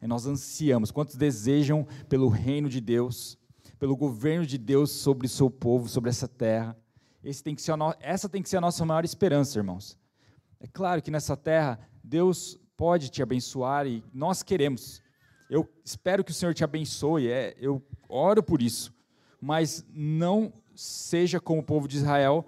E 0.00 0.06
nós 0.06 0.26
ansiamos. 0.26 0.90
Quantos 0.90 1.14
desejam 1.14 1.86
pelo 2.08 2.28
reino 2.28 2.70
de 2.70 2.80
Deus, 2.80 3.38
pelo 3.78 3.94
governo 3.94 4.46
de 4.46 4.56
Deus 4.56 4.90
sobre 4.90 5.26
o 5.26 5.30
seu 5.30 5.50
povo, 5.50 5.86
sobre 5.86 6.08
essa 6.08 6.26
terra? 6.26 6.74
Tem 7.42 7.54
no... 7.76 7.94
essa 8.00 8.30
tem 8.30 8.42
que 8.42 8.48
ser 8.48 8.56
a 8.56 8.62
nossa 8.62 8.82
maior 8.86 9.04
esperança, 9.04 9.58
irmãos. 9.58 9.98
É 10.58 10.66
claro 10.66 11.02
que 11.02 11.10
nessa 11.10 11.36
terra, 11.36 11.78
Deus 12.02 12.58
pode 12.78 13.10
te 13.10 13.22
abençoar 13.22 13.86
e 13.86 14.02
nós 14.10 14.42
queremos. 14.42 15.03
Eu 15.48 15.68
espero 15.84 16.24
que 16.24 16.30
o 16.30 16.34
Senhor 16.34 16.54
te 16.54 16.64
abençoe, 16.64 17.28
é, 17.28 17.54
eu 17.58 17.82
oro 18.08 18.42
por 18.42 18.62
isso. 18.62 18.94
Mas 19.40 19.84
não 19.92 20.52
seja 20.74 21.40
como 21.40 21.60
o 21.60 21.64
povo 21.64 21.86
de 21.86 21.98
Israel, 21.98 22.46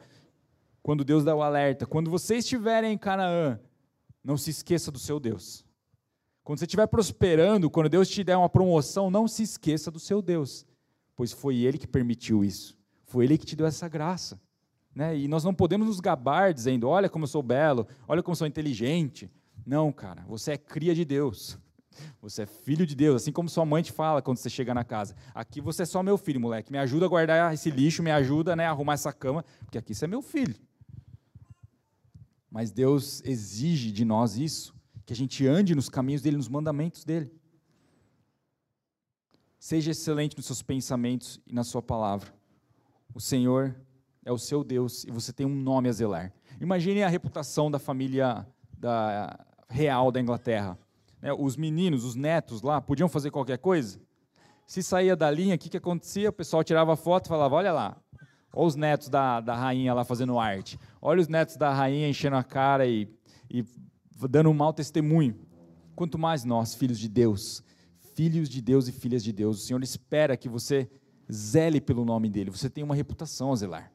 quando 0.82 1.04
Deus 1.04 1.24
dá 1.24 1.34
o 1.34 1.42
alerta. 1.42 1.86
Quando 1.86 2.10
vocês 2.10 2.44
estiverem 2.44 2.92
em 2.92 2.98
Canaã, 2.98 3.60
não 4.22 4.36
se 4.36 4.50
esqueça 4.50 4.90
do 4.90 4.98
seu 4.98 5.20
Deus. 5.20 5.64
Quando 6.42 6.58
você 6.58 6.64
estiver 6.64 6.86
prosperando, 6.86 7.68
quando 7.68 7.88
Deus 7.88 8.08
te 8.08 8.22
der 8.22 8.36
uma 8.36 8.48
promoção, 8.48 9.10
não 9.10 9.26
se 9.26 9.42
esqueça 9.42 9.90
do 9.90 9.98
seu 9.98 10.22
Deus, 10.22 10.64
pois 11.16 11.32
foi 11.32 11.56
Ele 11.56 11.76
que 11.76 11.88
permitiu 11.88 12.44
isso, 12.44 12.78
foi 13.04 13.24
Ele 13.24 13.36
que 13.36 13.46
te 13.46 13.56
deu 13.56 13.66
essa 13.66 13.88
graça. 13.88 14.40
Né? 14.94 15.18
E 15.18 15.28
nós 15.28 15.44
não 15.44 15.52
podemos 15.52 15.88
nos 15.88 16.00
gabar 16.00 16.54
dizendo: 16.54 16.88
olha 16.88 17.08
como 17.08 17.24
eu 17.24 17.28
sou 17.28 17.42
belo, 17.42 17.86
olha 18.06 18.22
como 18.22 18.32
eu 18.32 18.36
sou 18.36 18.46
inteligente. 18.46 19.30
Não, 19.66 19.92
cara, 19.92 20.24
você 20.28 20.52
é 20.52 20.56
cria 20.56 20.94
de 20.94 21.04
Deus. 21.04 21.58
Você 22.20 22.42
é 22.42 22.46
filho 22.46 22.86
de 22.86 22.94
Deus, 22.94 23.22
assim 23.22 23.32
como 23.32 23.48
sua 23.48 23.64
mãe 23.64 23.82
te 23.82 23.92
fala 23.92 24.22
quando 24.22 24.38
você 24.38 24.50
chega 24.50 24.72
na 24.74 24.84
casa. 24.84 25.14
Aqui 25.34 25.60
você 25.60 25.82
é 25.82 25.86
só 25.86 26.02
meu 26.02 26.16
filho, 26.16 26.40
moleque. 26.40 26.72
Me 26.72 26.78
ajuda 26.78 27.06
a 27.06 27.08
guardar 27.08 27.52
esse 27.52 27.70
lixo, 27.70 28.02
me 28.02 28.10
ajuda 28.10 28.56
né, 28.56 28.66
a 28.66 28.70
arrumar 28.70 28.94
essa 28.94 29.12
cama, 29.12 29.44
porque 29.60 29.78
aqui 29.78 29.94
você 29.94 30.04
é 30.04 30.08
meu 30.08 30.22
filho. 30.22 30.54
Mas 32.50 32.70
Deus 32.70 33.22
exige 33.24 33.90
de 33.92 34.04
nós 34.04 34.36
isso 34.36 34.74
que 35.04 35.12
a 35.12 35.16
gente 35.16 35.46
ande 35.46 35.74
nos 35.74 35.88
caminhos 35.88 36.22
dele, 36.22 36.36
nos 36.36 36.48
mandamentos 36.48 37.04
dele. 37.04 37.32
Seja 39.58 39.92
excelente 39.92 40.36
nos 40.36 40.46
seus 40.46 40.62
pensamentos 40.62 41.40
e 41.46 41.54
na 41.54 41.64
sua 41.64 41.82
palavra. 41.82 42.32
O 43.14 43.20
Senhor 43.20 43.74
é 44.24 44.32
o 44.32 44.38
seu 44.38 44.64
Deus 44.64 45.04
e 45.04 45.10
você 45.10 45.32
tem 45.32 45.46
um 45.46 45.54
nome 45.54 45.88
a 45.88 45.92
zelar. 45.92 46.32
Imagine 46.60 47.02
a 47.02 47.08
reputação 47.08 47.70
da 47.70 47.78
família 47.78 48.46
da, 48.76 49.44
real 49.68 50.10
da 50.10 50.20
Inglaterra. 50.20 50.78
Né, 51.20 51.32
os 51.32 51.56
meninos, 51.56 52.04
os 52.04 52.14
netos 52.14 52.62
lá, 52.62 52.80
podiam 52.80 53.08
fazer 53.08 53.30
qualquer 53.30 53.58
coisa? 53.58 54.00
Se 54.66 54.82
saía 54.82 55.14
da 55.14 55.30
linha, 55.30 55.54
o 55.54 55.58
que, 55.58 55.68
que 55.68 55.76
acontecia? 55.76 56.30
O 56.30 56.32
pessoal 56.32 56.64
tirava 56.64 56.96
foto 56.96 57.26
e 57.26 57.28
falava: 57.28 57.54
Olha 57.54 57.72
lá, 57.72 57.96
olha 58.52 58.66
os 58.66 58.74
netos 58.74 59.08
da, 59.08 59.40
da 59.40 59.54
rainha 59.54 59.94
lá 59.94 60.04
fazendo 60.04 60.38
arte. 60.38 60.78
Olha 61.00 61.20
os 61.20 61.28
netos 61.28 61.56
da 61.56 61.72
rainha 61.72 62.08
enchendo 62.08 62.36
a 62.36 62.42
cara 62.42 62.86
e, 62.86 63.08
e 63.48 63.64
dando 64.28 64.50
um 64.50 64.54
mau 64.54 64.72
testemunho. 64.72 65.38
Quanto 65.94 66.18
mais 66.18 66.44
nós, 66.44 66.74
filhos 66.74 66.98
de 66.98 67.08
Deus, 67.08 67.62
filhos 68.14 68.48
de 68.48 68.60
Deus 68.60 68.88
e 68.88 68.92
filhas 68.92 69.22
de 69.22 69.32
Deus, 69.32 69.62
o 69.62 69.66
Senhor 69.66 69.82
espera 69.82 70.36
que 70.36 70.48
você 70.48 70.90
zele 71.32 71.80
pelo 71.80 72.04
nome 72.04 72.28
dele, 72.28 72.50
você 72.50 72.70
tem 72.70 72.82
uma 72.84 72.94
reputação 72.94 73.52
a 73.52 73.56
zelar. 73.56 73.92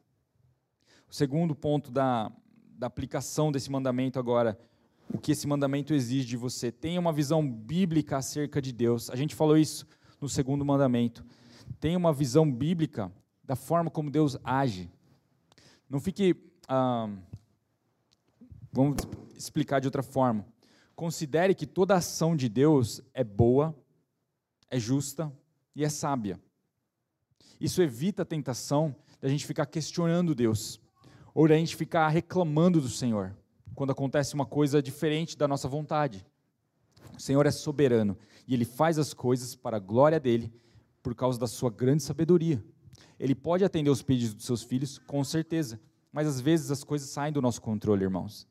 O 1.08 1.14
segundo 1.14 1.54
ponto 1.54 1.90
da, 1.90 2.32
da 2.78 2.86
aplicação 2.86 3.52
desse 3.52 3.70
mandamento 3.70 4.18
agora, 4.18 4.58
o 5.12 5.18
que 5.18 5.32
esse 5.32 5.46
mandamento 5.46 5.92
exige 5.92 6.26
de 6.26 6.36
você, 6.36 6.72
tenha 6.72 6.98
uma 6.98 7.12
visão 7.12 7.46
bíblica 7.46 8.16
acerca 8.16 8.60
de 8.62 8.72
Deus. 8.72 9.10
A 9.10 9.16
gente 9.16 9.34
falou 9.34 9.56
isso 9.58 9.86
no 10.20 10.28
segundo 10.28 10.64
mandamento. 10.64 11.24
Tenha 11.78 11.98
uma 11.98 12.12
visão 12.12 12.50
bíblica 12.50 13.12
da 13.44 13.54
forma 13.54 13.90
como 13.90 14.10
Deus 14.10 14.36
age. 14.42 14.90
Não 15.88 16.00
fique. 16.00 16.34
Ah, 16.66 17.08
vamos 18.72 18.96
explicar 19.36 19.80
de 19.80 19.86
outra 19.86 20.02
forma. 20.02 20.46
Considere 20.94 21.54
que 21.54 21.66
toda 21.66 21.94
ação 21.94 22.34
de 22.34 22.48
Deus 22.48 23.02
é 23.12 23.24
boa, 23.24 23.76
é 24.70 24.78
justa 24.78 25.32
e 25.74 25.84
é 25.84 25.88
sábia. 25.88 26.40
Isso 27.60 27.82
evita 27.82 28.22
a 28.22 28.26
tentação 28.26 28.94
da 29.20 29.28
gente 29.28 29.46
ficar 29.46 29.66
questionando 29.66 30.34
Deus, 30.34 30.80
ou 31.34 31.46
da 31.46 31.56
gente 31.56 31.76
ficar 31.76 32.08
reclamando 32.08 32.80
do 32.80 32.88
Senhor, 32.88 33.36
quando 33.74 33.90
acontece 33.90 34.34
uma 34.34 34.46
coisa 34.46 34.82
diferente 34.82 35.36
da 35.36 35.48
nossa 35.48 35.68
vontade. 35.68 36.26
O 37.16 37.20
Senhor 37.20 37.46
é 37.46 37.50
soberano 37.50 38.16
e 38.46 38.54
Ele 38.54 38.64
faz 38.64 38.98
as 38.98 39.12
coisas 39.14 39.54
para 39.54 39.76
a 39.76 39.80
glória 39.80 40.20
dele, 40.20 40.52
por 41.02 41.14
causa 41.14 41.38
da 41.38 41.46
sua 41.46 41.70
grande 41.70 42.02
sabedoria. 42.02 42.62
Ele 43.18 43.34
pode 43.34 43.64
atender 43.64 43.90
os 43.90 44.02
pedidos 44.02 44.34
dos 44.34 44.46
seus 44.46 44.62
filhos, 44.62 44.98
com 44.98 45.22
certeza, 45.24 45.80
mas 46.12 46.26
às 46.26 46.40
vezes 46.40 46.70
as 46.70 46.84
coisas 46.84 47.08
saem 47.08 47.32
do 47.32 47.42
nosso 47.42 47.60
controle, 47.60 48.04
irmãos 48.04 48.46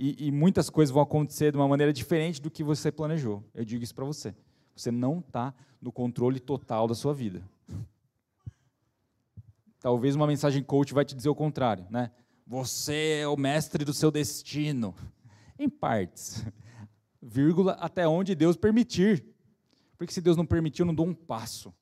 e, 0.00 0.28
e 0.28 0.32
muitas 0.32 0.70
coisas 0.70 0.90
vão 0.90 1.02
acontecer 1.02 1.52
de 1.52 1.58
uma 1.58 1.68
maneira 1.68 1.92
diferente 1.92 2.40
do 2.40 2.50
que 2.50 2.64
você 2.64 2.90
planejou. 2.90 3.44
Eu 3.54 3.66
digo 3.66 3.84
isso 3.84 3.94
para 3.94 4.06
você. 4.06 4.34
Você 4.74 4.90
não 4.90 5.18
está 5.18 5.52
no 5.78 5.92
controle 5.92 6.40
total 6.40 6.88
da 6.88 6.94
sua 6.94 7.12
vida. 7.12 7.42
Talvez 9.78 10.16
uma 10.16 10.26
mensagem 10.26 10.62
coach 10.62 10.94
vai 10.94 11.04
te 11.04 11.14
dizer 11.14 11.28
o 11.28 11.34
contrário, 11.34 11.86
né? 11.90 12.10
Você 12.50 13.20
é 13.20 13.28
o 13.28 13.36
mestre 13.36 13.84
do 13.84 13.94
seu 13.94 14.10
destino. 14.10 14.92
Em 15.56 15.68
partes. 15.68 16.44
Vírgula, 17.22 17.74
até 17.74 18.08
onde 18.08 18.34
Deus 18.34 18.56
permitir. 18.56 19.24
Porque 19.96 20.12
se 20.12 20.20
Deus 20.20 20.36
não 20.36 20.44
permitir, 20.44 20.82
eu 20.82 20.86
não 20.86 20.94
dou 20.94 21.06
um 21.06 21.14
passo. 21.14 21.72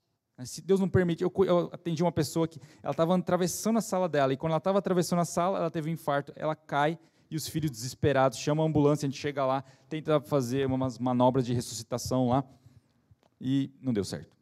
Se 0.44 0.60
Deus 0.60 0.78
não 0.78 0.86
permitir, 0.86 1.24
eu, 1.24 1.32
eu 1.46 1.70
atendi 1.72 2.02
uma 2.02 2.12
pessoa 2.12 2.46
que 2.46 2.60
ela 2.82 2.90
estava 2.90 3.16
atravessando 3.16 3.78
a 3.78 3.80
sala 3.80 4.10
dela, 4.10 4.34
e 4.34 4.36
quando 4.36 4.50
ela 4.50 4.58
estava 4.58 4.78
atravessando 4.78 5.20
a 5.20 5.24
sala, 5.24 5.58
ela 5.58 5.70
teve 5.70 5.88
um 5.88 5.92
infarto, 5.94 6.34
ela 6.36 6.54
cai, 6.54 6.98
e 7.30 7.34
os 7.34 7.48
filhos 7.48 7.70
desesperados 7.70 8.38
chamam 8.38 8.66
a 8.66 8.68
ambulância, 8.68 9.06
a 9.06 9.10
gente 9.10 9.18
chega 9.18 9.46
lá, 9.46 9.64
tenta 9.88 10.20
fazer 10.20 10.66
umas 10.66 10.98
manobras 10.98 11.46
de 11.46 11.54
ressuscitação 11.54 12.28
lá, 12.28 12.44
e 13.40 13.72
não 13.80 13.94
deu 13.94 14.04
certo. 14.04 14.36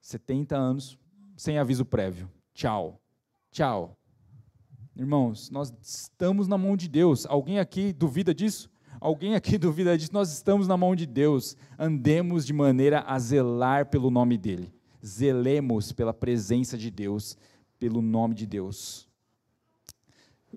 70 0.00 0.56
anos, 0.56 0.98
sem 1.36 1.58
aviso 1.58 1.84
prévio. 1.84 2.30
Tchau. 2.54 2.98
Tchau. 3.52 3.99
Irmãos, 4.96 5.50
nós 5.50 5.72
estamos 5.80 6.48
na 6.48 6.58
mão 6.58 6.76
de 6.76 6.88
Deus. 6.88 7.24
Alguém 7.26 7.58
aqui 7.58 7.92
duvida 7.92 8.34
disso? 8.34 8.70
Alguém 9.00 9.34
aqui 9.34 9.56
duvida 9.58 9.96
disso? 9.96 10.12
Nós 10.12 10.32
estamos 10.32 10.66
na 10.66 10.76
mão 10.76 10.94
de 10.94 11.06
Deus. 11.06 11.56
Andemos 11.78 12.44
de 12.44 12.52
maneira 12.52 13.04
a 13.06 13.18
zelar 13.18 13.86
pelo 13.86 14.10
nome 14.10 14.36
dEle. 14.36 14.72
Zelemos 15.04 15.92
pela 15.92 16.12
presença 16.12 16.76
de 16.76 16.90
Deus, 16.90 17.36
pelo 17.78 18.02
nome 18.02 18.34
de 18.34 18.46
Deus. 18.46 19.08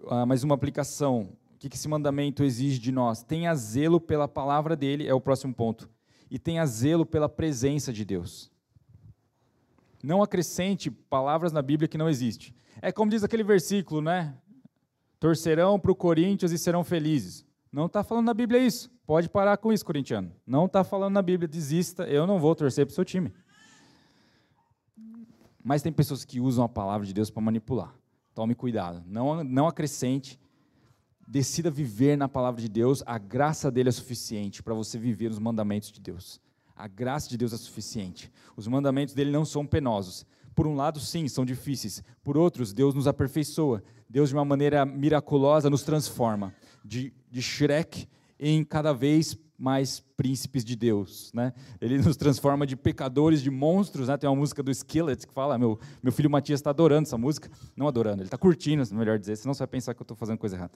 Ah, 0.08 0.26
mais 0.26 0.44
uma 0.44 0.56
aplicação. 0.56 1.30
O 1.56 1.58
que 1.58 1.74
esse 1.74 1.88
mandamento 1.88 2.44
exige 2.44 2.80
de 2.80 2.92
nós? 2.92 3.24
Tenha 3.24 3.56
zelo 3.56 4.02
pela 4.02 4.28
palavra 4.28 4.76
dele, 4.76 5.08
é 5.08 5.14
o 5.14 5.22
próximo 5.22 5.54
ponto. 5.54 5.90
E 6.30 6.38
tenha 6.38 6.66
zelo 6.66 7.06
pela 7.06 7.30
presença 7.30 7.94
de 7.94 8.04
Deus. 8.04 8.52
Não 10.04 10.22
acrescente 10.22 10.92
palavras 10.92 11.54
na 11.54 11.62
Bíblia 11.62 11.88
que 11.88 11.98
não 11.98 12.10
existe. 12.10 12.54
É 12.82 12.92
como 12.92 13.10
diz 13.10 13.24
aquele 13.24 13.44
versículo, 13.44 14.02
né? 14.02 14.36
Torcerão 15.18 15.80
para 15.80 15.94
o 15.94 15.96
Corinthians 15.96 16.52
e 16.52 16.58
serão 16.58 16.84
felizes. 16.84 17.46
Não 17.72 17.86
está 17.86 18.04
falando 18.04 18.26
na 18.26 18.34
Bíblia 18.34 18.60
isso. 18.60 18.92
Pode 19.08 19.30
parar 19.30 19.56
com 19.56 19.72
isso, 19.72 19.86
corintiano. 19.86 20.32
Não 20.46 20.66
está 20.66 20.84
falando 20.84 21.14
na 21.14 21.22
Bíblia. 21.22 21.48
Desista. 21.48 22.04
Eu 22.04 22.28
não 22.28 22.38
vou 22.38 22.54
torcer 22.54 22.86
para 22.86 22.92
o 22.92 22.96
seu 22.96 23.06
time. 23.06 23.34
Mas 25.64 25.82
tem 25.82 25.94
pessoas 25.94 26.26
que 26.26 26.42
usam 26.42 26.66
a 26.66 26.70
palavra 26.70 27.08
de 27.08 27.14
Deus 27.14 27.30
para 27.30 27.42
manipular. 27.42 27.96
Tome 28.36 28.54
cuidado. 28.54 29.02
Não, 29.08 29.42
não 29.42 29.68
acrescente. 29.68 30.38
Decida 31.26 31.72
viver 31.72 32.18
na 32.18 32.28
palavra 32.28 32.62
de 32.62 32.68
Deus. 32.68 33.02
A 33.06 33.18
graça 33.18 33.72
dele 33.72 33.88
é 33.88 33.92
suficiente 33.94 34.62
para 34.62 34.74
você 34.74 35.00
viver 35.00 35.32
os 35.32 35.40
mandamentos 35.40 35.90
de 35.90 36.02
Deus. 36.02 36.42
A 36.76 36.88
graça 36.88 37.30
de 37.30 37.38
Deus 37.38 37.54
é 37.54 37.58
suficiente. 37.58 38.32
Os 38.56 38.68
mandamentos 38.68 39.14
dele 39.14 39.32
não 39.32 39.46
são 39.46 39.66
penosos. 39.66 40.26
Por 40.56 40.68
um 40.68 40.76
lado, 40.76 41.00
sim, 41.00 41.28
são 41.28 41.46
difíceis. 41.46 42.04
Por 42.24 42.38
outros, 42.38 42.74
Deus 42.74 42.94
nos 42.94 43.08
aperfeiçoa. 43.08 43.84
Deus, 44.10 44.30
de 44.30 44.36
uma 44.36 44.46
maneira 44.46 44.86
miraculosa, 44.86 45.70
nos 45.70 45.84
transforma. 45.84 46.54
De, 46.84 47.14
de 47.32 47.42
Shrek 47.42 48.08
em 48.40 48.64
cada 48.64 48.94
vez 48.94 49.38
mais 49.58 50.00
príncipes 50.18 50.66
de 50.66 50.76
Deus. 50.76 51.32
Né? 51.34 51.54
Ele 51.80 51.98
nos 52.00 52.18
transforma 52.18 52.66
de 52.68 52.76
pecadores, 52.76 53.42
de 53.42 53.50
monstros. 53.50 54.08
Né? 54.08 54.18
Tem 54.18 54.30
uma 54.30 54.36
música 54.36 54.62
do 54.62 54.72
Skillet 54.72 55.28
que 55.28 55.34
fala: 55.34 55.58
meu, 55.58 55.80
meu 56.02 56.12
filho 56.12 56.30
Matias 56.30 56.60
está 56.60 56.72
adorando 56.72 57.08
essa 57.08 57.18
música. 57.18 57.50
Não 57.76 57.88
adorando, 57.88 58.22
ele 58.22 58.28
está 58.28 58.38
curtindo, 58.38 58.84
melhor 58.96 59.18
dizer, 59.18 59.38
senão 59.38 59.54
você 59.54 59.60
vai 59.60 59.68
pensar 59.68 59.94
que 59.94 60.02
eu 60.02 60.04
estou 60.04 60.18
fazendo 60.18 60.38
coisa 60.38 60.56
errada. 60.56 60.74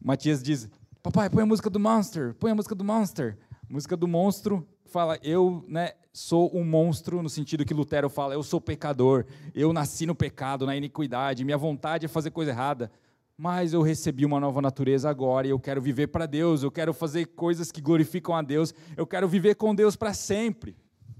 Matias 0.00 0.42
diz: 0.42 0.68
Papai, 1.02 1.28
põe 1.28 1.42
a 1.42 1.46
música 1.46 1.68
do 1.68 1.80
Monster, 1.80 2.34
põe 2.34 2.50
a 2.50 2.54
música 2.54 2.74
do 2.74 2.84
Monster. 2.84 3.36
Música 3.68 3.96
do 3.96 4.06
monstro 4.06 4.64
fala, 4.86 5.18
eu 5.22 5.64
né, 5.68 5.92
sou 6.12 6.50
um 6.56 6.64
monstro, 6.64 7.22
no 7.22 7.28
sentido 7.28 7.64
que 7.64 7.74
Lutero 7.74 8.08
fala, 8.08 8.34
eu 8.34 8.42
sou 8.42 8.60
pecador, 8.60 9.26
eu 9.54 9.72
nasci 9.72 10.06
no 10.06 10.14
pecado, 10.14 10.66
na 10.66 10.76
iniquidade, 10.76 11.44
minha 11.44 11.58
vontade 11.58 12.06
é 12.06 12.08
fazer 12.08 12.30
coisa 12.30 12.50
errada, 12.50 12.90
mas 13.36 13.72
eu 13.72 13.82
recebi 13.82 14.24
uma 14.24 14.40
nova 14.40 14.62
natureza 14.62 15.10
agora 15.10 15.46
e 15.46 15.50
eu 15.50 15.60
quero 15.60 15.82
viver 15.82 16.06
para 16.06 16.24
Deus, 16.24 16.62
eu 16.62 16.70
quero 16.70 16.94
fazer 16.94 17.26
coisas 17.26 17.70
que 17.70 17.80
glorificam 17.80 18.34
a 18.34 18.40
Deus, 18.40 18.72
eu 18.96 19.06
quero 19.06 19.28
viver 19.28 19.56
com 19.56 19.74
Deus 19.74 19.94
para 19.94 20.14
sempre. 20.14 20.76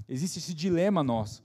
Existe 0.09 0.39
esse 0.39 0.55
dilema 0.55 1.03
nosso. 1.03 1.43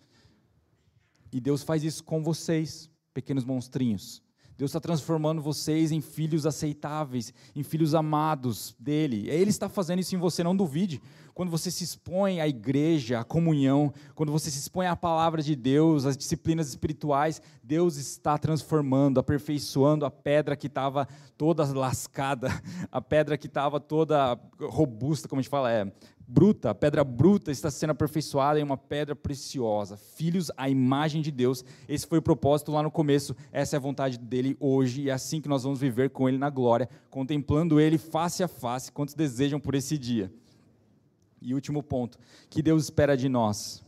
E 1.31 1.41
Deus 1.41 1.63
faz 1.63 1.83
isso 1.83 2.03
com 2.03 2.23
vocês, 2.23 2.89
pequenos 3.13 3.43
monstrinhos. 3.43 4.21
Deus 4.61 4.69
está 4.69 4.79
transformando 4.79 5.41
vocês 5.41 5.91
em 5.91 6.01
filhos 6.01 6.45
aceitáveis, 6.45 7.33
em 7.55 7.63
filhos 7.63 7.95
amados 7.95 8.75
dele. 8.79 9.27
Ele 9.27 9.49
está 9.49 9.67
fazendo 9.67 10.01
isso 10.01 10.15
em 10.15 10.19
você, 10.19 10.43
não 10.43 10.55
duvide. 10.55 11.01
Quando 11.33 11.49
você 11.49 11.71
se 11.71 11.83
expõe 11.83 12.39
à 12.39 12.47
igreja, 12.47 13.19
à 13.19 13.23
comunhão, 13.23 13.91
quando 14.13 14.31
você 14.31 14.51
se 14.51 14.59
expõe 14.59 14.85
à 14.85 14.95
palavra 14.95 15.41
de 15.41 15.55
Deus, 15.55 16.05
às 16.05 16.15
disciplinas 16.15 16.67
espirituais, 16.67 17.41
Deus 17.63 17.97
está 17.97 18.37
transformando, 18.37 19.19
aperfeiçoando 19.19 20.05
a 20.05 20.11
pedra 20.11 20.55
que 20.55 20.67
estava 20.67 21.07
toda 21.35 21.65
lascada, 21.73 22.49
a 22.91 23.01
pedra 23.01 23.39
que 23.39 23.47
estava 23.47 23.79
toda 23.79 24.39
robusta, 24.59 25.27
como 25.27 25.39
a 25.39 25.41
gente 25.41 25.49
fala, 25.49 25.71
é 25.71 25.91
bruta, 26.31 26.69
a 26.69 26.75
pedra 26.75 27.03
bruta 27.03 27.51
está 27.51 27.69
sendo 27.69 27.89
aperfeiçoada 27.89 28.57
em 28.57 28.63
uma 28.63 28.77
pedra 28.77 29.13
preciosa. 29.13 29.97
Filhos 29.97 30.49
à 30.55 30.69
imagem 30.69 31.21
de 31.21 31.29
Deus. 31.29 31.65
Esse 31.89 32.07
foi 32.07 32.19
o 32.19 32.21
propósito 32.21 32.71
lá 32.71 32.81
no 32.81 32.89
começo, 32.89 33.35
essa 33.51 33.75
é 33.75 33.77
a 33.77 33.81
vontade 33.81 34.17
dele 34.17 34.55
hoje, 34.57 35.01
e 35.01 35.09
é 35.09 35.13
assim 35.13 35.41
que 35.41 35.49
nós 35.49 35.63
vamos 35.63 35.79
viver 35.79 36.09
com 36.09 36.29
ele 36.29 36.37
na 36.37 36.49
glória, 36.49 36.89
contemplando 37.09 37.81
ele 37.81 37.97
face 37.97 38.41
a 38.41 38.47
face. 38.47 38.91
Quantos 38.91 39.13
desejam 39.13 39.59
por 39.59 39.75
esse 39.75 39.97
dia? 39.97 40.31
E 41.41 41.53
último 41.53 41.83
ponto, 41.83 42.17
que 42.49 42.61
Deus 42.61 42.85
espera 42.85 43.17
de 43.17 43.27
nós. 43.27 43.83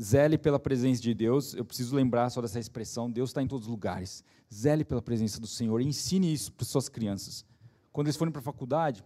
Zele 0.00 0.38
pela 0.38 0.58
presença 0.58 1.02
de 1.02 1.12
Deus, 1.12 1.52
eu 1.54 1.64
preciso 1.64 1.94
lembrar 1.94 2.30
só 2.30 2.40
dessa 2.40 2.58
expressão: 2.58 3.10
Deus 3.10 3.30
está 3.30 3.42
em 3.42 3.46
todos 3.46 3.66
os 3.66 3.70
lugares. 3.70 4.24
Zele 4.52 4.84
pela 4.84 5.02
presença 5.02 5.38
do 5.38 5.46
Senhor, 5.46 5.82
ensine 5.82 6.32
isso 6.32 6.52
para 6.52 6.64
suas 6.64 6.88
crianças. 6.88 7.44
Quando 7.92 8.06
eles 8.06 8.16
forem 8.16 8.32
para 8.32 8.40
a 8.40 8.44
faculdade, 8.44 9.04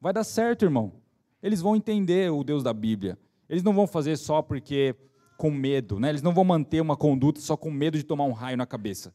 vai 0.00 0.12
dar 0.12 0.24
certo, 0.24 0.64
irmão 0.64 1.01
eles 1.42 1.60
vão 1.60 1.74
entender 1.74 2.30
o 2.30 2.44
Deus 2.44 2.62
da 2.62 2.72
Bíblia. 2.72 3.18
Eles 3.48 3.62
não 3.62 3.74
vão 3.74 3.86
fazer 3.86 4.16
só 4.16 4.40
porque 4.40 4.94
com 5.36 5.50
medo, 5.50 5.98
né? 5.98 6.08
Eles 6.08 6.22
não 6.22 6.32
vão 6.32 6.44
manter 6.44 6.80
uma 6.80 6.96
conduta 6.96 7.40
só 7.40 7.56
com 7.56 7.70
medo 7.70 7.98
de 7.98 8.04
tomar 8.04 8.24
um 8.24 8.32
raio 8.32 8.56
na 8.56 8.64
cabeça. 8.64 9.12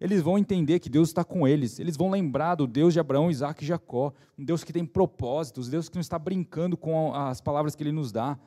Eles 0.00 0.22
vão 0.22 0.38
entender 0.38 0.78
que 0.78 0.88
Deus 0.88 1.08
está 1.08 1.22
com 1.22 1.46
eles. 1.46 1.78
Eles 1.78 1.96
vão 1.96 2.10
lembrar 2.10 2.54
do 2.54 2.66
Deus 2.66 2.94
de 2.94 3.00
Abraão, 3.00 3.30
Isaac 3.30 3.62
e 3.62 3.66
Jacó, 3.66 4.12
um 4.38 4.44
Deus 4.44 4.64
que 4.64 4.72
tem 4.72 4.86
propósitos, 4.86 5.68
um 5.68 5.70
Deus 5.70 5.88
que 5.88 5.96
não 5.96 6.00
está 6.00 6.18
brincando 6.18 6.76
com 6.76 7.12
as 7.14 7.40
palavras 7.40 7.74
que 7.74 7.82
Ele 7.82 7.92
nos 7.92 8.10
dá. 8.10 8.38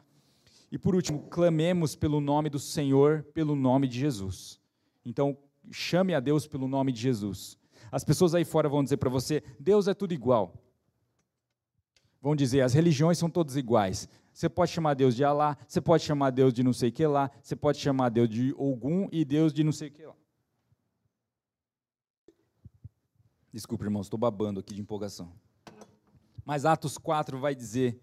E 0.72 0.78
por 0.78 0.96
último, 0.96 1.28
clamemos 1.30 1.96
pelo 1.96 2.22
nome 2.22 2.50
do 2.50 2.58
Senhor, 2.58 3.24
pelo 3.34 3.56
nome 3.56 3.88
de 3.88 4.00
Jesus. 4.00 4.60
Então, 5.06 5.38
chame 5.70 6.16
a 6.16 6.20
Deus 6.20 6.48
pelo 6.48 6.68
nome 6.68 6.92
de 6.92 7.02
Jesus. 7.02 7.58
As 7.92 8.04
pessoas 8.04 8.34
aí 8.34 8.46
fora 8.46 8.70
vão 8.70 8.82
dizer 8.82 8.98
para 8.98 9.10
você: 9.10 9.44
Deus 9.60 9.88
é 9.88 9.94
tudo 9.94 10.14
igual 10.14 10.54
vão 12.22 12.36
dizer, 12.36 12.62
as 12.62 12.74
religiões 12.74 13.18
são 13.18 13.30
todas 13.30 13.56
iguais. 13.56 14.08
Você 14.32 14.48
pode 14.48 14.72
chamar 14.72 14.94
Deus 14.94 15.16
de 15.16 15.24
Alá, 15.24 15.58
você 15.68 15.82
pode 15.82 16.04
chamar 16.04 16.30
Deus 16.30 16.54
de 16.54 16.64
não 16.64 16.72
sei 16.72 16.92
que 16.92 17.06
lá, 17.06 17.30
você 17.42 17.56
pode 17.56 17.80
chamar 17.80 18.10
Deus 18.10 18.30
de 18.30 18.54
Ogum 18.58 19.10
e 19.12 19.26
Deus 19.26 19.52
de 19.52 19.64
não 19.64 19.72
sei 19.72 19.90
que 19.90 20.06
lá. 20.06 20.16
Desculpa, 23.52 23.84
irmãos, 23.84 24.06
estou 24.06 24.18
babando 24.18 24.62
aqui 24.62 24.74
de 24.74 24.82
empolgação. 24.82 25.34
Mas 26.46 26.64
Atos 26.64 26.98
4 26.98 27.38
vai 27.38 27.54
dizer: 27.54 28.02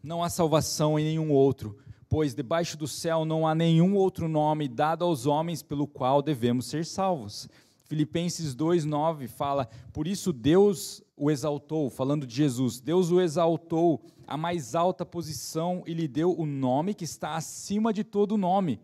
Não 0.00 0.22
há 0.22 0.30
salvação 0.30 0.96
em 0.96 1.04
nenhum 1.04 1.32
outro, 1.32 1.78
pois 2.08 2.34
debaixo 2.34 2.76
do 2.76 2.86
céu 2.86 3.24
não 3.24 3.46
há 3.46 3.54
nenhum 3.54 3.96
outro 3.96 4.28
nome 4.28 4.68
dado 4.68 5.04
aos 5.04 5.26
homens 5.26 5.62
pelo 5.62 5.88
qual 5.88 6.22
devemos 6.22 6.66
ser 6.66 6.84
salvos. 6.84 7.48
Filipenses 7.90 8.54
2:9 8.54 9.26
fala: 9.26 9.68
"Por 9.92 10.06
isso 10.06 10.32
Deus 10.32 11.02
o 11.16 11.28
exaltou", 11.28 11.90
falando 11.90 12.24
de 12.24 12.32
Jesus. 12.32 12.80
Deus 12.80 13.10
o 13.10 13.20
exaltou 13.20 14.00
à 14.28 14.36
mais 14.36 14.76
alta 14.76 15.04
posição 15.04 15.82
e 15.84 15.92
lhe 15.92 16.06
deu 16.06 16.32
o 16.38 16.46
nome 16.46 16.94
que 16.94 17.02
está 17.02 17.34
acima 17.34 17.92
de 17.92 18.04
todo 18.04 18.38
nome. 18.38 18.80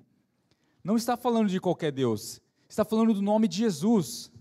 Não 0.83 0.97
está 0.97 1.17
falando 1.17 1.49
de 1.49 1.61
qualquer 1.61 1.93
Deus, 1.93 2.41
está 2.69 2.85
falando 2.85 3.15
do 3.15 3.23
nome 3.23 3.47
de 3.47 3.59
Jesus. 3.59 4.33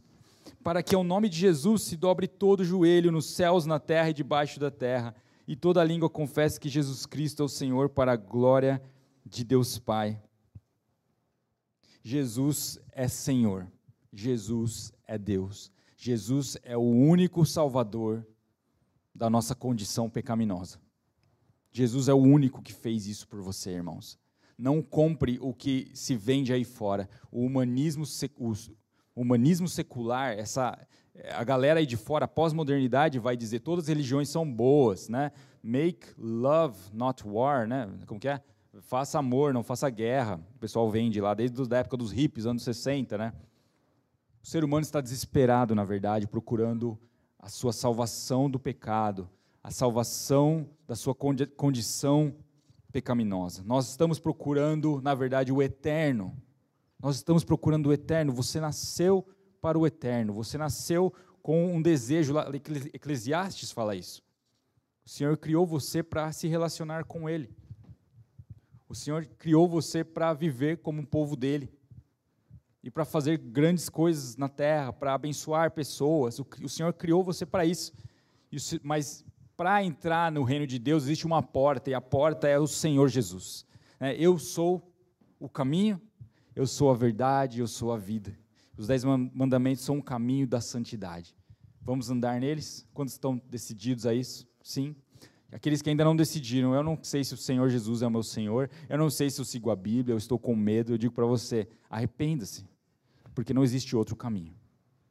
Para 0.64 0.82
que 0.82 0.96
ao 0.96 1.04
nome 1.04 1.30
de 1.30 1.38
Jesus 1.38 1.84
se 1.84 1.96
dobre 1.96 2.28
todo 2.28 2.66
joelho 2.66 3.12
nos 3.12 3.28
céus, 3.28 3.68
na 3.68 3.80
terra 3.80 4.10
e 4.10 4.16
debaixo 4.16 4.60
da 4.60 4.72
terra, 4.72 5.14
e 5.48 5.56
toda 5.56 5.84
língua 5.84 6.10
confesse 6.10 6.60
que 6.60 6.70
Jesus 6.70 7.06
Cristo 7.06 7.44
é 7.44 7.46
o 7.46 7.50
Senhor 7.50 7.90
para 7.90 8.14
a 8.14 8.18
glória 8.18 8.82
de 9.24 9.44
Deus 9.44 9.78
Pai. 9.78 10.20
Jesus 12.02 12.80
é 12.92 13.08
Senhor. 13.08 13.68
Jesus 14.16 14.94
é 15.06 15.18
Deus. 15.18 15.72
Jesus 15.98 16.58
é 16.64 16.78
o 16.78 16.82
único 16.82 17.46
Salvador 17.46 18.26
da 19.14 19.30
nossa 19.30 19.54
condição 19.54 20.10
pecaminosa. 20.10 20.80
Jesus 21.72 22.08
é 22.08 22.14
o 22.14 22.18
único 22.18 22.62
que 22.62 22.74
fez 22.74 23.06
isso 23.08 23.28
por 23.28 23.42
você, 23.42 23.72
irmãos. 23.72 24.18
Não 24.58 24.82
compre 24.82 25.38
o 25.42 25.54
que 25.54 25.92
se 25.94 26.16
vende 26.16 26.54
aí 26.54 26.64
fora. 26.64 27.10
O 27.30 27.42
humanismo, 27.42 28.06
o 28.40 29.22
humanismo 29.22 29.68
secular, 29.68 30.32
essa 30.38 30.80
a 31.32 31.44
galera 31.44 31.80
aí 31.80 31.86
de 31.86 31.98
fora, 31.98 32.26
a 32.26 32.28
pós-modernidade 32.28 33.20
vai 33.20 33.38
dizer 33.38 33.60
todas 33.60 33.86
as 33.86 33.90
religiões 33.90 34.30
são 34.30 34.50
boas, 34.50 35.08
né? 35.10 35.32
Make 35.64 36.08
love, 36.18 36.78
not 36.94 37.26
war, 37.28 37.68
né? 37.68 37.90
Como 38.06 38.20
que 38.20 38.28
é? 38.28 38.42
Faça 38.82 39.20
amor, 39.20 39.54
não 39.54 39.64
faça 39.64 39.90
guerra. 39.90 40.40
O 40.56 40.60
pessoal 40.60 40.90
vende 40.90 41.20
lá 41.22 41.34
desde 41.34 41.62
a 41.74 41.78
época 41.78 41.98
dos 41.98 42.12
hippies, 42.12 42.46
anos 42.46 42.64
60, 42.64 43.18
né? 43.18 43.34
O 44.46 44.48
ser 44.48 44.64
humano 44.64 44.84
está 44.84 45.02
desesperado, 45.02 45.74
na 45.74 45.84
verdade, 45.84 46.28
procurando 46.28 47.00
a 47.40 47.50
sua 47.50 47.74
salvação 47.74 48.48
do 48.48 48.60
pecado, 48.60 49.28
a 49.64 49.72
salvação 49.72 50.70
da 50.88 50.96
sua 50.96 51.16
condição 51.16 52.32
pecaminosa. 52.92 53.64
Nós 53.64 53.90
estamos 53.90 54.20
procurando, 54.20 55.02
na 55.02 55.16
verdade, 55.16 55.52
o 55.52 55.64
eterno. 55.64 56.40
Nós 57.00 57.16
estamos 57.16 57.44
procurando 57.44 57.88
o 57.88 57.94
eterno. 57.94 58.32
Você 58.34 58.60
nasceu 58.60 59.28
para 59.60 59.80
o 59.80 59.88
eterno. 59.88 60.32
Você 60.34 60.60
nasceu 60.60 61.12
com 61.42 61.76
um 61.76 61.82
desejo. 61.82 62.36
Eclesiastes 62.94 63.72
fala 63.72 63.96
isso. 63.96 64.22
O 65.04 65.10
Senhor 65.10 65.36
criou 65.38 65.66
você 65.66 66.04
para 66.04 66.32
se 66.32 66.48
relacionar 66.48 67.06
com 67.06 67.28
Ele. 67.28 67.50
O 68.88 68.94
Senhor 68.94 69.26
criou 69.40 69.68
você 69.68 70.04
para 70.04 70.32
viver 70.36 70.84
como 70.84 71.02
um 71.02 71.06
povo 71.06 71.36
dele 71.36 71.76
e 72.86 72.92
para 72.92 73.04
fazer 73.04 73.40
grandes 73.40 73.90
coisas 73.90 74.38
na 74.38 74.48
terra, 74.48 74.94
para 74.94 75.16
abençoar 75.16 75.72
pessoas. 75.72 76.40
O, 76.40 76.70
Senhor 76.70 76.94
criou 76.94 77.24
você 77.24 77.44
para 77.44 77.66
isso. 77.66 77.92
Mas 78.84 79.26
para 79.58 79.84
entrar 79.84 80.32
no 80.32 80.44
reino 80.44 80.68
de 80.68 80.78
Deus 80.78 81.06
existe 81.06 81.26
uma 81.26 81.42
porta, 81.42 81.90
e 81.90 81.96
a 81.96 82.00
porta 82.00 82.48
é 82.48 82.60
o 82.60 82.68
Senhor 82.68 83.10
Jesus. 83.10 83.66
É, 84.00 84.16
eu 84.16 84.38
sou 84.38 84.94
o 85.40 85.50
caminho, 85.50 86.00
eu 86.56 86.68
sou 86.68 86.92
a 86.92 86.94
verdade, 86.94 87.60
eu 87.60 87.68
sou 87.68 87.92
a 87.92 87.98
vida. 87.98 88.38
Os 88.78 88.86
dez 88.86 89.04
mandamentos 89.04 89.84
são 89.84 89.98
o 89.98 90.04
caminho 90.04 90.46
da 90.46 90.62
santidade. 90.62 91.36
Vamos 91.82 92.12
andar 92.12 92.40
neles? 92.40 92.88
Quando 92.94 93.10
estão 93.10 93.42
decididos 93.50 94.06
a 94.06 94.14
isso? 94.14 94.48
Sim. 94.62 94.96
Aqueles 95.52 95.82
que 95.82 95.90
ainda 95.90 96.04
não 96.04 96.16
decidiram, 96.16 96.76
eu 96.76 96.84
não 96.84 97.00
sei 97.02 97.24
se 97.24 97.34
o 97.34 97.38
Senhor 97.38 97.68
Jesus 97.68 98.04
é 98.04 98.08
o 98.08 98.12
meu 98.12 98.22
Senhor, 98.22 98.70
eu 98.88 98.98
não 98.98 99.10
sei 99.10 99.32
se 99.32 99.42
eu 99.42 99.46
sigo 99.46 99.72
a 99.72 99.76
Bíblia, 99.76 100.14
eu 100.14 100.18
estou 100.20 100.38
com 100.38 100.56
medo, 100.56 100.94
eu 100.94 100.98
digo 101.00 101.16
para 101.16 101.26
você, 101.26 101.68
arrependa-se 101.90 102.75
porque 103.36 103.54
não 103.54 103.64
existe 103.64 103.96
outro 103.96 104.16
caminho. 104.16 104.56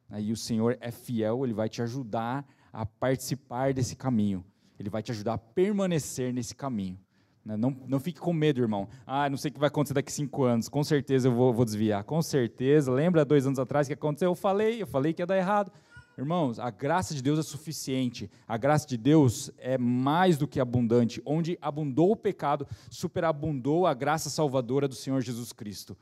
Aí 0.08 0.32
o 0.32 0.36
Senhor 0.36 0.76
é 0.80 0.90
fiel, 0.90 1.44
ele 1.44 1.54
vai 1.54 1.68
te 1.68 1.82
ajudar 1.82 2.46
a 2.72 2.84
participar 2.84 3.72
desse 3.72 3.94
caminho. 3.94 4.44
Ele 4.78 4.90
vai 4.90 5.02
te 5.02 5.12
ajudar 5.12 5.34
a 5.34 5.38
permanecer 5.38 6.32
nesse 6.32 6.54
caminho. 6.54 6.98
Né? 7.44 7.56
Não, 7.56 7.76
não 7.86 8.00
fique 8.00 8.18
com 8.18 8.32
medo, 8.32 8.60
irmão. 8.60 8.88
Ah, 9.06 9.28
não 9.28 9.36
sei 9.36 9.50
o 9.50 9.54
que 9.54 9.60
vai 9.60 9.68
acontecer 9.68 9.94
daqui 9.94 10.10
cinco 10.10 10.44
anos. 10.44 10.68
Com 10.68 10.82
certeza 10.82 11.28
eu 11.28 11.32
vou, 11.32 11.52
vou 11.52 11.64
desviar. 11.64 12.02
Com 12.04 12.22
certeza. 12.22 12.90
Lembra 12.90 13.24
dois 13.24 13.46
anos 13.46 13.58
atrás 13.58 13.86
que 13.86 13.94
aconteceu? 13.94 14.30
Eu 14.30 14.34
falei, 14.34 14.82
eu 14.82 14.86
falei 14.86 15.12
que 15.12 15.22
ia 15.22 15.26
dar 15.26 15.36
errado. 15.36 15.70
Irmãos, 16.16 16.60
a 16.60 16.70
graça 16.70 17.12
de 17.12 17.20
Deus 17.22 17.38
é 17.38 17.42
suficiente. 17.42 18.30
A 18.46 18.56
graça 18.56 18.86
de 18.86 18.96
Deus 18.96 19.50
é 19.58 19.76
mais 19.76 20.38
do 20.38 20.46
que 20.46 20.60
abundante. 20.60 21.20
Onde 21.26 21.58
abundou 21.60 22.12
o 22.12 22.16
pecado, 22.16 22.66
superabundou 22.88 23.86
a 23.86 23.94
graça 23.94 24.30
salvadora 24.30 24.86
do 24.86 24.94
Senhor 24.94 25.20
Jesus 25.20 25.52
Cristo. 25.52 25.96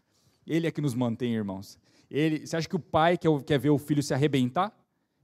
Ele 0.47 0.66
é 0.66 0.70
que 0.70 0.81
nos 0.81 0.95
mantém, 0.95 1.35
irmãos. 1.35 1.79
Ele, 2.12 2.46
você 2.46 2.56
acha 2.58 2.68
que 2.68 2.76
o 2.76 2.78
pai 2.78 3.16
quer, 3.16 3.30
quer 3.42 3.58
ver 3.58 3.70
o 3.70 3.78
filho 3.78 4.02
se 4.02 4.12
arrebentar? 4.12 4.70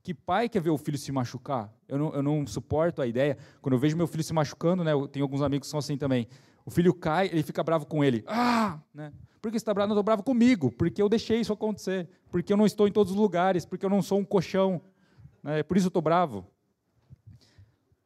Que 0.02 0.14
pai 0.14 0.48
quer 0.48 0.62
ver 0.62 0.70
o 0.70 0.78
filho 0.78 0.96
se 0.96 1.12
machucar? 1.12 1.70
Eu 1.86 1.98
não, 1.98 2.14
eu 2.14 2.22
não 2.22 2.46
suporto 2.46 3.02
a 3.02 3.06
ideia. 3.06 3.36
Quando 3.60 3.74
eu 3.74 3.78
vejo 3.78 3.94
meu 3.94 4.06
filho 4.06 4.24
se 4.24 4.32
machucando, 4.32 4.82
né, 4.82 4.92
eu 4.92 5.06
tenho 5.06 5.22
alguns 5.22 5.42
amigos 5.42 5.68
que 5.68 5.70
são 5.70 5.78
assim 5.78 5.98
também. 5.98 6.26
O 6.64 6.70
filho 6.70 6.94
cai, 6.94 7.26
ele 7.26 7.42
fica 7.42 7.62
bravo 7.62 7.84
com 7.84 8.02
ele. 8.02 8.24
Ah! 8.26 8.80
Né? 8.94 9.12
Por 9.40 9.50
que 9.50 9.58
você 9.58 9.62
está 9.62 9.74
bravo? 9.74 9.88
Não, 9.88 9.94
estou 9.94 10.02
bravo 10.02 10.22
comigo, 10.22 10.72
porque 10.72 11.02
eu 11.02 11.10
deixei 11.10 11.40
isso 11.40 11.52
acontecer. 11.52 12.08
Porque 12.30 12.50
eu 12.50 12.56
não 12.56 12.64
estou 12.64 12.88
em 12.88 12.92
todos 12.92 13.12
os 13.12 13.18
lugares, 13.18 13.66
porque 13.66 13.84
eu 13.84 13.90
não 13.90 14.00
sou 14.00 14.18
um 14.18 14.24
colchão. 14.24 14.80
Né? 15.42 15.62
Por 15.62 15.76
isso 15.76 15.86
eu 15.86 15.90
estou 15.90 16.02
bravo. 16.02 16.46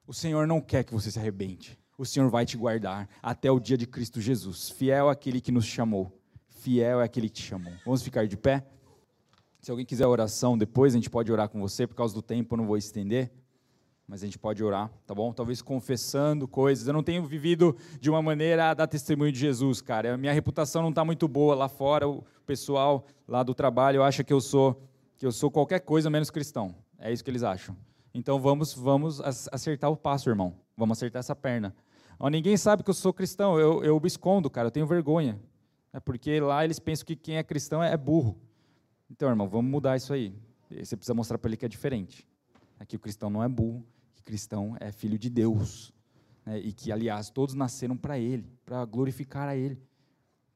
O 0.04 0.12
Senhor 0.12 0.44
não 0.44 0.60
quer 0.60 0.82
que 0.82 0.92
você 0.92 1.08
se 1.08 1.20
arrebente. 1.20 1.78
O 1.96 2.04
Senhor 2.04 2.28
vai 2.28 2.44
te 2.44 2.56
guardar 2.56 3.08
até 3.22 3.48
o 3.48 3.60
dia 3.60 3.78
de 3.78 3.86
Cristo 3.86 4.20
Jesus. 4.20 4.70
Fiel 4.70 5.08
aquele 5.08 5.40
que 5.40 5.52
nos 5.52 5.64
chamou 5.64 6.20
fiel 6.62 7.00
é 7.00 7.04
aquele 7.04 7.28
que 7.28 7.34
te 7.34 7.42
chamou. 7.42 7.72
Vamos 7.84 8.02
ficar 8.02 8.26
de 8.26 8.36
pé? 8.36 8.64
Se 9.60 9.70
alguém 9.70 9.84
quiser 9.84 10.06
oração 10.06 10.56
depois, 10.56 10.94
a 10.94 10.96
gente 10.96 11.10
pode 11.10 11.30
orar 11.30 11.48
com 11.48 11.60
você, 11.60 11.86
por 11.86 11.94
causa 11.94 12.14
do 12.14 12.22
tempo 12.22 12.54
eu 12.54 12.58
não 12.58 12.66
vou 12.66 12.76
estender, 12.76 13.32
mas 14.06 14.22
a 14.22 14.26
gente 14.26 14.38
pode 14.38 14.62
orar, 14.62 14.90
tá 15.06 15.14
bom? 15.14 15.32
Talvez 15.32 15.60
confessando 15.60 16.46
coisas. 16.46 16.86
Eu 16.86 16.92
não 16.92 17.02
tenho 17.02 17.24
vivido 17.24 17.76
de 18.00 18.08
uma 18.08 18.22
maneira 18.22 18.70
a 18.70 18.74
dar 18.74 18.86
testemunho 18.86 19.32
de 19.32 19.38
Jesus, 19.38 19.80
cara. 19.80 20.14
A 20.14 20.16
minha 20.16 20.32
reputação 20.32 20.82
não 20.82 20.90
está 20.90 21.04
muito 21.04 21.26
boa 21.26 21.54
lá 21.54 21.68
fora, 21.68 22.08
o 22.08 22.24
pessoal 22.46 23.06
lá 23.26 23.42
do 23.42 23.54
trabalho 23.54 24.02
acha 24.02 24.22
que 24.22 24.32
eu 24.32 24.40
sou 24.40 24.80
que 25.18 25.26
eu 25.26 25.32
sou 25.32 25.50
qualquer 25.50 25.80
coisa 25.80 26.10
menos 26.10 26.30
cristão. 26.30 26.74
É 26.98 27.12
isso 27.12 27.22
que 27.22 27.30
eles 27.30 27.42
acham. 27.42 27.76
Então 28.12 28.40
vamos 28.40 28.72
vamos 28.72 29.20
acertar 29.20 29.90
o 29.90 29.96
passo, 29.96 30.28
irmão. 30.28 30.54
Vamos 30.76 30.98
acertar 30.98 31.20
essa 31.20 31.34
perna. 31.34 31.74
Ó, 32.18 32.28
ninguém 32.28 32.56
sabe 32.56 32.82
que 32.82 32.90
eu 32.90 32.94
sou 32.94 33.12
cristão, 33.12 33.58
eu, 33.58 33.82
eu 33.82 33.98
me 34.00 34.06
escondo, 34.06 34.50
cara, 34.50 34.68
eu 34.68 34.70
tenho 34.70 34.86
vergonha. 34.86 35.40
É 35.92 36.00
porque 36.00 36.40
lá 36.40 36.64
eles 36.64 36.78
pensam 36.78 37.06
que 37.06 37.14
quem 37.14 37.36
é 37.36 37.42
cristão 37.42 37.82
é 37.82 37.96
burro. 37.96 38.38
Então, 39.10 39.28
irmão, 39.28 39.48
vamos 39.48 39.70
mudar 39.70 39.96
isso 39.96 40.12
aí. 40.12 40.34
Você 40.70 40.96
precisa 40.96 41.14
mostrar 41.14 41.38
para 41.38 41.50
ele 41.50 41.56
que 41.56 41.66
é 41.66 41.68
diferente. 41.68 42.26
Aqui 42.78 42.96
o 42.96 43.00
cristão 43.00 43.28
não 43.28 43.42
é 43.42 43.48
burro, 43.48 43.86
que 44.14 44.22
cristão 44.22 44.76
é 44.80 44.90
filho 44.90 45.18
de 45.18 45.28
Deus. 45.28 45.92
Né? 46.44 46.58
E 46.58 46.72
que, 46.72 46.90
aliás, 46.90 47.30
todos 47.30 47.54
nasceram 47.54 47.96
para 47.96 48.18
Ele, 48.18 48.46
para 48.64 48.84
glorificar 48.84 49.48
a 49.48 49.56
Ele. 49.56 49.80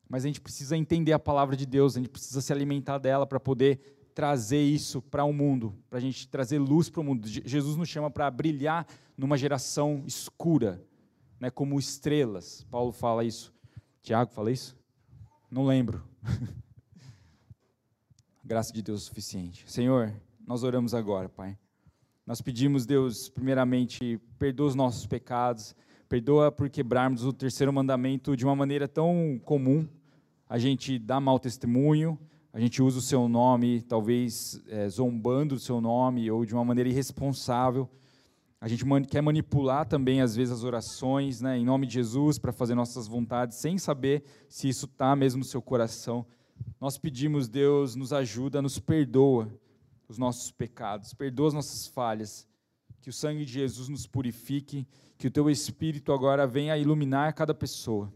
Mas 0.09 0.24
a 0.24 0.28
gente 0.28 0.41
precisa 0.41 0.76
entender 0.76 1.12
a 1.12 1.18
palavra 1.18 1.57
de 1.57 1.66
Deus, 1.66 1.97
a 1.97 2.01
gente 2.01 2.09
precisa 2.09 2.41
se 2.41 2.53
alimentar 2.53 2.99
dela 2.99 3.26
para 3.26 3.41
poder 3.41 4.11
trazer 4.14 4.62
isso 4.62 5.03
para 5.03 5.24
o 5.24 5.28
um 5.28 5.32
mundo, 5.32 5.74
para 5.91 5.99
a 5.99 6.01
gente 6.01 6.26
trazer 6.28 6.59
luz 6.59 6.89
para 6.89 7.01
o 7.01 7.05
mundo. 7.05 7.26
Jesus 7.26 7.76
nos 7.76 7.89
chama 7.89 8.11
para 8.11 8.30
brilhar 8.30 8.87
numa 9.16 9.37
geração 9.37 10.03
escura, 10.07 10.82
né, 11.39 11.51
como 11.51 11.78
estrelas. 11.78 12.64
Paulo 12.70 12.93
fala 12.93 13.24
isso. 13.24 13.53
Tiago 14.03 14.30
fala 14.32 14.51
isso? 14.51 14.76
Não 15.51 15.64
lembro. 15.64 16.03
Graça 18.44 18.72
de 18.72 18.82
Deus 18.82 19.03
é 19.03 19.05
suficiente. 19.05 19.64
Senhor, 19.70 20.12
nós 20.44 20.64
oramos 20.64 20.92
agora, 20.92 21.28
Pai. 21.28 21.57
Nós 22.26 22.40
pedimos, 22.40 22.84
Deus, 22.84 23.28
primeiramente, 23.28 24.20
perdoa 24.38 24.66
os 24.66 24.74
nossos 24.74 25.07
pecados, 25.07 25.74
perdoa 26.09 26.51
por 26.51 26.68
quebrarmos 26.68 27.24
o 27.24 27.32
terceiro 27.32 27.72
mandamento 27.72 28.36
de 28.36 28.44
uma 28.44 28.57
maneira 28.57 28.88
tão 28.88 29.40
comum. 29.44 29.88
A 30.49 30.59
gente 30.59 30.99
dá 30.99 31.20
mau 31.20 31.38
testemunho, 31.38 32.18
a 32.53 32.59
gente 32.59 32.82
usa 32.82 32.99
o 32.99 33.03
seu 33.03 33.28
nome, 33.28 33.82
talvez 33.82 34.61
é, 34.66 34.88
zombando 34.88 35.55
do 35.55 35.61
seu 35.61 35.80
nome 35.80 36.28
ou 36.28 36.44
de 36.44 36.55
uma 36.55 36.64
maneira 36.64 36.90
irresponsável. 36.90 37.88
A 38.59 38.68
gente 38.68 38.84
quer 39.11 39.20
manipular 39.20 39.86
também, 39.86 40.22
às 40.22 40.34
vezes, 40.34 40.52
as 40.52 40.64
orações, 40.64 41.42
né, 41.42 41.59
em 41.59 41.64
nome 41.64 41.86
de 41.86 41.94
Jesus, 41.94 42.38
para 42.38 42.52
fazer 42.52 42.74
nossas 42.74 43.07
vontades, 43.07 43.59
sem 43.59 43.76
saber 43.76 44.24
se 44.48 44.66
isso 44.68 44.86
está 44.86 45.14
mesmo 45.14 45.40
no 45.40 45.44
seu 45.44 45.61
coração. 45.61 46.26
Nós 46.80 46.96
pedimos, 46.96 47.48
Deus, 47.48 47.94
nos 47.94 48.14
ajuda, 48.14 48.62
nos 48.62 48.78
perdoa 48.78 49.52
os 50.09 50.16
nossos 50.16 50.50
pecados, 50.50 51.12
perdoa 51.12 51.48
as 51.48 51.54
nossas 51.54 51.86
falhas, 51.86 52.48
que 53.02 53.11
o 53.11 53.12
sangue 53.12 53.44
de 53.44 53.52
Jesus 53.52 53.90
nos 53.90 54.07
purifique, 54.07 54.88
que 55.18 55.26
o 55.26 55.30
teu 55.30 55.50
Espírito 55.50 56.11
agora 56.11 56.46
venha 56.46 56.78
iluminar 56.78 57.34
cada 57.34 57.54
pessoa. 57.54 58.11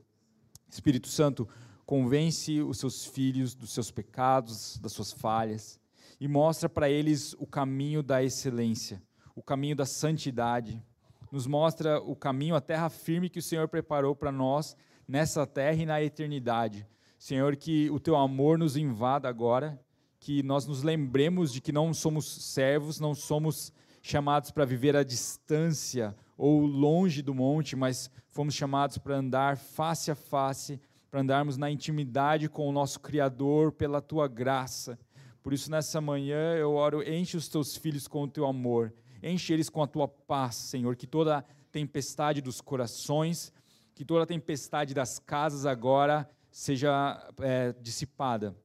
Espírito 0.70 1.08
Santo, 1.08 1.46
convence 1.84 2.62
os 2.62 2.78
seus 2.78 3.04
filhos 3.04 3.54
dos 3.54 3.72
seus 3.72 3.90
pecados, 3.90 4.78
das 4.78 4.92
suas 4.92 5.12
falhas, 5.12 5.78
e 6.18 6.26
mostra 6.26 6.66
para 6.68 6.88
eles 6.88 7.34
o 7.38 7.46
caminho 7.46 8.02
da 8.02 8.22
excelência 8.22 9.02
o 9.34 9.42
caminho 9.42 9.76
da 9.76 9.86
santidade, 9.86 10.82
nos 11.30 11.46
mostra 11.46 12.00
o 12.00 12.16
caminho, 12.16 12.56
a 12.56 12.60
terra 12.60 12.88
firme 12.88 13.30
que 13.30 13.38
o 13.38 13.42
Senhor 13.42 13.68
preparou 13.68 14.14
para 14.16 14.32
nós 14.32 14.76
nessa 15.06 15.46
terra 15.46 15.82
e 15.82 15.86
na 15.86 16.02
eternidade. 16.02 16.86
Senhor, 17.18 17.54
que 17.56 17.88
o 17.90 18.00
teu 18.00 18.16
amor 18.16 18.58
nos 18.58 18.76
invada 18.76 19.28
agora, 19.28 19.80
que 20.18 20.42
nós 20.42 20.66
nos 20.66 20.82
lembremos 20.82 21.52
de 21.52 21.60
que 21.60 21.72
não 21.72 21.94
somos 21.94 22.26
servos, 22.26 22.98
não 22.98 23.14
somos 23.14 23.72
chamados 24.02 24.50
para 24.50 24.64
viver 24.64 24.96
à 24.96 25.02
distância 25.02 26.16
ou 26.36 26.64
longe 26.64 27.22
do 27.22 27.34
monte, 27.34 27.76
mas 27.76 28.10
fomos 28.28 28.54
chamados 28.54 28.98
para 28.98 29.16
andar 29.16 29.56
face 29.56 30.10
a 30.10 30.14
face, 30.14 30.80
para 31.10 31.20
andarmos 31.20 31.56
na 31.56 31.70
intimidade 31.70 32.48
com 32.48 32.68
o 32.68 32.72
nosso 32.72 33.00
Criador 33.00 33.72
pela 33.72 34.00
tua 34.00 34.26
graça. 34.26 34.98
Por 35.42 35.52
isso, 35.52 35.70
nessa 35.70 36.00
manhã, 36.00 36.54
eu 36.54 36.72
oro, 36.72 37.02
enche 37.08 37.36
os 37.36 37.48
teus 37.48 37.76
filhos 37.76 38.08
com 38.08 38.22
o 38.22 38.28
teu 38.28 38.46
amor 38.46 38.92
Enche 39.22 39.52
eles 39.52 39.68
com 39.68 39.82
a 39.82 39.86
tua 39.86 40.08
paz, 40.08 40.54
Senhor, 40.54 40.96
que 40.96 41.06
toda 41.06 41.44
tempestade 41.70 42.40
dos 42.40 42.60
corações, 42.60 43.52
que 43.94 44.04
toda 44.04 44.26
tempestade 44.26 44.94
das 44.94 45.18
casas 45.18 45.66
agora 45.66 46.28
seja 46.50 47.22
é, 47.40 47.74
dissipada. 47.80 48.56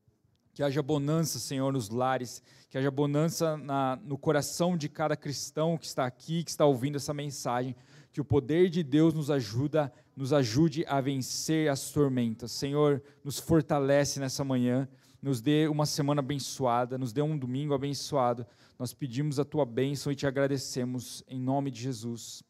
Que 0.54 0.64
haja 0.64 0.82
bonança, 0.82 1.38
Senhor, 1.38 1.74
nos 1.74 1.90
lares, 1.90 2.42
que 2.70 2.78
haja 2.78 2.90
bonança 2.90 3.58
na, 3.58 4.00
no 4.02 4.18
coração 4.18 4.78
de 4.78 4.88
cada 4.88 5.16
cristão 5.16 5.78
que 5.78 5.86
está 5.86 6.06
aqui, 6.06 6.44
que 6.44 6.50
está 6.50 6.66
ouvindo 6.66 6.96
essa 6.96 7.14
mensagem. 7.14 7.76
Que 8.14 8.22
o 8.22 8.26
poder 8.26 8.70
de 8.70 8.82
Deus 8.82 9.14
nos 9.14 9.30
ajuda, 9.30 9.92
nos 10.16 10.32
ajude 10.32 10.86
a 10.88 11.02
vencer 11.02 11.70
as 11.70 11.92
tormentas. 11.92 12.54
Senhor, 12.54 13.04
nos 13.22 13.38
fortalece 13.38 14.22
nessa 14.22 14.46
manhã, 14.46 14.88
nos 15.22 15.42
dê 15.42 15.68
uma 15.68 15.86
semana 15.86 16.22
abençoada, 16.22 16.98
nos 16.98 17.12
dê 17.12 17.22
um 17.22 17.38
domingo 17.38 17.74
abençoado 17.74 18.48
nós 18.78 18.94
pedimos 18.94 19.40
a 19.40 19.46
tua 19.46 19.66
bênção 19.66 20.12
e 20.12 20.16
te 20.16 20.28
agradecemos 20.28 21.24
em 21.28 21.40
nome 21.40 21.72
de 21.72 21.82
Jesus. 21.82 22.44